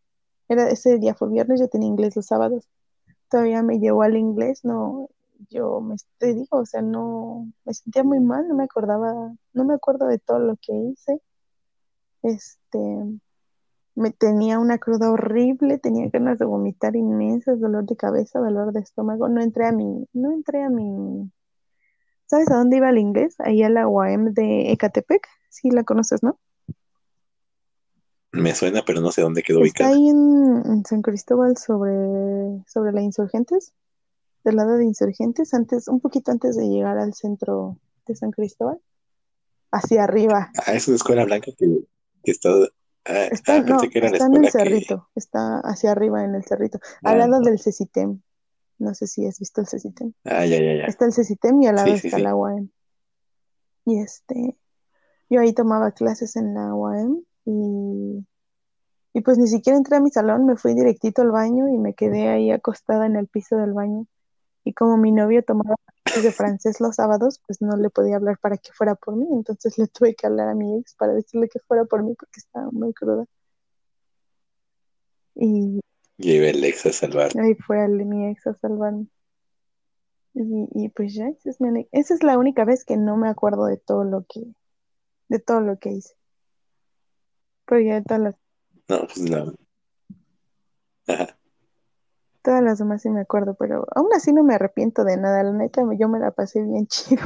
era 0.49 0.71
ese 0.71 0.99
día 0.99 1.15
fue 1.15 1.29
viernes, 1.29 1.61
yo 1.61 1.69
tenía 1.69 1.89
inglés 1.89 2.15
los 2.17 2.27
sábados. 2.27 2.69
Todavía 3.29 3.63
me 3.63 3.81
llevó 3.81 4.03
al 4.03 4.17
inglés, 4.17 4.65
no, 4.65 5.09
yo 5.49 5.81
me 5.81 5.97
te 6.19 6.35
digo, 6.35 6.59
o 6.59 6.67
sea, 6.67 6.83
no, 6.83 7.51
me 7.65 7.75
sentía 7.75 8.05
muy 8.05 8.21
mal, 8.21 8.47
no 8.47 8.55
me 8.55 8.65
acordaba, 8.65 9.35
no 9.53 9.65
me 9.65 9.75
acuerdo 9.75 10.07
de 10.07 10.19
todo 10.19 10.39
lo 10.39 10.57
que 10.57 10.73
hice. 10.73 11.21
Este, 12.23 12.79
me 13.95 14.11
tenía 14.11 14.59
una 14.59 14.79
cruda 14.79 15.11
horrible, 15.11 15.79
tenía 15.79 16.09
ganas 16.11 16.39
de 16.39 16.45
vomitar 16.45 16.97
inmensas, 16.97 17.61
dolor 17.61 17.85
de 17.87 17.97
cabeza, 17.97 18.39
dolor 18.39 18.73
de 18.73 18.81
estómago, 18.81 19.29
no 19.29 19.41
entré 19.43 19.67
a 19.67 19.73
mi, 19.73 20.07
no 20.13 20.33
entré 20.33 20.63
a 20.63 20.71
mi 20.71 21.31
¿Sabes 22.31 22.49
a 22.53 22.55
dónde 22.55 22.77
iba 22.77 22.89
el 22.89 22.99
inglés? 22.99 23.35
Ahí 23.41 23.65
a 23.65 23.69
la 23.69 23.89
UAM 23.89 24.33
de 24.33 24.71
Ecatepec. 24.71 25.27
Sí, 25.49 25.73
la 25.73 25.83
conoces, 25.83 26.23
¿no? 26.23 26.39
Me 28.31 28.55
suena, 28.55 28.85
pero 28.87 29.01
no 29.01 29.11
sé 29.11 29.23
dónde 29.23 29.43
quedó 29.43 29.65
Está 29.65 29.89
ahí 29.89 30.09
en, 30.09 30.85
San 30.87 31.03
Cristóbal 31.03 31.57
sobre, 31.57 32.63
sobre 32.69 32.93
la 32.93 33.03
Insurgentes, 33.03 33.73
del 34.45 34.55
lado 34.55 34.77
de 34.77 34.85
Insurgentes, 34.85 35.53
antes, 35.55 35.89
un 35.89 35.99
poquito 35.99 36.31
antes 36.31 36.57
de 36.57 36.69
llegar 36.69 36.99
al 36.99 37.15
centro 37.15 37.79
de 38.07 38.15
San 38.15 38.31
Cristóbal, 38.31 38.81
hacia 39.73 40.05
arriba. 40.05 40.53
Ah, 40.65 40.75
es 40.75 40.87
una 40.87 40.99
escuela 40.99 41.25
blanca 41.25 41.51
que, 41.59 41.83
está... 42.23 42.51
Ah, 43.05 43.25
está, 43.31 43.57
ah, 43.57 43.61
no, 43.63 43.81
está 43.83 44.27
en 44.27 44.45
el 44.45 44.51
cerrito, 44.51 45.09
está 45.15 45.61
hacia 45.61 45.93
arriba 45.93 46.23
en 46.23 46.35
el 46.35 46.45
cerrito, 46.45 46.79
al 47.03 47.21
ah, 47.21 47.27
lado 47.27 47.43
del 47.43 47.59
CECITEM. 47.59 48.21
No 48.79 48.95
sé 48.95 49.07
si 49.07 49.27
has 49.27 49.39
visto 49.39 49.61
el 49.61 49.67
CECITEM. 49.67 50.13
Ah, 50.25 50.45
ya, 50.47 50.59
ya, 50.59 50.75
ya. 50.75 50.85
Está 50.85 51.07
el 51.07 51.13
CECITEM 51.13 51.63
y 51.63 51.67
al 51.67 51.77
lado 51.77 51.93
está 51.93 52.19
la 52.19 52.35
UAM. 52.35 52.71
Y 53.85 54.01
este, 54.01 54.57
yo 55.29 55.41
ahí 55.41 55.53
tomaba 55.53 55.93
clases 55.93 56.37
en 56.37 56.55
la 56.55 56.75
UAM 56.75 57.23
y, 57.45 58.27
y 59.13 59.21
pues 59.23 59.39
ni 59.39 59.49
siquiera 59.49 59.77
entré 59.77 59.97
a 59.97 60.01
mi 60.01 60.11
salón, 60.11 60.47
me 60.47 60.57
fui 60.57 60.75
directito 60.75 61.23
al 61.23 61.31
baño 61.31 61.69
y 61.69 61.79
me 61.79 61.95
quedé 61.95 62.29
ahí 62.29 62.51
acostada 62.51 63.07
en 63.07 63.17
el 63.17 63.29
piso 63.29 63.57
del 63.57 63.73
baño. 63.73 64.07
Y 64.65 64.75
como 64.75 64.97
mi 64.97 65.13
novio 65.13 65.43
tomaba 65.43 65.77
clases 66.05 66.25
de 66.25 66.33
francés 66.33 66.81
los 66.81 66.97
sábados, 66.97 67.41
pues 67.47 67.61
no 67.63 67.77
le 67.77 67.91
podía 67.91 68.17
hablar 68.17 68.39
para 68.39 68.57
que 68.57 68.73
fuera 68.73 68.95
por 68.95 69.17
mí, 69.17 69.27
entonces 69.33 69.79
le 69.79 69.87
tuve 69.89 70.15
que 70.15 70.27
hablar 70.27 70.49
a 70.49 70.55
mi 70.55 70.79
ex 70.79 70.95
para 70.95 71.15
decirle 71.15 71.49
que 71.49 71.61
fuera 71.61 71.85
por 71.85 72.03
mí 72.03 72.15
porque 72.15 72.41
estaba 72.41 72.71
muy 72.71 72.93
cruda. 72.93 73.25
Y 75.35 75.81
y 76.23 76.37
el 76.37 76.63
ex 76.65 76.85
a 76.85 76.93
salvar. 76.93 77.33
Ahí 77.41 77.55
fue 77.55 77.83
el, 77.83 78.05
mi 78.05 78.29
ex 78.29 78.47
a 78.47 78.55
salvarme. 78.55 79.07
Y, 80.35 80.69
y 80.75 80.89
pues 80.91 81.15
ya, 81.15 81.29
esa 81.29 81.49
es, 81.49 81.59
esa 81.93 82.15
es 82.15 82.23
la 82.23 82.37
única 82.37 82.65
vez 82.67 82.85
que 82.85 82.99
no 82.99 83.17
me 83.17 83.29
acuerdo 83.29 83.65
de 83.65 83.79
todo 83.79 84.05
lo 84.05 84.27
que, 84.29 84.43
de 85.29 85.39
todo 85.39 85.61
lo 85.61 85.79
que 85.79 85.93
hice. 85.93 86.15
Pero 87.65 87.81
ya 87.81 87.95
de 87.95 88.03
todas 88.03 88.23
las... 88.23 88.35
No, 88.89 89.07
pues 89.07 89.19
no. 89.19 89.55
Ajá. 91.07 91.40
Todas 92.43 92.63
las 92.63 92.79
demás 92.79 93.03
sí 93.03 93.11
me 93.11 93.21
acuerdo, 93.21 93.55
pero 93.55 93.87
aún 93.95 94.09
así 94.15 94.33
no 94.33 94.43
me 94.43 94.55
arrepiento 94.55 95.05
de 95.05 95.17
nada. 95.17 95.43
La 95.43 95.53
neta, 95.53 95.83
yo 95.99 96.09
me 96.09 96.19
la 96.19 96.31
pasé 96.31 96.63
bien 96.63 96.87
chido. 96.87 97.23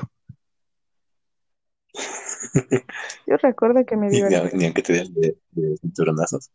yo 3.26 3.36
recuerdo 3.36 3.84
que 3.86 3.96
me 3.96 4.10
dio... 4.10 4.28
Ni, 4.28 4.64
aunque 4.64 4.82
te 4.82 4.92
den 4.92 5.14
de, 5.14 5.38
de 5.52 5.76
cinturonazos. 5.78 6.50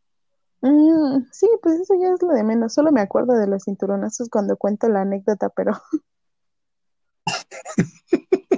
Mm, 0.62 1.28
sí, 1.32 1.48
pues 1.62 1.80
eso 1.80 1.94
ya 2.00 2.14
es 2.14 2.22
lo 2.22 2.30
de 2.30 2.44
menos. 2.44 2.74
Solo 2.74 2.92
me 2.92 3.02
acuerdo 3.02 3.38
de 3.38 3.48
los 3.48 3.64
cinturonazos 3.64 4.30
cuando 4.30 4.58
cuento 4.58 4.90
la 4.90 5.02
anécdota, 5.02 5.50
pero. 5.50 5.72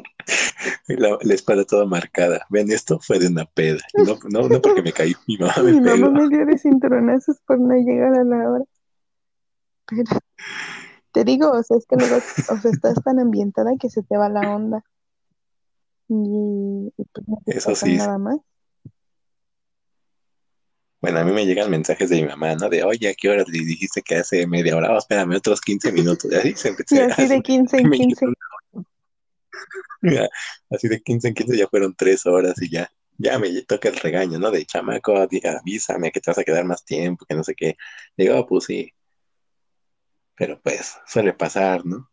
la, 0.87 1.33
espada 1.33 1.63
toda 1.63 1.85
marcada. 1.85 2.45
Ven, 2.49 2.71
esto 2.71 2.99
fue 2.99 3.19
de 3.19 3.27
una 3.27 3.45
peda. 3.45 3.81
No, 3.93 4.17
no, 4.29 4.49
no 4.49 4.61
porque 4.61 4.81
me 4.81 4.91
caí, 4.91 5.13
mi 5.27 5.37
mamá 5.37 5.53
me 5.63 5.73
Mi 5.73 5.81
mamá 5.81 6.09
me 6.09 6.27
dio 6.29 6.45
de 6.45 6.57
cinturonazos 6.57 7.39
por 7.45 7.59
no 7.59 7.75
llegar 7.75 8.15
a 8.15 8.23
la 8.23 8.49
hora. 8.49 8.65
Pero 9.91 10.19
te 11.11 11.23
digo, 11.25 11.51
o 11.51 11.63
sea, 11.63 11.77
es 11.77 11.85
que 11.85 11.97
luego, 11.97 12.15
o 12.15 12.57
sea, 12.57 12.71
estás 12.71 13.03
tan 13.03 13.19
ambientada 13.19 13.71
que 13.79 13.89
se 13.89 14.01
te 14.01 14.17
va 14.17 14.29
la 14.29 14.55
onda. 14.55 14.83
Y, 16.07 16.91
pues 16.95 17.27
no 17.27 17.37
te 17.45 17.57
Eso 17.57 17.75
sí. 17.75 17.97
nada 17.97 18.17
más. 18.17 18.39
Bueno, 21.01 21.19
a 21.19 21.23
mí 21.23 21.31
me 21.31 21.45
llegan 21.45 21.71
mensajes 21.71 22.09
de 22.09 22.21
mi 22.21 22.27
mamá, 22.27 22.55
¿no? 22.55 22.69
De, 22.69 22.83
oye, 22.83 23.09
¿a 23.09 23.13
qué 23.15 23.29
hora 23.29 23.43
le 23.47 23.59
dijiste 23.65 24.03
que 24.03 24.15
hace 24.15 24.45
media 24.45 24.75
hora? 24.77 24.93
Oh, 24.93 24.97
espérame, 24.97 25.35
otros 25.35 25.59
15 25.59 25.91
minutos. 25.91 26.31
así 26.31 26.53
se 26.55 26.75
Sí, 26.85 26.99
así 26.99 27.27
de 27.27 27.41
15 27.41 27.77
en 27.77 27.91
15. 27.91 28.25
así 30.69 30.87
de 30.87 31.01
15 31.01 31.27
en 31.29 31.33
15 31.33 31.57
ya 31.57 31.67
fueron 31.67 31.95
tres 31.95 32.25
horas 32.27 32.61
y 32.61 32.69
ya, 32.69 32.87
ya 33.17 33.39
me 33.39 33.49
toca 33.63 33.89
el 33.89 33.95
regaño, 33.95 34.37
¿no? 34.37 34.51
De 34.51 34.63
chamaco, 34.63 35.17
avísame 35.17 36.11
que 36.11 36.21
te 36.21 36.29
vas 36.29 36.37
a 36.37 36.43
quedar 36.43 36.65
más 36.65 36.85
tiempo, 36.85 37.25
que 37.25 37.33
no 37.33 37.43
sé 37.43 37.55
qué. 37.55 37.77
Digo, 38.15 38.37
oh, 38.37 38.45
pues 38.45 38.65
sí. 38.65 38.93
Pero 40.41 40.59
pues, 40.59 40.97
suele 41.05 41.33
pasar, 41.33 41.85
¿no? 41.85 42.09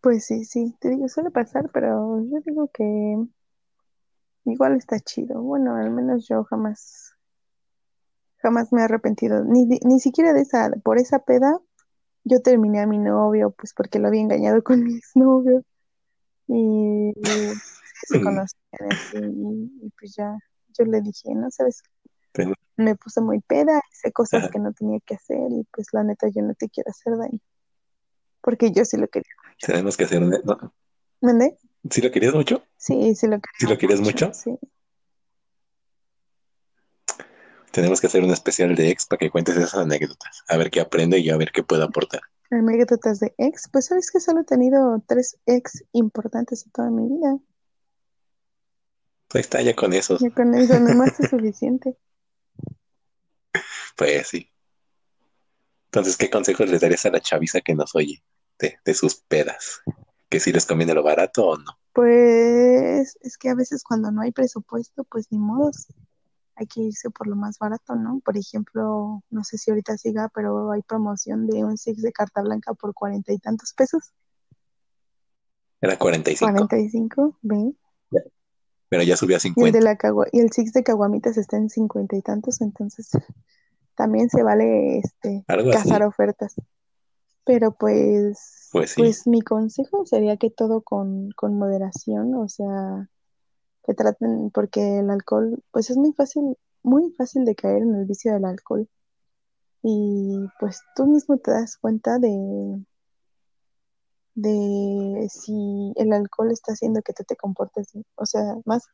Pues 0.00 0.24
sí, 0.24 0.46
sí, 0.46 0.74
te 0.80 0.88
digo, 0.88 1.06
suele 1.06 1.30
pasar, 1.30 1.68
pero 1.70 2.18
yo 2.24 2.40
digo 2.46 2.70
que 2.72 3.26
igual 4.46 4.76
está 4.76 4.98
chido. 5.00 5.42
Bueno, 5.42 5.76
al 5.76 5.90
menos 5.90 6.26
yo 6.26 6.44
jamás 6.44 7.12
jamás 8.38 8.72
me 8.72 8.80
he 8.80 8.84
arrepentido, 8.84 9.44
ni, 9.44 9.66
ni 9.66 10.00
siquiera 10.00 10.32
de 10.32 10.40
esa, 10.40 10.70
por 10.82 10.96
esa 10.96 11.18
peda, 11.18 11.60
yo 12.24 12.40
terminé 12.40 12.80
a 12.80 12.86
mi 12.86 12.96
novio, 12.96 13.50
pues 13.50 13.74
porque 13.74 13.98
lo 13.98 14.08
había 14.08 14.22
engañado 14.22 14.62
con 14.64 14.82
mi 14.82 14.96
exnovio, 14.96 15.62
y, 16.46 17.12
se 18.06 18.18
conocían 18.22 18.92
así, 18.92 19.18
y, 19.18 19.90
pues 20.00 20.14
ya, 20.16 20.38
yo 20.68 20.86
le 20.86 21.02
dije, 21.02 21.34
no 21.34 21.50
sabes, 21.50 21.82
me 22.76 22.96
puse 22.96 23.20
muy 23.20 23.40
peda, 23.40 23.80
hice 23.92 24.12
cosas 24.12 24.50
que 24.50 24.58
no 24.58 24.72
tenía 24.72 24.98
que 25.04 25.14
hacer, 25.14 25.50
y 25.50 25.66
pues 25.72 25.88
la 25.92 26.04
neta 26.04 26.28
yo 26.28 26.42
no 26.42 26.54
te 26.54 26.68
quiero 26.68 26.90
hacer 26.90 27.16
daño, 27.16 27.38
porque 28.40 28.72
yo 28.72 28.84
sí 28.84 28.96
lo 28.96 29.08
quería. 29.08 29.32
Tenemos 29.60 29.96
que 29.96 30.04
hacer 30.04 30.22
un... 30.22 30.30
¿no? 30.30 30.74
¿Mandé? 31.20 31.58
¿Sí 31.90 32.00
lo 32.00 32.10
querías 32.10 32.34
mucho? 32.34 32.62
Sí, 32.76 33.14
sí 33.14 33.26
lo 33.26 33.40
quería. 33.40 33.58
¿Sí 33.58 33.66
lo 33.66 33.78
querías 33.78 34.00
mucho? 34.00 34.32
Sí. 34.34 34.58
Tenemos 37.72 38.00
que 38.00 38.06
hacer 38.06 38.22
un 38.22 38.30
especial 38.30 38.74
de 38.74 38.90
ex 38.90 39.06
para 39.06 39.18
que 39.18 39.30
cuentes 39.30 39.56
esas 39.56 39.74
anécdotas. 39.74 40.44
A 40.48 40.56
ver 40.58 40.70
qué 40.70 40.80
aprende 40.80 41.18
y 41.18 41.30
a 41.30 41.36
ver 41.38 41.52
qué 41.52 41.62
puede 41.62 41.82
aportar. 41.82 42.20
Anécdotas 42.50 43.18
de 43.18 43.34
ex. 43.38 43.68
Pues 43.72 43.86
sabes 43.86 44.10
que 44.10 44.20
solo 44.20 44.42
he 44.42 44.44
tenido 44.44 45.02
tres 45.06 45.38
ex 45.46 45.82
importantes 45.92 46.66
en 46.66 46.72
toda 46.72 46.90
mi 46.90 47.08
vida. 47.08 47.38
Pues 49.28 49.46
está 49.46 49.62
ya 49.62 49.74
con 49.74 49.94
eso. 49.94 50.18
Ya 50.18 50.28
con 50.30 50.54
eso 50.54 50.78
nomás 50.78 51.18
es 51.18 51.30
suficiente. 51.30 51.96
Pues 53.96 54.28
sí. 54.28 54.48
Entonces, 55.86 56.16
¿qué 56.16 56.30
consejos 56.30 56.70
le 56.70 56.78
darías 56.78 57.04
a 57.04 57.10
la 57.10 57.20
chaviza 57.20 57.60
que 57.60 57.74
nos 57.74 57.94
oye 57.94 58.22
de, 58.58 58.78
de 58.84 58.94
sus 58.94 59.16
pedas? 59.16 59.82
¿Que 60.30 60.40
si 60.40 60.52
les 60.52 60.64
conviene 60.64 60.94
lo 60.94 61.02
barato 61.02 61.48
o 61.48 61.58
no? 61.58 61.78
Pues 61.92 63.18
es 63.20 63.36
que 63.36 63.50
a 63.50 63.54
veces 63.54 63.84
cuando 63.84 64.10
no 64.10 64.22
hay 64.22 64.32
presupuesto, 64.32 65.04
pues 65.04 65.30
ni 65.30 65.38
modos. 65.38 65.88
Hay 66.54 66.66
que 66.66 66.80
irse 66.80 67.10
por 67.10 67.26
lo 67.26 67.36
más 67.36 67.58
barato, 67.58 67.94
¿no? 67.94 68.20
Por 68.24 68.36
ejemplo, 68.36 69.22
no 69.30 69.44
sé 69.44 69.58
si 69.58 69.70
ahorita 69.70 69.96
siga, 69.98 70.30
pero 70.34 70.70
hay 70.72 70.82
promoción 70.82 71.46
de 71.46 71.64
un 71.64 71.76
Six 71.76 72.02
de 72.02 72.12
carta 72.12 72.42
blanca 72.42 72.74
por 72.74 72.94
cuarenta 72.94 73.32
y 73.32 73.38
tantos 73.38 73.72
pesos. 73.74 74.12
Era 75.80 75.98
45. 75.98 76.52
45, 76.52 77.38
ve. 77.42 77.74
Pero 78.88 79.02
ya 79.02 79.16
subió 79.16 79.36
a 79.36 79.40
Y 79.42 79.48
el, 79.48 79.72
50. 79.72 79.78
de 79.78 79.84
la 79.84 79.98
y 80.32 80.40
el 80.40 80.52
Six 80.52 80.72
de 80.72 80.82
caguamitas 80.82 81.36
está 81.36 81.56
en 81.56 81.68
cincuenta 81.70 82.16
y 82.16 82.22
tantos, 82.22 82.60
entonces 82.60 83.10
también 83.96 84.28
se 84.30 84.42
vale 84.42 84.98
este 84.98 85.44
cazar 85.72 86.02
ofertas. 86.02 86.54
Pero 87.44 87.72
pues, 87.72 88.68
Pues 88.72 88.90
sí. 88.90 89.00
pues 89.00 89.26
mi 89.26 89.42
consejo 89.42 90.06
sería 90.06 90.36
que 90.36 90.50
todo 90.50 90.80
con, 90.82 91.30
con 91.32 91.58
moderación, 91.58 92.34
o 92.34 92.48
sea, 92.48 93.08
que 93.84 93.94
traten, 93.94 94.50
porque 94.50 94.98
el 95.00 95.10
alcohol, 95.10 95.62
pues 95.72 95.90
es 95.90 95.96
muy 95.96 96.12
fácil, 96.12 96.56
muy 96.82 97.10
fácil 97.12 97.44
de 97.44 97.54
caer 97.56 97.82
en 97.82 97.94
el 97.96 98.04
vicio 98.06 98.32
del 98.32 98.44
alcohol. 98.44 98.88
Y 99.82 100.38
pues 100.60 100.80
tú 100.94 101.06
mismo 101.06 101.38
te 101.38 101.50
das 101.50 101.76
cuenta 101.76 102.20
de, 102.20 102.80
de 104.34 105.28
si 105.28 105.92
el 105.96 106.12
alcohol 106.12 106.52
está 106.52 106.72
haciendo 106.72 107.02
que 107.02 107.12
tú 107.12 107.24
te 107.24 107.36
comportes, 107.36 107.92
bien. 107.92 108.04
o 108.14 108.26
sea, 108.26 108.56
más 108.64 108.86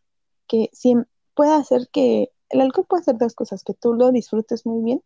que 0.47 0.71
si 0.73 0.95
puede 1.35 1.53
hacer 1.53 1.89
que, 1.93 2.31
el 2.51 2.61
alcohol 2.61 2.87
puede 2.89 3.03
hacer 3.03 3.19
dos 3.19 3.35
cosas, 3.35 3.63
que 3.65 3.75
tú 3.75 3.95
lo 3.95 4.11
disfrutes 4.11 4.67
muy 4.67 4.83
bien 4.83 5.03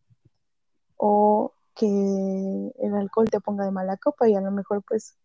o 0.97 1.53
que 1.75 1.87
el 1.87 2.95
alcohol 2.95 3.29
te 3.31 3.41
ponga 3.41 3.65
de 3.65 3.71
mala 3.71 3.97
copa 3.97 4.29
y 4.29 4.35
a 4.35 4.41
lo 4.41 4.51
mejor 4.51 4.83
pues 4.87 5.17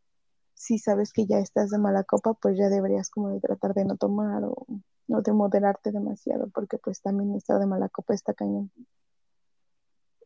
si 0.53 0.80
sabes 0.80 1.13
que 1.13 1.26
ya 1.28 1.38
estás 1.38 1.70
de 1.70 1.78
mala 1.78 2.03
copa, 2.03 2.34
pues 2.34 2.57
ya 2.57 2.70
deberías 2.70 3.09
como 3.09 3.30
de 3.30 3.39
tratar 3.39 3.74
de 3.74 3.86
no 3.86 3.95
tomar 3.95 4.43
o 4.43 4.65
no 5.07 5.22
de 5.22 5.32
moderarte 5.32 5.91
demasiado, 5.91 6.49
porque 6.53 6.78
pues 6.78 7.01
también 7.01 7.36
estar 7.36 7.59
de 7.59 7.68
mala 7.68 7.89
copa 7.89 8.13
está 8.13 8.34
cañón. 8.34 8.72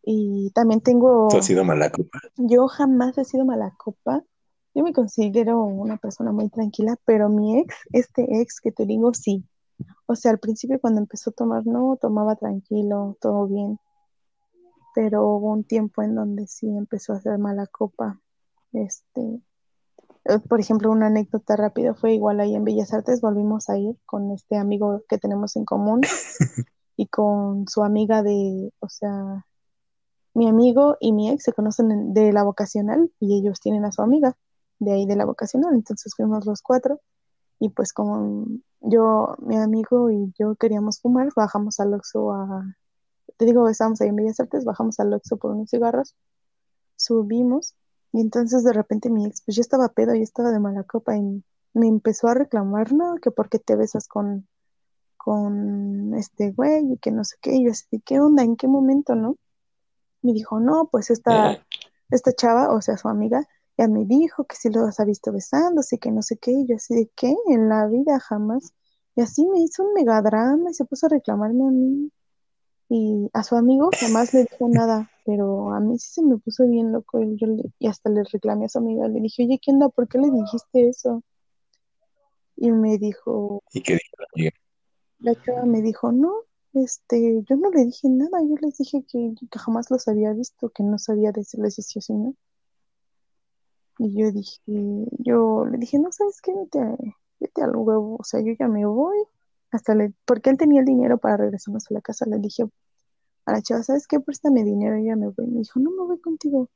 Y 0.04 0.52
también 0.52 0.82
tengo, 0.82 1.28
¿Tú 1.30 1.38
has 1.38 1.46
sido 1.46 1.64
mala 1.64 1.92
copa? 1.92 2.20
yo 2.38 2.68
jamás 2.68 3.18
he 3.18 3.26
sido 3.26 3.46
mala 3.46 3.76
copa, 3.78 4.24
yo 4.74 4.84
me 4.84 4.94
considero 4.94 5.62
una 5.64 5.98
persona 5.98 6.32
muy 6.32 6.50
tranquila, 6.50 6.98
pero 7.06 7.30
mi 7.30 7.60
ex, 7.60 7.76
este 7.92 8.42
ex 8.42 8.62
que 8.62 8.72
te 8.72 8.86
digo, 8.86 9.14
sí. 9.14 9.44
O 10.06 10.16
sea, 10.16 10.32
al 10.32 10.40
principio 10.40 10.80
cuando 10.80 11.00
empezó 11.02 11.30
a 11.30 11.34
tomar, 11.34 11.66
no, 11.66 11.98
tomaba 12.00 12.36
tranquilo, 12.36 13.18
todo 13.22 13.48
bien, 13.48 13.80
pero 14.94 15.26
hubo 15.28 15.52
un 15.52 15.64
tiempo 15.64 16.02
en 16.02 16.16
donde 16.16 16.48
sí 16.48 16.68
empezó 16.68 17.14
a 17.14 17.18
hacer 17.18 17.38
mala 17.38 17.68
copa. 17.68 18.20
Este, 18.74 19.42
eh, 20.26 20.40
por 20.48 20.60
ejemplo, 20.60 20.92
una 20.92 21.08
anécdota 21.08 21.56
rápida 21.56 21.94
fue 21.94 22.14
igual 22.14 22.40
ahí 22.40 22.56
en 22.56 22.64
Bellas 22.64 22.94
Artes, 22.94 23.22
volvimos 23.22 23.70
a 23.70 23.78
ir 23.78 23.98
con 24.06 24.32
este 24.32 24.58
amigo 24.58 25.04
que 25.10 25.18
tenemos 25.18 25.56
en 25.56 25.66
común 25.66 26.02
y 26.98 27.08
con 27.08 27.68
su 27.68 27.84
amiga 27.84 28.22
de, 28.24 28.72
o 28.80 28.90
sea, 28.90 29.46
mi 30.34 30.48
amigo 30.48 30.98
y 31.00 31.14
mi 31.14 31.30
ex 31.30 31.44
se 31.44 31.54
conocen 31.54 31.92
en- 31.92 32.14
de 32.14 32.32
la 32.32 32.44
vocacional 32.44 33.12
y 33.20 33.38
ellos 33.38 33.60
tienen 33.60 33.86
a 33.86 33.92
su 33.92 34.02
amiga 34.02 34.38
de 34.80 34.94
ahí 34.94 35.06
de 35.06 35.16
la 35.16 35.26
vocacional, 35.26 35.74
entonces 35.76 36.14
fuimos 36.16 36.46
los 36.46 36.62
cuatro 36.62 37.02
y 37.60 37.70
pues 37.70 37.94
como 37.94 38.46
yo, 38.82 39.36
mi 39.40 39.56
amigo 39.56 40.12
y 40.12 40.34
yo 40.38 40.56
queríamos 40.56 41.00
fumar, 41.00 41.30
bajamos 41.36 41.80
al 41.80 41.94
Oxxo 41.94 42.34
a, 42.34 42.76
te 43.38 43.46
digo, 43.46 43.70
estábamos 43.70 44.02
ahí 44.02 44.10
en 44.10 44.16
Bellas 44.16 44.40
Artes, 44.40 44.66
bajamos 44.66 45.00
al 45.00 45.14
Oxxo 45.14 45.38
por 45.38 45.52
unos 45.52 45.70
cigarros, 45.70 46.16
subimos 46.96 47.76
y 48.12 48.22
entonces 48.22 48.64
de 48.64 48.74
repente 48.74 49.10
mi 49.10 49.26
ex, 49.26 49.42
pues 49.46 49.56
yo 49.56 49.62
estaba 49.62 49.90
pedo, 49.90 50.14
yo 50.16 50.24
estaba 50.24 50.52
de 50.52 50.60
mala 50.60 50.84
copa 50.84 51.16
y 51.16 51.44
me 51.74 51.88
empezó 51.88 52.28
a 52.28 52.34
reclamar, 52.34 52.92
no, 52.94 53.16
que 53.22 53.32
por 53.32 53.50
qué 53.50 53.60
te 53.60 53.76
besas 53.76 54.08
con, 54.08 54.48
con 55.18 56.14
este 56.16 56.52
güey 56.52 56.94
y 56.94 56.98
que 56.98 57.12
no 57.12 57.24
sé 57.24 57.38
qué, 57.42 57.56
y 57.56 57.66
yo 57.66 57.72
así, 57.72 58.02
¿qué 58.06 58.20
onda? 58.20 58.44
¿En 58.44 58.56
qué 58.58 58.68
momento, 58.68 59.16
no? 59.16 59.38
Me 60.22 60.34
dijo, 60.34 60.60
no, 60.60 60.90
pues 60.92 61.10
esta, 61.10 61.54
Eh, 61.54 61.64
esta 62.12 62.34
chava, 62.34 62.74
o 62.74 62.82
sea, 62.82 62.98
su 62.98 63.08
amiga, 63.08 63.48
ya 63.78 63.88
me 63.88 64.06
dijo 64.06 64.46
que 64.46 64.56
si 64.56 64.70
los 64.70 65.00
ha 65.00 65.06
visto 65.06 65.32
besándose, 65.32 65.98
que 66.00 66.12
no 66.12 66.22
sé 66.22 66.38
qué, 66.38 66.52
y 66.52 66.68
yo 66.68 66.76
así 66.76 66.96
de 66.96 67.12
qué, 67.16 67.34
en 67.48 67.70
la 67.70 67.88
vida 67.88 68.20
jamás. 68.20 68.74
Y 69.16 69.22
así 69.22 69.46
me 69.48 69.60
hizo 69.60 69.84
un 69.84 69.94
megadrama 69.94 70.70
y 70.70 70.74
se 70.74 70.86
puso 70.86 71.08
a 71.08 71.10
reclamarme 71.10 71.64
a 71.68 71.72
mí. 71.72 72.12
Y 72.90 73.30
a 73.34 73.44
su 73.44 73.56
amigo 73.56 73.90
jamás 74.00 74.34
le 74.34 74.42
dijo 74.52 74.68
nada, 74.70 75.10
pero 75.26 75.72
a 75.74 75.80
mí 75.80 75.98
sí 75.98 76.12
se 76.16 76.24
me 76.24 76.38
puso 76.38 76.68
bien 76.68 76.92
loco 76.92 77.22
y, 77.22 77.38
yo 77.38 77.48
le- 77.48 77.72
y 77.80 77.88
hasta 77.88 78.10
le 78.10 78.24
reclamé 78.24 78.66
a 78.66 78.70
su 78.70 78.80
amiga, 78.80 79.08
le 79.08 79.22
dije, 79.22 79.44
oye, 79.46 79.60
¿qué 79.64 79.72
onda? 79.72 79.90
¿Por 79.90 80.08
qué 80.08 80.18
le 80.18 80.30
dijiste 80.30 80.90
eso? 80.90 81.24
Y 82.58 82.72
me 82.72 82.98
dijo, 82.98 83.64
¿Y 83.74 83.82
qué 83.82 83.94
dijo 83.94 84.16
la 84.20 84.26
amiga? 84.36 84.52
la 85.20 85.36
chava 85.42 85.66
me 85.66 85.82
dijo, 85.82 86.12
no, 86.12 86.32
este, 86.74 87.44
yo 87.50 87.56
no 87.56 87.70
le 87.72 87.86
dije 87.86 88.10
nada, 88.10 88.42
yo 88.42 88.56
les 88.62 88.78
dije 88.78 89.04
que, 89.08 89.34
que 89.50 89.60
jamás 89.60 89.90
los 89.90 90.08
había 90.08 90.34
visto, 90.34 90.70
que 90.70 90.84
no 90.84 90.98
sabía 90.98 91.32
decirles 91.32 91.76
si 91.76 91.82
sí 91.82 92.00
o 92.00 92.02
si 92.02 92.14
no. 92.14 92.36
Y 93.98 94.18
yo 94.20 94.32
dije, 94.32 94.62
yo 95.20 95.66
le 95.66 95.78
dije, 95.78 96.00
no, 96.00 96.12
¿sabes 96.12 96.42
qué? 96.42 96.54
Vete, 96.54 96.80
vete 97.40 97.62
al 97.62 97.76
huevo, 97.76 98.18
o 98.20 98.24
sea, 98.24 98.42
yo 98.42 98.54
ya 98.58 98.68
me 98.68 98.86
voy. 98.86 99.18
Hasta 99.72 99.96
le, 99.96 100.14
porque 100.26 100.50
él 100.50 100.58
tenía 100.58 100.82
el 100.82 100.86
dinero 100.86 101.18
para 101.18 101.38
regresarnos 101.38 101.90
a 101.90 101.94
la 101.94 102.02
casa, 102.02 102.26
le 102.26 102.40
dije 102.40 102.64
a 103.46 103.52
la 103.54 103.62
chava, 103.62 103.84
¿sabes 103.84 104.08
qué? 104.08 104.20
Préstame 104.20 104.64
dinero, 104.64 104.98
yo 104.98 105.06
ya 105.06 105.16
me 105.16 105.28
voy. 105.28 105.48
Me 105.48 105.60
dijo, 105.60 105.80
no, 105.80 105.92
me 105.92 106.06
voy 106.06 106.20
contigo. 106.20 106.70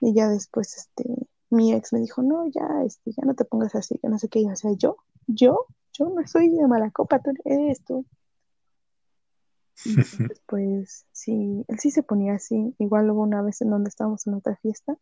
Y 0.00 0.14
ya 0.14 0.28
después, 0.28 0.76
este, 0.76 1.04
mi 1.50 1.72
ex 1.72 1.92
me 1.92 2.00
dijo, 2.00 2.22
no, 2.22 2.46
ya, 2.48 2.82
este, 2.84 3.12
ya 3.12 3.24
no 3.24 3.34
te 3.34 3.44
pongas 3.44 3.74
así, 3.74 3.98
que 3.98 4.08
no 4.08 4.18
sé 4.18 4.28
qué. 4.28 4.40
Y, 4.40 4.46
o 4.46 4.56
sea, 4.56 4.72
yo, 4.76 4.96
yo, 5.26 5.66
yo 5.92 6.08
no 6.08 6.26
soy 6.26 6.50
de 6.50 6.66
mala 6.66 6.90
copa, 6.90 7.20
tú 7.20 7.32
eres 7.44 7.82
tú. 7.84 8.04
Y 9.84 9.90
entonces, 9.96 10.42
pues, 10.46 11.06
sí, 11.12 11.64
él 11.68 11.78
sí 11.78 11.90
se 11.90 12.02
ponía 12.02 12.34
así. 12.34 12.74
Igual 12.78 13.10
hubo 13.10 13.22
una 13.22 13.42
vez 13.42 13.60
en 13.62 13.70
donde 13.70 13.88
estábamos 13.88 14.26
en 14.26 14.34
otra 14.34 14.56
fiesta, 14.56 14.96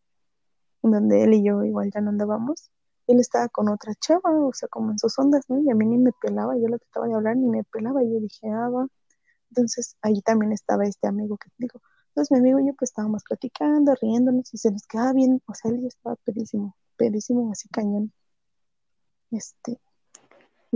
donde 0.92 1.24
él 1.24 1.34
y 1.34 1.44
yo 1.44 1.64
igual 1.64 1.90
ya 1.92 2.00
no 2.00 2.10
andábamos. 2.10 2.70
Él 3.06 3.20
estaba 3.20 3.48
con 3.48 3.68
otra 3.68 3.94
chava, 3.94 4.30
o 4.46 4.52
sea, 4.52 4.68
como 4.68 4.90
en 4.92 4.98
sus 4.98 5.18
ondas, 5.18 5.44
¿no? 5.48 5.58
Y 5.60 5.70
a 5.70 5.74
mí 5.74 5.86
ni 5.86 5.98
me 5.98 6.12
pelaba, 6.12 6.56
yo 6.56 6.68
le 6.68 6.78
trataba 6.78 7.06
de 7.06 7.14
hablar, 7.14 7.36
ni 7.36 7.48
me 7.48 7.64
pelaba. 7.64 8.02
Y 8.02 8.12
yo 8.12 8.20
dije, 8.20 8.48
ah, 8.50 8.68
va. 8.70 8.86
Entonces, 9.50 9.96
ahí 10.02 10.20
también 10.22 10.52
estaba 10.52 10.84
este 10.84 11.06
amigo 11.08 11.36
que 11.36 11.50
te 11.50 11.56
digo. 11.58 11.80
Entonces, 12.08 12.32
mi 12.32 12.38
amigo 12.38 12.60
y 12.60 12.66
yo, 12.68 12.74
pues, 12.74 12.90
estábamos 12.90 13.22
platicando, 13.24 13.94
riéndonos, 14.00 14.52
y 14.54 14.58
se 14.58 14.70
nos 14.70 14.86
quedaba 14.86 15.12
bien, 15.12 15.42
o 15.46 15.54
sea, 15.54 15.70
él 15.70 15.80
ya 15.82 15.88
estaba 15.88 16.16
pedísimo, 16.24 16.76
pedísimo, 16.96 17.50
así 17.52 17.68
cañón. 17.68 18.12
Este, 19.30 19.80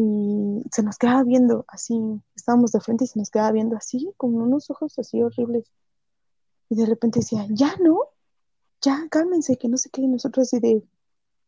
y 0.01 0.63
se 0.71 0.83
nos 0.83 0.97
quedaba 0.97 1.25
viendo 1.25 1.65
así, 1.69 2.23
estábamos 2.37 2.73
de 2.73 2.81
frente 2.81 3.05
y 3.05 3.07
se 3.09 3.19
nos 3.19 3.31
quedaba 3.31 3.53
viendo 3.53 3.77
así, 3.77 4.13
con 4.17 4.35
unos 4.35 4.71
ojos 4.71 4.99
así 4.99 5.23
horribles. 5.23 5.73
Y 6.69 6.77
de 6.77 6.87
repente 6.87 7.21
decía, 7.21 7.47
ya 7.51 7.75
no, 7.83 8.01
ya 8.81 9.09
cálmense, 9.11 9.57
que 9.57 9.69
no 9.69 9.77
sé 9.77 9.91
qué, 9.91 10.03
y 10.03 10.09
nosotros 10.09 10.49
así 10.49 10.61
de, 10.61 10.85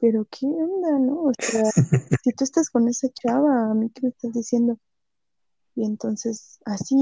pero 0.00 0.26
qué 0.30 0.46
onda, 0.46 0.98
¿no? 0.98 1.24
O 1.24 1.32
sea, 1.38 1.64
si 2.24 2.32
tú 2.32 2.44
estás 2.44 2.70
con 2.70 2.88
esa 2.88 3.08
chava, 3.10 3.70
a 3.70 3.74
mí 3.74 3.90
qué 3.90 4.02
me 4.02 4.08
estás 4.08 4.32
diciendo. 4.32 4.78
Y 5.74 5.84
entonces 5.84 6.58
así 6.64 6.96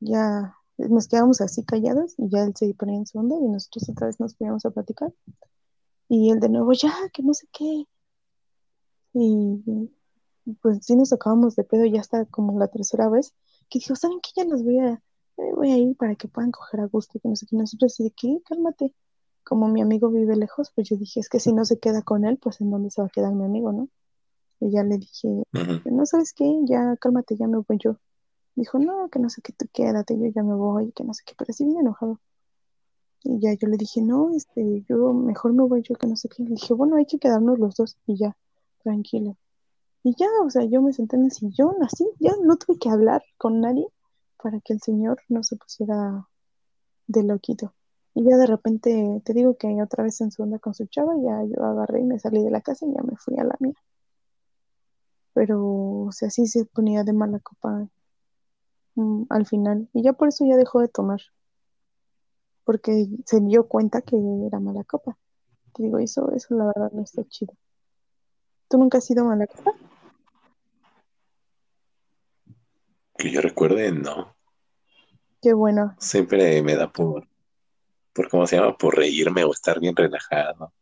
ya 0.00 0.56
nos 0.76 1.08
quedamos 1.08 1.40
así 1.40 1.64
callados 1.64 2.14
y 2.18 2.28
ya 2.30 2.44
él 2.44 2.54
se 2.56 2.72
ponía 2.74 2.96
en 2.96 3.06
su 3.06 3.18
onda 3.18 3.36
y 3.36 3.48
nosotros 3.48 3.88
otra 3.90 4.06
vez 4.06 4.18
nos 4.20 4.34
poníamos 4.34 4.64
a 4.64 4.70
platicar. 4.70 5.12
Y 6.08 6.30
él 6.30 6.40
de 6.40 6.48
nuevo, 6.48 6.72
ya, 6.72 6.92
que 7.12 7.22
no 7.22 7.34
sé 7.34 7.46
qué. 7.52 7.84
Y 9.12 9.90
pues 10.62 10.78
sí 10.82 10.96
nos 10.96 11.12
acabamos 11.12 11.56
de 11.56 11.64
pedo 11.64 11.84
ya 11.84 12.00
hasta 12.00 12.24
como 12.26 12.58
la 12.58 12.68
tercera 12.68 13.08
vez, 13.08 13.34
que 13.68 13.78
dijo, 13.78 13.94
¿saben 13.96 14.18
qué? 14.20 14.30
Ya 14.36 14.44
los 14.44 14.64
voy 14.64 14.78
a, 14.80 15.02
voy 15.54 15.70
a 15.70 15.76
ir 15.76 15.96
para 15.96 16.16
que 16.16 16.28
puedan 16.28 16.50
coger 16.50 16.80
a 16.80 16.86
gusto, 16.86 17.20
que 17.20 17.28
no 17.28 17.36
sé 17.36 17.46
qué. 17.46 17.56
Nosotros 17.56 17.92
así 17.92 18.04
de, 18.04 18.10
¿qué? 18.12 18.40
Cálmate. 18.44 18.94
Como 19.50 19.66
mi 19.66 19.82
amigo 19.82 20.10
vive 20.10 20.36
lejos, 20.36 20.70
pues 20.76 20.88
yo 20.88 20.96
dije, 20.96 21.18
es 21.18 21.28
que 21.28 21.40
si 21.40 21.52
no 21.52 21.64
se 21.64 21.80
queda 21.80 22.02
con 22.02 22.24
él, 22.24 22.38
pues 22.38 22.60
¿en 22.60 22.70
dónde 22.70 22.88
se 22.92 23.02
va 23.02 23.08
a 23.08 23.10
quedar 23.10 23.34
mi 23.34 23.44
amigo, 23.44 23.72
no? 23.72 23.88
Y 24.60 24.70
ya 24.70 24.84
le 24.84 24.96
dije, 24.96 25.26
Ujú. 25.26 25.90
no 25.92 26.06
sabes 26.06 26.32
qué, 26.32 26.44
ya 26.66 26.96
cálmate, 26.98 27.34
ya 27.34 27.48
me 27.48 27.56
voy 27.58 27.76
yo. 27.82 27.96
Dijo, 28.54 28.78
no, 28.78 29.08
que 29.08 29.18
no 29.18 29.28
sé 29.28 29.42
qué, 29.42 29.52
tú 29.52 29.66
quédate, 29.72 30.16
yo 30.16 30.26
ya 30.32 30.44
me 30.44 30.54
voy, 30.54 30.92
que 30.92 31.02
no 31.02 31.14
sé 31.14 31.24
qué, 31.26 31.34
pero 31.36 31.50
así 31.50 31.64
bien 31.64 31.78
enojado. 31.78 32.20
Y 33.24 33.40
ya 33.40 33.52
yo 33.54 33.66
le 33.66 33.76
dije, 33.76 34.02
no, 34.02 34.30
este, 34.32 34.84
yo 34.88 35.12
mejor 35.12 35.52
me 35.52 35.64
voy 35.64 35.82
yo, 35.82 35.96
que 35.96 36.06
no 36.06 36.14
sé 36.14 36.28
qué. 36.28 36.44
Le 36.44 36.50
dije, 36.50 36.72
bueno, 36.72 36.94
hay 36.94 37.06
que 37.06 37.18
quedarnos 37.18 37.58
los 37.58 37.74
dos 37.74 37.96
y 38.06 38.18
ya, 38.18 38.36
tranquilo. 38.84 39.36
Y 40.04 40.14
ya, 40.14 40.28
o 40.44 40.50
sea, 40.50 40.62
yo 40.62 40.80
me 40.80 40.92
senté 40.92 41.16
en 41.16 41.24
el 41.24 41.32
sillón, 41.32 41.74
así, 41.82 42.08
ya 42.20 42.34
no 42.40 42.56
tuve 42.56 42.78
que 42.78 42.88
hablar 42.88 43.24
con 43.36 43.60
nadie 43.60 43.88
para 44.40 44.60
que 44.60 44.74
el 44.74 44.80
señor 44.80 45.20
no 45.28 45.42
se 45.42 45.56
pusiera 45.56 46.28
de 47.08 47.24
loquito. 47.24 47.74
Y 48.20 48.24
ya 48.28 48.36
de 48.36 48.46
repente, 48.46 49.22
te 49.24 49.32
digo 49.32 49.56
que 49.56 49.82
otra 49.82 50.04
vez 50.04 50.20
en 50.20 50.30
su 50.30 50.42
onda 50.42 50.58
con 50.58 50.74
su 50.74 50.84
chava, 50.84 51.14
ya 51.24 51.42
yo 51.42 51.64
agarré 51.64 52.00
y 52.00 52.04
me 52.04 52.18
salí 52.18 52.42
de 52.44 52.50
la 52.50 52.60
casa 52.60 52.84
y 52.84 52.92
ya 52.92 53.02
me 53.02 53.16
fui 53.16 53.38
a 53.38 53.44
la 53.44 53.56
mía. 53.60 53.72
pero, 55.32 55.58
o 56.04 56.12
sea, 56.12 56.28
sí 56.28 56.46
se 56.46 56.66
ponía 56.66 57.02
de 57.02 57.14
mala 57.14 57.38
copa 57.38 57.88
mm, 58.96 59.22
al 59.30 59.46
final. 59.46 59.88
Y 59.94 60.02
ya 60.02 60.12
por 60.12 60.28
eso 60.28 60.44
ya 60.44 60.58
dejó 60.58 60.80
de 60.80 60.88
tomar, 60.88 61.20
porque 62.64 63.08
se 63.24 63.40
dio 63.40 63.66
cuenta 63.66 64.02
que 64.02 64.16
era 64.46 64.60
mala 64.60 64.84
copa. 64.84 65.16
Te 65.72 65.84
digo, 65.84 65.98
eso, 65.98 66.30
eso 66.32 66.54
la 66.54 66.66
verdad 66.66 66.92
no 66.92 67.02
está 67.02 67.24
chido. 67.26 67.54
¿Tú 68.68 68.76
nunca 68.76 68.98
has 68.98 69.06
sido 69.06 69.24
mala 69.24 69.46
copa? 69.46 69.72
Que 73.16 73.30
yo 73.30 73.40
recuerde, 73.40 73.92
no. 73.92 74.36
Qué 75.40 75.54
bueno. 75.54 75.96
Siempre 75.98 76.60
me 76.60 76.76
da 76.76 76.92
por, 76.92 77.29
por 78.12 78.28
cómo 78.28 78.46
se 78.46 78.56
llama, 78.56 78.76
por 78.76 78.96
reírme 78.96 79.44
o 79.44 79.52
estar 79.52 79.80
bien 79.80 79.96
relajado, 79.96 80.72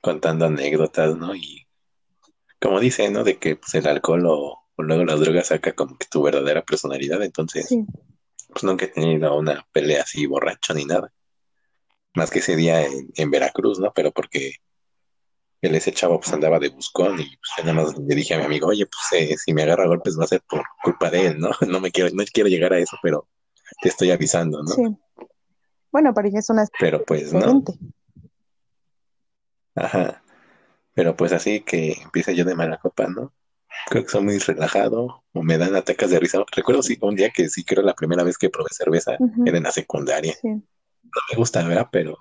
contando 0.00 0.46
anécdotas, 0.46 1.16
¿no? 1.16 1.34
Y 1.34 1.66
como 2.60 2.80
dice, 2.80 3.10
¿no? 3.10 3.24
De 3.24 3.38
que 3.38 3.56
pues, 3.56 3.74
el 3.74 3.86
alcohol 3.86 4.24
o, 4.26 4.66
luego 4.78 5.04
las 5.04 5.20
drogas 5.20 5.48
saca 5.48 5.72
como 5.74 5.98
que 5.98 6.06
tu 6.06 6.22
verdadera 6.22 6.62
personalidad, 6.62 7.22
entonces, 7.22 7.68
Sí, 7.68 7.84
pues 8.48 8.64
nunca 8.64 8.86
he 8.86 8.88
tenido 8.88 9.36
una 9.36 9.66
pelea 9.72 10.02
así 10.02 10.26
borracho 10.26 10.74
ni 10.74 10.84
nada. 10.84 11.12
Más 12.14 12.30
que 12.30 12.40
ese 12.40 12.56
día 12.56 12.84
en, 12.84 13.10
en 13.14 13.30
Veracruz, 13.30 13.78
¿no? 13.78 13.92
Pero 13.94 14.10
porque 14.10 14.54
él, 15.60 15.74
ese 15.74 15.92
chavo, 15.92 16.18
pues 16.18 16.32
andaba 16.32 16.58
de 16.58 16.68
buscón 16.68 17.20
y 17.20 17.24
pues 17.24 17.50
yo 17.58 17.64
nada 17.64 17.74
más 17.74 17.98
le 17.98 18.14
dije 18.14 18.34
a 18.34 18.38
mi 18.38 18.44
amigo, 18.44 18.68
oye, 18.68 18.86
pues 18.86 19.22
eh, 19.22 19.36
si 19.36 19.52
me 19.52 19.62
agarra 19.62 19.84
a 19.84 19.88
golpes 19.88 20.18
va 20.18 20.24
a 20.24 20.28
ser 20.28 20.42
por 20.48 20.62
culpa 20.82 21.10
de 21.10 21.26
él, 21.26 21.38
¿no? 21.38 21.50
No 21.68 21.80
me 21.80 21.90
quiero, 21.90 22.10
no 22.14 22.24
quiero 22.32 22.48
llegar 22.48 22.72
a 22.72 22.78
eso, 22.78 22.96
pero 23.02 23.28
te 23.82 23.88
estoy 23.88 24.10
avisando, 24.10 24.62
¿no? 24.62 24.70
sí. 24.70 24.82
Bueno, 25.92 26.12
pero 26.14 26.28
ya 26.28 26.38
es 26.38 26.50
una 26.50 26.66
Pero 26.78 27.04
pues 27.04 27.32
no, 27.32 27.64
ajá. 29.74 30.22
Pero 30.94 31.16
pues 31.16 31.32
así 31.32 31.60
que 31.62 31.92
empieza 32.02 32.32
yo 32.32 32.44
de 32.44 32.54
mala 32.54 32.78
copa, 32.78 33.06
¿no? 33.08 33.32
Creo 33.88 34.04
que 34.04 34.10
soy 34.10 34.22
muy 34.22 34.38
relajado 34.38 35.24
o 35.32 35.42
me 35.42 35.58
dan 35.58 35.74
ataques 35.76 36.10
de 36.10 36.20
risa. 36.20 36.44
Recuerdo 36.54 36.82
sí, 36.82 36.98
un 37.00 37.16
día 37.16 37.30
que 37.30 37.48
sí 37.48 37.64
creo 37.64 37.82
la 37.82 37.94
primera 37.94 38.24
vez 38.24 38.36
que 38.38 38.50
probé 38.50 38.70
cerveza 38.72 39.16
era 39.46 39.56
en 39.56 39.64
la 39.64 39.72
secundaria. 39.72 40.34
Sí, 40.40 40.48
No 40.48 41.20
me 41.30 41.36
gusta, 41.36 41.66
¿verdad? 41.66 41.88
Pero 41.90 42.18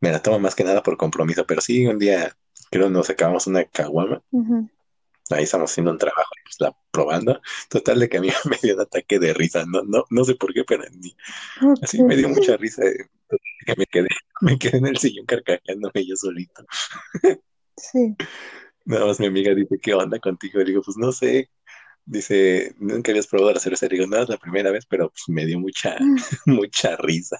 me 0.00 0.10
la 0.10 0.22
tomo 0.22 0.38
más 0.38 0.54
que 0.54 0.64
nada 0.64 0.82
por 0.82 0.96
compromiso. 0.96 1.46
Pero 1.46 1.60
sí, 1.60 1.86
un 1.86 1.98
día 1.98 2.36
creo 2.70 2.90
nos 2.90 3.10
acabamos 3.10 3.46
una 3.46 3.64
caguama. 3.64 4.22
ujú. 4.32 4.68
Ahí 5.30 5.44
estamos 5.44 5.70
haciendo 5.70 5.92
un 5.92 5.98
trabajo, 5.98 6.30
pues 6.44 6.56
la 6.60 6.76
probando. 6.90 7.40
Total 7.68 8.00
de 8.00 8.08
que 8.08 8.18
a 8.18 8.20
mí 8.20 8.28
me 8.50 8.58
dio 8.62 8.74
un 8.74 8.80
ataque 8.82 9.18
de 9.18 9.32
risa. 9.34 9.64
No, 9.66 9.82
no, 9.84 10.04
no 10.10 10.24
sé 10.24 10.34
por 10.34 10.52
qué, 10.52 10.64
pero 10.64 10.84
ni- 10.92 11.16
así 11.82 12.02
me 12.02 12.16
dio 12.16 12.28
mucha 12.28 12.56
risa. 12.56 12.84
eh, 12.84 13.06
Que 13.66 13.74
me 13.76 13.86
quedé, 13.86 14.08
me 14.40 14.58
quedé 14.58 14.78
en 14.78 14.86
el 14.86 14.96
sillón 14.98 15.26
carcajeándome 15.26 16.04
yo 16.06 16.16
solito. 16.16 16.64
Sí, 17.76 18.14
Nada 18.84 19.06
más 19.06 19.20
mi 19.20 19.26
amiga 19.26 19.54
dice, 19.54 19.78
¿qué 19.80 19.94
onda 19.94 20.18
contigo? 20.18 20.58
Le 20.58 20.64
digo, 20.64 20.82
pues 20.82 20.96
no 20.96 21.12
sé. 21.12 21.50
Dice, 22.06 22.74
nunca 22.78 23.12
habías 23.12 23.26
probado 23.28 23.52
la 23.54 23.60
cerveza. 23.60 23.86
Le 23.86 23.96
digo, 23.96 24.06
no, 24.06 24.22
es 24.22 24.28
la 24.28 24.38
primera 24.38 24.70
vez, 24.72 24.84
pero 24.86 25.10
pues 25.10 25.22
me 25.28 25.46
dio 25.46 25.60
mucha, 25.60 25.96
mucha 26.46 26.96
risa. 26.96 27.38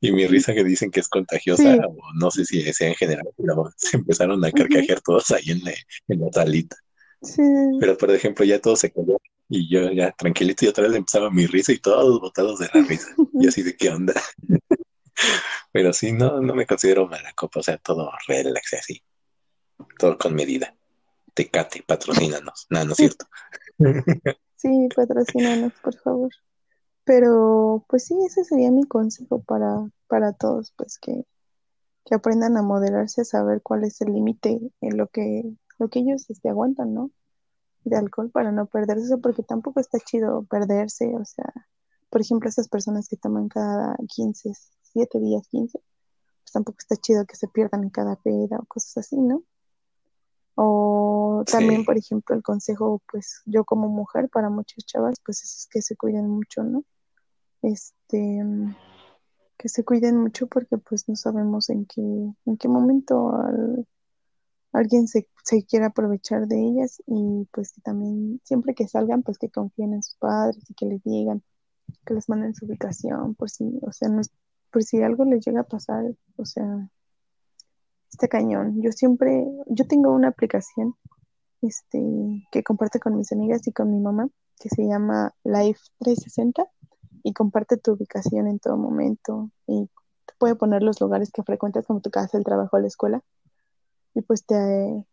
Y 0.00 0.12
mi 0.12 0.26
risa 0.26 0.52
que 0.54 0.64
dicen 0.64 0.90
que 0.90 1.00
es 1.00 1.08
contagiosa, 1.08 1.62
Sí. 1.62 1.78
o 1.86 1.96
no 2.18 2.30
sé 2.30 2.44
si 2.44 2.62
sea 2.72 2.88
en 2.88 2.94
general, 2.96 3.26
pero 3.36 3.72
se 3.76 3.96
empezaron 3.96 4.44
a 4.44 4.50
carcajear 4.52 5.00
todos 5.00 5.30
ahí 5.30 5.50
en 5.50 5.64
la, 5.64 5.72
en 6.08 6.20
la 6.20 6.26
salita. 6.32 6.76
Sí, 7.22 7.42
Pero, 7.80 7.96
por 7.96 8.10
ejemplo, 8.10 8.44
ya 8.44 8.60
todo 8.60 8.76
se 8.76 8.90
cayó 8.90 9.18
y 9.48 9.68
yo 9.68 9.90
ya 9.90 10.12
tranquilito 10.12 10.64
y 10.64 10.68
otra 10.68 10.84
vez 10.84 10.96
empezaba 10.96 11.30
mi 11.30 11.46
risa 11.46 11.72
y 11.72 11.78
todos 11.78 12.20
botados 12.20 12.58
de 12.58 12.68
la 12.72 12.86
risa. 12.86 13.14
Y 13.34 13.48
así 13.48 13.62
de 13.62 13.76
qué 13.76 13.90
onda. 13.90 14.14
Pero 15.72 15.92
sí, 15.92 16.12
no, 16.12 16.40
no 16.40 16.54
me 16.54 16.66
considero 16.66 17.06
mala 17.06 17.32
copa, 17.34 17.60
o 17.60 17.62
sea, 17.62 17.78
todo 17.78 18.10
relax 18.26 18.72
y 18.72 18.76
así. 18.76 19.02
Todo 19.98 20.16
con 20.18 20.34
medida. 20.34 20.74
Tecate, 21.34 21.82
patrocínanos. 21.86 22.66
No, 22.70 22.84
no 22.84 22.92
es 22.92 22.96
cierto. 22.96 23.26
sí, 24.56 24.88
patrocínanos, 24.94 25.72
por 25.82 25.96
favor. 25.98 26.30
Pero, 27.04 27.84
pues 27.88 28.06
sí, 28.06 28.14
ese 28.26 28.44
sería 28.44 28.70
mi 28.70 28.84
consejo 28.84 29.42
para, 29.42 29.86
para 30.06 30.32
todos, 30.32 30.72
pues 30.76 30.98
que, 30.98 31.24
que 32.04 32.14
aprendan 32.14 32.56
a 32.56 32.62
moderarse, 32.62 33.22
a 33.22 33.24
saber 33.24 33.60
cuál 33.62 33.84
es 33.84 34.00
el 34.00 34.12
límite 34.12 34.60
en 34.80 34.96
lo 34.96 35.08
que, 35.08 35.42
lo 35.82 35.88
que 35.88 35.98
ellos 35.98 36.30
este, 36.30 36.48
aguantan, 36.48 36.94
¿no? 36.94 37.10
De 37.84 37.96
alcohol 37.96 38.30
para 38.30 38.52
no 38.52 38.66
perderse, 38.66 39.18
porque 39.18 39.42
tampoco 39.42 39.80
está 39.80 39.98
chido 39.98 40.44
perderse, 40.44 41.12
o 41.16 41.24
sea, 41.24 41.52
por 42.08 42.20
ejemplo, 42.20 42.48
esas 42.48 42.68
personas 42.68 43.08
que 43.08 43.16
toman 43.16 43.48
cada 43.48 43.96
15, 44.08 44.52
7 44.82 45.18
días, 45.18 45.48
15, 45.48 45.78
pues 46.44 46.52
tampoco 46.52 46.76
está 46.78 46.96
chido 46.96 47.24
que 47.26 47.34
se 47.36 47.48
pierdan 47.48 47.82
en 47.82 47.90
cada 47.90 48.14
peda 48.16 48.58
o 48.60 48.64
cosas 48.66 48.98
así, 48.98 49.16
¿no? 49.16 49.42
O 50.54 51.42
también, 51.50 51.80
Sí. 51.80 51.86
por 51.86 51.96
ejemplo, 51.96 52.36
el 52.36 52.42
consejo, 52.42 53.00
pues 53.10 53.42
yo 53.46 53.64
como 53.64 53.88
mujer, 53.88 54.28
para 54.28 54.50
muchas 54.50 54.84
chavas, 54.84 55.16
pues 55.24 55.42
es 55.42 55.66
que 55.70 55.82
se 55.82 55.96
cuiden 55.96 56.28
mucho, 56.28 56.62
¿no? 56.62 56.84
Este, 57.62 58.42
que 59.56 59.68
se 59.68 59.82
cuiden 59.84 60.18
mucho 60.18 60.46
porque 60.46 60.76
pues 60.78 61.08
no 61.08 61.16
sabemos 61.16 61.70
en 61.70 61.86
qué, 61.86 62.02
en 62.02 62.56
qué 62.58 62.68
momento 62.68 63.34
al- 63.34 63.86
alguien 64.72 65.08
se, 65.08 65.28
se 65.44 65.64
quiera 65.64 65.86
aprovechar 65.88 66.46
de 66.48 66.60
ellas 66.60 67.02
y 67.06 67.46
pues 67.52 67.72
que 67.72 67.80
también 67.82 68.40
siempre 68.44 68.74
que 68.74 68.88
salgan, 68.88 69.22
pues 69.22 69.38
que 69.38 69.50
confíen 69.50 69.94
en 69.94 70.02
sus 70.02 70.16
padres 70.16 70.64
y 70.70 70.74
que 70.74 70.86
les 70.86 71.02
digan, 71.04 71.42
que 72.06 72.14
les 72.14 72.28
manden 72.28 72.54
su 72.54 72.66
ubicación, 72.66 73.34
por 73.34 73.50
si, 73.50 73.64
o 73.82 73.92
sea, 73.92 74.08
no 74.08 74.20
es- 74.22 74.32
por 74.72 74.82
si 74.84 75.02
algo 75.02 75.24
les 75.24 75.44
llega 75.44 75.62
a 75.62 75.64
pasar, 75.64 76.04
o 76.36 76.44
sea, 76.46 76.90
está 78.10 78.28
cañón. 78.28 78.80
Yo 78.82 78.92
siempre, 78.92 79.44
yo 79.66 79.86
tengo 79.86 80.12
una 80.12 80.28
aplicación 80.28 80.94
este, 81.62 82.00
que 82.52 82.62
comparte 82.62 83.00
con 83.00 83.16
mis 83.16 83.32
amigas 83.32 83.66
y 83.66 83.72
con 83.72 83.90
mi 83.90 84.00
mamá, 84.00 84.28
que 84.60 84.68
se 84.68 84.86
llama 84.86 85.34
Life 85.44 85.80
360 85.98 86.66
y 87.22 87.32
comparte 87.32 87.76
tu 87.76 87.92
ubicación 87.92 88.48
en 88.48 88.58
todo 88.58 88.76
momento 88.76 89.50
y 89.66 89.88
te 90.26 90.34
puede 90.38 90.56
poner 90.56 90.82
los 90.82 91.00
lugares 91.00 91.30
que 91.32 91.42
frecuentas 91.42 91.86
como 91.86 92.00
tu 92.00 92.10
casa, 92.10 92.38
el 92.38 92.44
trabajo, 92.44 92.78
la 92.78 92.88
escuela 92.88 93.22
y 94.14 94.22
pues 94.22 94.44
te, 94.46 95.04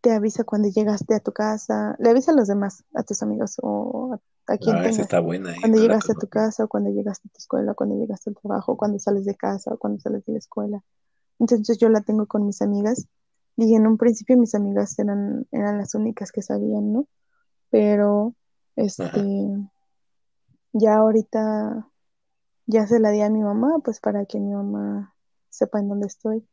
te 0.00 0.12
avisa 0.12 0.44
cuando 0.44 0.68
llegaste 0.68 1.14
a 1.14 1.20
tu 1.20 1.32
casa, 1.32 1.96
le 1.98 2.10
avisa 2.10 2.32
a 2.32 2.34
los 2.34 2.48
demás, 2.48 2.84
a 2.94 3.02
tus 3.02 3.22
amigos 3.22 3.56
o 3.62 4.14
a, 4.14 4.54
a 4.54 4.58
quien 4.58 4.76
Ah, 4.76 4.80
esa 4.80 4.90
tengas. 4.90 5.06
está 5.06 5.20
buena. 5.20 5.50
¿eh? 5.52 5.60
Cuando 5.60 5.78
No 5.78 5.82
llegaste 5.82 6.12
a 6.12 6.14
tu 6.14 6.28
casa, 6.28 6.64
o 6.64 6.68
cuando 6.68 6.90
llegaste 6.90 7.28
a 7.28 7.32
tu 7.32 7.38
escuela, 7.38 7.74
cuando 7.74 7.96
llegaste 7.96 8.30
al 8.30 8.36
trabajo, 8.36 8.76
cuando 8.76 8.98
sales 8.98 9.24
de 9.24 9.34
casa, 9.36 9.72
o 9.74 9.78
cuando 9.78 10.00
sales 10.00 10.24
de 10.26 10.32
la 10.32 10.38
escuela. 10.38 10.82
Entonces 11.38 11.78
yo 11.78 11.88
la 11.88 12.02
tengo 12.02 12.26
con 12.26 12.46
mis 12.46 12.62
amigas 12.62 13.06
y 13.56 13.74
en 13.74 13.86
un 13.86 13.98
principio 13.98 14.38
mis 14.38 14.54
amigas 14.54 14.98
eran, 14.98 15.46
eran 15.52 15.78
las 15.78 15.94
únicas 15.94 16.32
que 16.32 16.42
sabían, 16.42 16.92
¿no? 16.92 17.06
Pero 17.70 18.34
este 18.76 19.04
Ajá. 19.04 19.22
ya 20.72 20.96
ahorita 20.96 21.88
ya 22.66 22.86
se 22.86 23.00
la 23.00 23.10
di 23.10 23.20
a 23.22 23.30
mi 23.30 23.42
mamá, 23.42 23.80
pues 23.84 24.00
para 24.00 24.26
que 24.26 24.38
mi 24.40 24.52
mamá 24.54 25.14
sepa 25.50 25.80
en 25.80 25.88
dónde 25.88 26.06
estoy. 26.06 26.46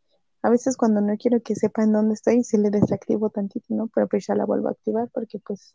A 0.47 0.49
veces 0.49 0.77
cuando 0.77 1.01
no 1.01 1.17
quiero 1.17 1.41
que 1.41 1.55
sepa 1.55 1.83
en 1.83 1.91
dónde 1.91 2.13
estoy, 2.13 2.41
sí 2.41 2.55
le 2.57 2.69
desactivo 2.69 3.29
tantito, 3.29 3.65
¿no? 3.67 3.89
Pero 3.93 4.07
pues 4.07 4.27
ya 4.27 4.33
la 4.33 4.45
vuelvo 4.45 4.69
a 4.69 4.71
activar 4.71 5.09
porque 5.09 5.39
pues 5.39 5.71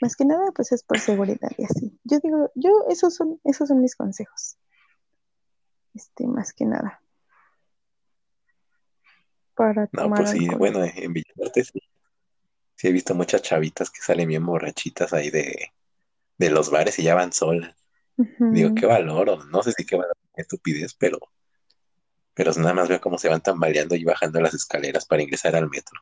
más 0.00 0.16
que 0.16 0.24
nada 0.24 0.50
pues 0.50 0.72
es 0.72 0.82
por 0.82 0.98
seguridad 0.98 1.52
y 1.56 1.66
así. 1.66 1.96
Yo 2.02 2.18
digo, 2.18 2.50
yo 2.56 2.70
esos 2.90 3.14
son 3.14 3.40
esos 3.44 3.68
son 3.68 3.80
mis 3.80 3.94
consejos. 3.94 4.56
Este, 5.94 6.26
más 6.26 6.52
que 6.52 6.64
nada 6.64 7.00
para 9.54 9.86
No, 9.92 10.02
tomar 10.02 10.18
pues 10.24 10.30
sí, 10.30 10.46
alcohol. 10.46 10.58
bueno, 10.58 10.82
en 10.82 11.12
Villarte 11.12 11.62
sí, 11.62 11.80
sí 12.74 12.88
he 12.88 12.90
visto 12.90 13.14
muchas 13.14 13.40
chavitas 13.42 13.88
que 13.88 14.00
salen 14.00 14.26
bien 14.26 14.44
borrachitas 14.44 15.12
ahí 15.12 15.30
de, 15.30 15.70
de 16.38 16.50
los 16.50 16.72
bares 16.72 16.98
y 16.98 17.04
ya 17.04 17.14
van 17.14 17.32
solas. 17.32 17.76
Digo, 18.16 18.74
qué 18.74 18.86
valor, 18.86 19.46
no 19.46 19.62
sé 19.62 19.70
si 19.70 19.86
qué 19.86 19.94
valor, 19.94 20.16
estupidez, 20.34 20.92
pero, 20.94 21.20
pero 22.36 22.52
nada 22.58 22.74
más 22.74 22.88
veo 22.90 23.00
cómo 23.00 23.16
se 23.16 23.30
van 23.30 23.40
tambaleando 23.40 23.96
y 23.96 24.04
bajando 24.04 24.40
las 24.42 24.52
escaleras 24.52 25.06
para 25.06 25.22
ingresar 25.22 25.56
al 25.56 25.70
metro. 25.70 25.98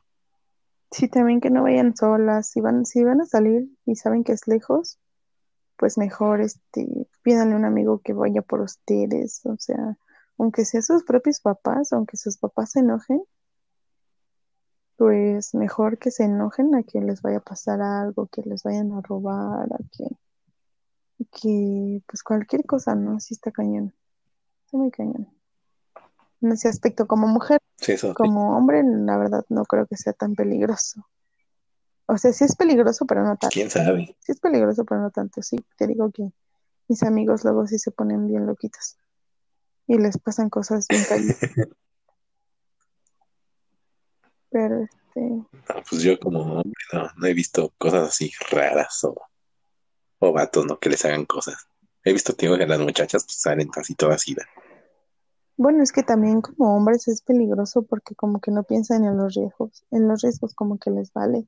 Sí, 0.91 1.07
también 1.07 1.39
que 1.39 1.49
no 1.49 1.63
vayan 1.63 1.95
solas. 1.95 2.49
Si 2.49 2.59
van, 2.59 2.85
si 2.85 3.05
van 3.05 3.21
a 3.21 3.25
salir 3.25 3.69
y 3.85 3.95
saben 3.95 4.25
que 4.25 4.33
es 4.33 4.45
lejos, 4.45 4.99
pues 5.77 5.97
mejor 5.97 6.41
este, 6.41 7.07
pídanle 7.23 7.53
a 7.53 7.57
un 7.57 7.63
amigo 7.63 8.01
que 8.03 8.11
vaya 8.11 8.41
por 8.41 8.59
ustedes. 8.59 9.45
O 9.45 9.55
sea, 9.57 9.97
aunque 10.37 10.65
sea 10.65 10.81
sus 10.81 11.05
propios 11.05 11.39
papás, 11.39 11.93
aunque 11.93 12.17
sus 12.17 12.37
papás 12.37 12.71
se 12.71 12.81
enojen, 12.81 13.23
pues 14.97 15.53
mejor 15.55 15.97
que 15.99 16.11
se 16.11 16.25
enojen 16.25 16.75
a 16.75 16.83
que 16.83 16.99
les 16.99 17.21
vaya 17.21 17.37
a 17.37 17.41
pasar 17.41 17.81
algo, 17.81 18.27
que 18.27 18.41
les 18.41 18.63
vayan 18.63 18.91
a 18.91 18.99
robar, 18.99 19.71
a 19.71 19.77
que, 19.89 20.05
que 21.31 22.03
pues 22.05 22.23
cualquier 22.23 22.65
cosa, 22.65 22.93
¿no? 22.93 23.21
Sí 23.21 23.35
está 23.35 23.51
cañón. 23.51 23.93
Está 24.65 24.77
muy 24.77 24.91
cañón. 24.91 25.34
En 26.45 26.51
ese 26.51 26.67
aspecto, 26.67 27.07
como 27.07 27.27
mujer, 27.27 27.59
Sí, 27.77 27.95
como 28.13 28.55
hombre, 28.55 28.83
la 28.83 29.17
verdad 29.17 29.43
no 29.49 29.65
creo 29.65 29.87
que 29.87 29.97
sea 29.97 30.13
tan 30.13 30.35
peligroso. 30.35 31.03
O 32.05 32.19
sea, 32.19 32.31
sí 32.33 32.43
es 32.43 32.55
peligroso, 32.55 33.07
pero 33.07 33.23
no 33.23 33.35
tanto. 33.35 33.49
¿Quién 33.51 33.71
sabe? 33.71 34.15
Sí 34.19 34.31
es 34.31 34.39
peligroso, 34.39 34.85
pero 34.85 35.01
no 35.01 35.09
tanto. 35.09 35.41
Sí, 35.41 35.57
te 35.75 35.87
digo 35.87 36.11
que 36.11 36.31
mis 36.87 37.01
amigos 37.01 37.43
luego 37.43 37.65
sí 37.65 37.79
se 37.79 37.89
ponen 37.89 38.27
bien 38.27 38.45
loquitos. 38.45 38.99
Y 39.87 39.97
les 39.97 40.19
pasan 40.19 40.51
cosas 40.51 40.85
bien 40.87 41.03
cañonas. 41.09 41.39
Pero 44.51 44.83
Este, 44.83 45.19
No, 45.19 45.47
pues 45.89 46.03
yo 46.03 46.19
como 46.19 46.41
hombre 46.41 46.83
no, 46.93 47.09
no 47.17 47.25
he 47.25 47.33
visto 47.33 47.73
cosas 47.79 48.09
así 48.09 48.31
raras 48.51 49.03
o, 49.03 49.19
o 50.19 50.31
vatos, 50.31 50.63
¿no? 50.67 50.77
Que 50.77 50.89
les 50.89 51.03
hagan 51.05 51.25
cosas. 51.25 51.67
He 52.03 52.13
visto, 52.13 52.33
tío, 52.33 52.55
que 52.55 52.67
las 52.67 52.79
muchachas 52.79 53.23
pues, 53.25 53.41
salen 53.41 53.67
casi 53.67 53.95
todas 53.95 54.27
idas. 54.27 54.45
Bueno, 55.57 55.83
es 55.83 55.91
que 55.91 56.03
también 56.03 56.41
como 56.41 56.75
hombres 56.75 57.07
es 57.07 57.21
peligroso 57.21 57.83
porque 57.83 58.15
como 58.15 58.39
que 58.41 58.51
no 58.51 58.63
piensan 58.63 59.05
en 59.05 59.17
los 59.17 59.35
riesgos, 59.35 59.85
en 59.91 60.07
los 60.07 60.21
riesgos 60.21 60.53
como 60.53 60.77
que 60.77 60.91
les 60.91 61.13
vale. 61.13 61.47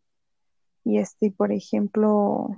Y 0.84 0.99
este, 0.99 1.32
por 1.32 1.51
ejemplo, 1.51 2.49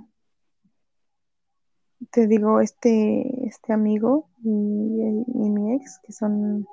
te 2.10 2.26
digo, 2.26 2.60
este, 2.60 3.46
este 3.46 3.72
amigo 3.72 4.28
y, 4.42 4.48
mi 4.48 5.74
ex, 5.74 5.98
que 6.02 6.12
son, 6.12 6.66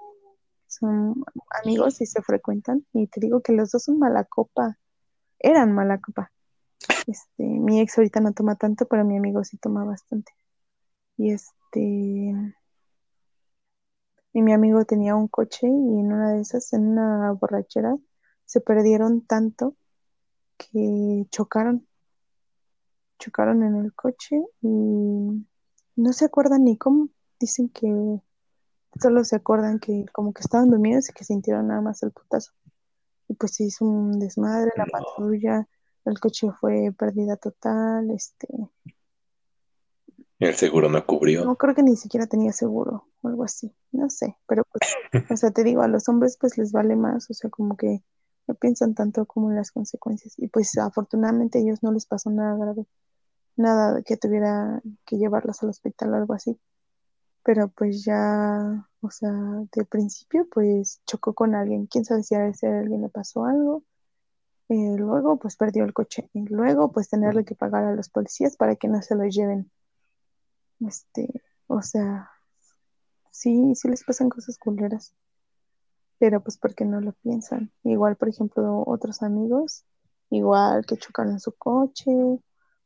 son 0.67 1.23
amigos 1.63 2.01
y 2.01 2.05
se 2.05 2.21
frecuentan, 2.21 2.85
y 2.93 3.07
te 3.07 3.19
digo 3.19 3.41
que 3.41 3.53
los 3.53 3.71
dos 3.71 3.83
son 3.83 3.99
mala 3.99 4.23
copa, 4.25 4.77
eran 5.39 5.73
mala 5.73 5.99
copa. 5.99 6.31
Este, 7.07 7.43
mi 7.43 7.79
ex 7.79 7.97
ahorita 7.97 8.19
no 8.19 8.33
toma 8.33 8.55
tanto, 8.55 8.85
pero 8.87 9.05
mi 9.05 9.17
amigo 9.17 9.43
sí 9.43 9.57
toma 9.57 9.83
bastante. 9.83 10.31
Y 11.17 11.31
este, 11.31 12.55
y 14.37 14.43
mi 14.43 14.53
amigo 14.53 14.85
tenía 14.85 15.15
un 15.15 15.27
coche 15.27 15.65
y 15.65 15.99
en 15.99 16.13
una 16.13 16.33
de 16.33 16.41
esas, 16.41 16.71
en 16.73 16.85
una 16.85 17.31
borrachera, 17.31 17.97
se 18.45 18.61
perdieron 18.61 19.25
tanto 19.25 19.75
que 20.57 21.25
chocaron. 21.31 21.87
Chocaron 23.17 23.63
en 23.63 23.77
el 23.77 23.95
coche 23.95 24.39
y 24.61 24.67
no 24.67 26.13
se 26.13 26.25
acuerdan 26.25 26.65
ni 26.65 26.77
cómo. 26.77 27.09
Dicen 27.39 27.69
que 27.69 27.89
solo 29.01 29.23
se 29.23 29.37
acuerdan 29.37 29.79
que 29.79 30.05
como 30.13 30.31
que 30.33 30.41
estaban 30.41 30.69
dormidos 30.69 31.09
y 31.09 31.13
que 31.13 31.23
sintieron 31.23 31.69
nada 31.69 31.81
más 31.81 32.03
el 32.03 32.11
putazo. 32.11 32.51
Y 33.27 33.33
pues 33.33 33.55
se 33.55 33.63
hizo 33.63 33.85
un 33.85 34.19
desmadre, 34.19 34.69
la 34.77 34.85
patrulla, 34.85 35.67
el 36.05 36.19
coche 36.19 36.47
fue 36.61 36.93
pérdida 36.95 37.37
total, 37.37 38.11
este, 38.11 38.47
El 40.37 40.53
seguro 40.53 40.89
no 40.89 41.03
cubrió. 41.07 41.43
no 41.43 41.55
creo 41.55 41.73
que 41.73 41.81
ni 41.81 41.95
siquiera 41.95 42.27
tenía 42.27 42.51
seguro 42.51 43.06
o 43.21 43.27
algo 43.27 43.43
así, 43.43 43.73
no 43.91 44.09
sé, 44.09 44.37
pero 44.47 44.63
pues, 44.71 44.95
o 45.31 45.37
sea, 45.37 45.51
te 45.51 45.63
digo, 45.63 45.81
a 45.81 45.87
los 45.87 46.07
hombres 46.09 46.37
pues 46.39 46.57
les 46.57 46.71
vale 46.71 46.95
más, 46.95 47.29
o 47.29 47.33
sea, 47.33 47.49
como 47.49 47.77
que 47.77 48.03
no 48.47 48.55
piensan 48.55 48.95
tanto 48.95 49.25
como 49.25 49.49
en 49.49 49.57
las 49.57 49.71
consecuencias. 49.71 50.35
Y 50.37 50.47
pues 50.47 50.77
afortunadamente 50.77 51.59
a 51.59 51.61
ellos 51.61 51.83
no 51.83 51.91
les 51.91 52.05
pasó 52.05 52.29
nada 52.29 52.55
grave, 52.57 52.85
nada 53.55 54.01
que 54.03 54.17
tuviera 54.17 54.81
que 55.05 55.17
llevarlos 55.17 55.61
al 55.63 55.69
hospital 55.69 56.13
o 56.13 56.15
algo 56.17 56.33
así, 56.33 56.59
pero 57.43 57.69
pues 57.69 58.03
ya, 58.03 58.89
o 59.01 59.09
sea, 59.09 59.31
de 59.73 59.85
principio 59.85 60.47
pues 60.51 61.01
chocó 61.05 61.33
con 61.33 61.55
alguien, 61.55 61.87
quién 61.87 62.05
sabe 62.05 62.23
si 62.23 62.35
a 62.35 62.47
ese 62.47 62.67
alguien 62.67 63.01
le 63.01 63.09
pasó 63.09 63.45
algo, 63.45 63.83
eh, 64.69 64.95
luego 64.97 65.37
pues 65.39 65.55
perdió 65.55 65.85
el 65.85 65.93
coche. 65.93 66.29
Y 66.33 66.45
luego 66.47 66.91
pues 66.91 67.09
tenerle 67.09 67.45
que 67.45 67.55
pagar 67.55 67.85
a 67.85 67.95
los 67.95 68.09
policías 68.09 68.57
para 68.57 68.75
que 68.75 68.87
no 68.89 69.01
se 69.01 69.15
lo 69.15 69.23
lleven. 69.25 69.71
Este, 70.79 71.41
o 71.67 71.81
sea, 71.81 72.31
sí, 73.37 73.75
sí 73.75 73.87
les 73.87 74.03
pasan 74.03 74.29
cosas 74.29 74.57
culeras, 74.57 75.13
pero 76.17 76.41
pues 76.41 76.57
porque 76.57 76.85
no 76.85 76.99
lo 77.01 77.13
piensan. 77.13 77.71
Igual, 77.83 78.15
por 78.15 78.29
ejemplo, 78.29 78.83
otros 78.87 79.21
amigos, 79.21 79.85
igual 80.29 80.85
que 80.85 80.97
chocaron 80.97 81.39
su 81.39 81.51
coche 81.53 82.11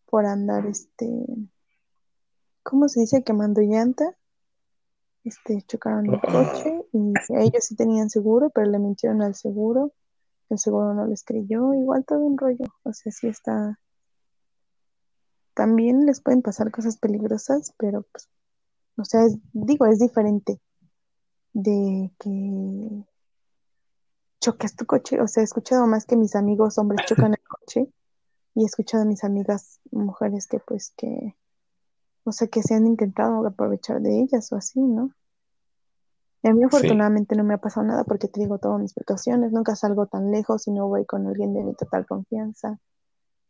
por 0.05 0.25
andar, 0.25 0.65
este, 0.65 1.07
¿cómo 2.63 2.89
se 2.89 3.01
dice? 3.01 3.23
Quemando 3.23 3.61
llanta. 3.61 4.15
Este, 5.23 5.61
chocaron 5.61 6.07
el 6.07 6.19
coche 6.19 6.83
y 6.91 7.13
ellos 7.37 7.63
sí 7.63 7.75
tenían 7.75 8.09
seguro, 8.09 8.49
pero 8.49 8.69
le 8.69 8.79
mintieron 8.79 9.21
al 9.21 9.35
seguro. 9.35 9.93
El 10.49 10.59
seguro 10.59 10.93
no 10.93 11.05
les 11.05 11.23
creyó, 11.23 11.73
igual 11.73 12.03
todo 12.03 12.19
un 12.19 12.37
rollo. 12.37 12.65
O 12.83 12.91
sea, 12.91 13.11
sí 13.11 13.27
está. 13.27 13.79
También 15.53 16.05
les 16.05 16.21
pueden 16.21 16.41
pasar 16.41 16.71
cosas 16.71 16.97
peligrosas, 16.97 17.73
pero 17.77 18.01
pues, 18.11 18.27
o 19.01 19.05
sea, 19.05 19.25
es- 19.25 19.37
digo, 19.53 19.85
es 19.87 19.99
diferente 19.99 20.59
de 21.53 22.11
que 22.19 23.05
choques 24.39 24.75
tu 24.75 24.85
coche. 24.85 25.21
O 25.21 25.27
sea, 25.27 25.41
he 25.41 25.43
escuchado 25.43 25.85
más 25.87 26.05
que 26.05 26.15
mis 26.15 26.35
amigos 26.35 26.77
hombres 26.77 27.01
chocan 27.07 27.33
el 27.33 27.43
coche 27.47 27.91
y 28.55 28.63
he 28.63 28.65
escuchado 28.65 29.03
a 29.03 29.05
mis 29.07 29.23
amigas 29.23 29.79
mujeres 29.91 30.47
que 30.47 30.59
pues 30.59 30.93
que, 30.97 31.35
o 32.23 32.31
sea, 32.31 32.47
que 32.47 32.61
se 32.63 32.73
han 32.75 32.87
intentado 32.87 33.45
aprovechar 33.45 34.01
de 34.01 34.21
ellas 34.21 34.51
o 34.51 34.55
así, 34.55 34.79
¿no? 34.79 35.11
Y 36.43 36.49
a 36.49 36.53
mí 36.53 36.63
afortunadamente 36.63 37.35
no 37.35 37.43
me 37.43 37.53
ha 37.53 37.59
pasado 37.59 37.85
nada 37.85 38.03
porque 38.03 38.27
te 38.27 38.39
digo 38.39 38.57
todas 38.57 38.81
mis 38.81 38.93
precauciones, 38.93 39.51
nunca 39.51 39.75
salgo 39.75 40.07
tan 40.07 40.31
lejos 40.31 40.67
y 40.67 40.71
no 40.71 40.87
voy 40.87 41.05
con 41.05 41.27
alguien 41.27 41.53
de 41.53 41.63
mi 41.63 41.75
total 41.75 42.07
confianza. 42.07 42.79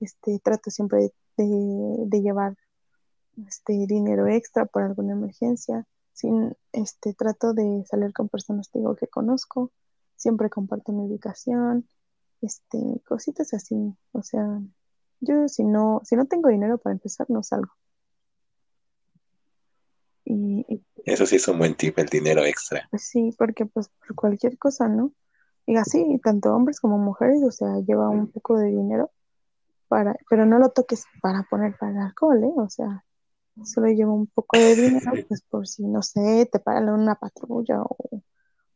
Este, 0.02 0.39
trato 0.39 0.70
siempre 0.72 1.14
de, 1.38 1.95
de 2.06 2.22
llevar 2.22 2.58
este 3.47 3.73
dinero 3.88 4.27
extra 4.27 4.65
por 4.65 4.84
alguna 4.84 5.13
emergencia. 5.13 5.86
Sin, 6.13 6.55
este, 6.71 7.13
trato 7.13 7.53
de 7.53 7.84
salir 7.86 8.13
con 8.13 8.29
personas 8.29 8.69
digo 8.73 8.95
que 8.95 9.07
conozco, 9.07 9.71
siempre 10.15 10.49
comparto 10.49 10.91
mi 10.91 11.05
ubicación, 11.05 11.88
este, 12.41 12.77
cositas 13.07 13.53
así. 13.53 13.95
O 14.11 14.21
sea, 14.21 14.61
yo 15.19 15.47
si 15.47 15.63
no, 15.63 16.01
si 16.03 16.15
no 16.15 16.25
tengo 16.25 16.49
dinero 16.49 16.77
para 16.77 16.93
empezar, 16.93 17.29
no 17.29 17.43
salgo. 17.43 17.71
Y, 20.25 20.65
y 20.67 20.84
Eso 21.05 21.25
sí 21.25 21.38
es 21.38 21.47
un 21.47 21.57
buen 21.57 21.75
tip, 21.75 21.97
el 21.97 22.07
dinero 22.07 22.43
extra. 22.43 22.88
pues 22.91 23.03
sí, 23.03 23.34
porque 23.38 23.65
pues 23.65 23.89
por 23.89 24.15
cualquier 24.15 24.57
cosa, 24.57 24.88
¿no? 24.88 25.13
Y 25.65 25.77
así, 25.77 26.19
tanto 26.23 26.53
hombres 26.53 26.79
como 26.79 26.97
mujeres, 26.97 27.41
o 27.43 27.51
sea, 27.51 27.79
lleva 27.79 28.09
un 28.09 28.32
poco 28.32 28.57
de 28.57 28.67
dinero 28.67 29.11
para, 29.88 30.15
pero 30.29 30.45
no 30.45 30.57
lo 30.57 30.69
toques 30.69 31.05
para 31.21 31.43
poner 31.43 31.77
para 31.77 31.91
el 31.91 31.97
alcohol, 31.99 32.43
¿eh? 32.43 32.53
O 32.57 32.69
sea, 32.69 33.03
solo 33.64 33.88
lleva 33.88 34.12
un 34.14 34.28
poco 34.28 34.58
de 34.58 34.76
dinero, 34.76 35.12
pues 35.28 35.41
por 35.49 35.68
si, 35.68 35.84
no 35.84 36.02
sé, 36.02 36.47
te 36.52 36.60
paran 36.60 36.88
en 36.89 36.95
una 36.95 37.16
patrulla 37.16 37.82
o, 37.84 37.97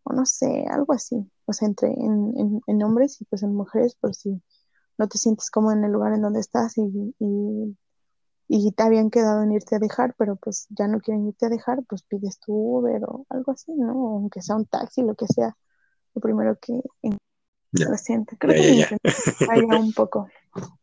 o 0.03 0.13
no 0.13 0.26
sé, 0.26 0.65
algo 0.69 0.93
así. 0.93 1.30
O 1.45 1.53
sea, 1.53 1.67
entre 1.67 1.89
en, 1.93 2.34
en, 2.38 2.61
en 2.67 2.84
hombres 2.84 3.19
y 3.21 3.26
pues 3.26 3.43
en 3.43 3.53
mujeres, 3.53 3.95
por 3.95 4.15
si 4.15 4.41
no 4.97 5.07
te 5.07 5.17
sientes 5.17 5.49
cómodo 5.51 5.73
en 5.73 5.84
el 5.86 5.91
lugar 5.91 6.13
en 6.13 6.21
donde 6.21 6.39
estás 6.39 6.78
y, 6.78 7.15
y, 7.19 7.78
y 8.47 8.71
te 8.71 8.84
habían 8.84 9.09
quedado 9.09 9.43
en 9.43 9.51
irte 9.51 9.76
a 9.76 9.80
dejar, 9.80 10.15
pero 10.17 10.36
pues 10.36 10.67
ya 10.69 10.88
no 10.88 10.99
quieren 10.99 11.28
irte 11.28 11.47
a 11.47 11.49
dejar, 11.49 11.84
pues 11.88 12.03
pides 12.03 12.39
tu 12.39 12.53
Uber 12.53 13.03
o 13.05 13.26
algo 13.30 13.51
así, 13.51 13.73
¿no? 13.76 13.91
Aunque 13.91 14.41
sea 14.41 14.55
un 14.55 14.65
taxi, 14.65 15.01
lo 15.01 15.15
que 15.15 15.28
sea, 15.28 15.55
lo 16.13 16.21
primero 16.21 16.57
que 16.59 16.82
en- 17.01 17.17
lo 17.71 17.97
siento. 17.97 18.36
Creo 18.39 18.53
Ya, 18.53 18.88
que 18.89 18.97
ya, 19.57 19.78
un 19.78 19.93
poco. 19.93 20.28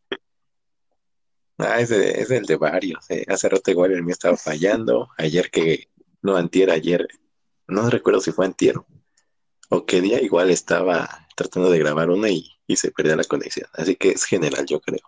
Ah, 1.63 1.79
es, 1.79 1.89
de- 1.89 2.11
es 2.21 2.29
el 2.31 2.45
de 2.45 2.55
varios. 2.57 3.09
eh. 3.09 3.25
Hace 3.27 3.49
rato 3.49 3.71
igual 3.71 3.91
el 3.93 4.03
mío 4.03 4.13
estaba 4.13 4.37
fallando. 4.37 5.09
Ayer 5.17 5.49
que, 5.49 5.89
no, 6.21 6.35
antier, 6.35 6.69
ayer, 6.71 7.07
no 7.67 7.89
recuerdo 7.89 8.19
si 8.21 8.31
fue 8.31 8.45
antier 8.45 8.75
o 9.69 9.85
qué 9.85 10.01
día, 10.01 10.21
igual 10.21 10.51
estaba 10.51 11.09
tratando 11.35 11.69
de 11.71 11.79
grabar 11.79 12.09
una 12.09 12.29
y, 12.29 12.47
y 12.67 12.75
se 12.75 12.91
perdió 12.91 13.15
la 13.15 13.23
conexión. 13.23 13.67
Así 13.73 13.95
que 13.95 14.11
es 14.11 14.23
general, 14.25 14.65
yo 14.67 14.79
creo. 14.81 15.01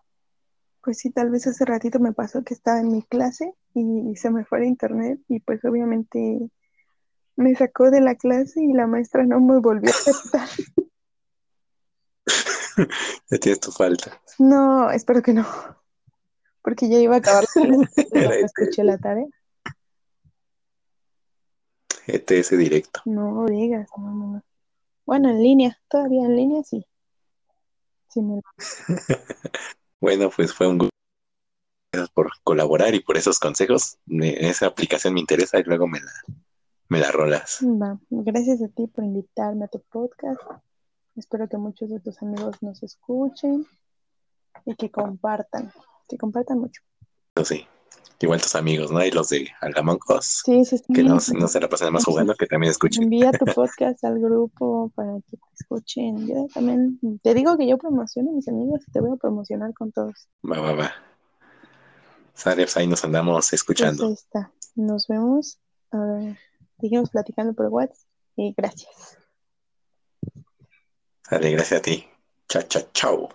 Pues 0.81 0.99
sí, 0.99 1.11
tal 1.11 1.29
vez 1.31 1.45
hace 1.47 1.65
ratito 1.65 1.99
me 1.99 2.13
pasó 2.13 2.43
que 2.43 2.53
estaba 2.53 2.79
en 2.79 2.91
mi 2.91 3.01
clase 3.03 3.53
y 3.73 4.15
se 4.15 4.29
me 4.31 4.45
fue 4.45 4.59
el 4.59 4.65
internet 4.65 5.19
y 5.27 5.39
pues 5.39 5.63
obviamente 5.65 6.39
me 7.35 7.53
sacó 7.55 7.91
de 7.91 8.01
la 8.01 8.15
clase 8.15 8.61
y 8.63 8.71
la 8.73 8.87
maestra 8.87 9.23
no 9.25 9.41
me 9.41 9.59
volvió 9.59 9.89
a 9.89 9.93
aceptar. 9.93 10.47
Ya 13.29 13.37
tienes 13.37 13.59
tu 13.59 13.71
falta. 13.71 14.21
No, 14.39 14.91
espero 14.91 15.21
que 15.21 15.33
no, 15.33 15.45
porque 16.65 16.89
ya 16.89 16.97
iba 16.97 17.13
a 17.15 17.19
acabar 17.19 17.45
la 17.53 17.89
Era 18.11 18.35
escuché 18.37 18.83
la 18.83 18.97
tarea. 18.97 19.27
ETS 22.07 22.51
E 22.53 22.57
directo. 22.57 23.01
No 23.05 23.45
digas, 23.45 23.87
no, 23.97 24.11
no, 24.11 24.27
no. 24.33 24.43
Bueno, 25.05 25.29
en 25.29 25.43
línea, 25.43 25.79
todavía 25.87 26.25
en 26.25 26.35
línea 26.35 26.63
sí. 26.63 26.83
Sí, 28.09 28.21
me- 28.21 28.41
Bueno, 30.01 30.31
pues 30.35 30.53
fue 30.53 30.67
un 30.67 30.79
gusto 30.79 30.89
Gracias 31.93 32.09
por 32.11 32.31
colaborar 32.43 32.93
y 32.95 32.99
por 32.99 33.15
esos 33.15 33.39
consejos. 33.39 33.97
Me- 34.07 34.33
esa 34.49 34.65
aplicación 34.65 35.13
me 35.13 35.19
interesa 35.19 35.59
y 35.59 35.63
luego 35.63 35.87
me 35.87 35.99
la, 35.99 36.11
me 36.89 36.99
la 36.99 37.11
rolas. 37.11 37.59
Va. 37.61 37.99
Gracias 38.09 38.61
a 38.63 38.67
ti 38.69 38.87
por 38.87 39.03
invitarme 39.03 39.65
a 39.65 39.67
tu 39.67 39.81
podcast. 39.81 40.41
Espero 41.15 41.47
que 41.47 41.57
muchos 41.57 41.91
de 41.91 41.99
tus 41.99 42.21
amigos 42.23 42.61
nos 42.61 42.81
escuchen 42.81 43.65
y 44.65 44.75
que 44.75 44.89
compartan, 44.89 45.71
que 46.07 46.17
compartan 46.17 46.59
mucho. 46.59 46.81
Eso 47.35 47.45
sí. 47.45 47.67
Igual 48.21 48.41
tus 48.41 48.55
amigos, 48.55 48.91
¿no? 48.91 49.03
Y 49.05 49.11
los 49.11 49.27
de 49.29 49.49
Algamoncos, 49.59 50.41
Sí, 50.45 50.63
sí, 50.63 50.77
sí. 50.77 50.93
que 50.93 51.03
no, 51.03 51.15
no 51.37 51.47
se 51.49 51.59
la 51.59 51.67
pasan 51.67 51.91
más 51.91 52.05
jugando, 52.05 52.33
que 52.35 52.45
también 52.47 52.71
escuchen. 52.71 53.03
Envía 53.03 53.31
tu 53.33 53.45
podcast 53.55 54.03
al 54.05 54.19
grupo 54.19 54.89
para 54.95 55.15
que 55.29 55.35
te 55.37 55.43
escuchen. 55.59 56.25
Yo 56.25 56.47
también 56.53 56.97
te 57.21 57.33
digo 57.33 57.57
que 57.57 57.67
yo 57.67 57.77
promociono 57.77 58.31
a 58.31 58.33
mis 58.33 58.47
amigos 58.47 58.81
y 58.87 58.91
te 58.91 59.01
voy 59.01 59.11
a 59.11 59.15
promocionar 59.17 59.73
con 59.73 59.91
todos. 59.91 60.29
Va, 60.49 60.61
va, 60.61 60.73
va. 60.73 60.91
Sale, 62.33 62.63
pues 62.63 62.77
ahí 62.77 62.87
nos 62.87 63.03
andamos 63.03 63.45
Pues 63.49 63.53
escuchando. 63.53 64.07
ahí 64.07 64.13
está. 64.13 64.51
Nos 64.75 65.07
vemos. 65.07 65.59
Ah, 65.91 66.33
seguimos 66.79 67.09
platicando 67.09 67.53
por 67.53 67.67
WhatsApp 67.67 67.97
y 68.37 68.53
gracias. 68.57 69.17
Sale, 71.23 71.51
gracias 71.51 71.79
a 71.79 71.83
ti. 71.83 72.05
Cha, 72.47 72.65
cha, 72.67 72.79
chao. 72.93 73.29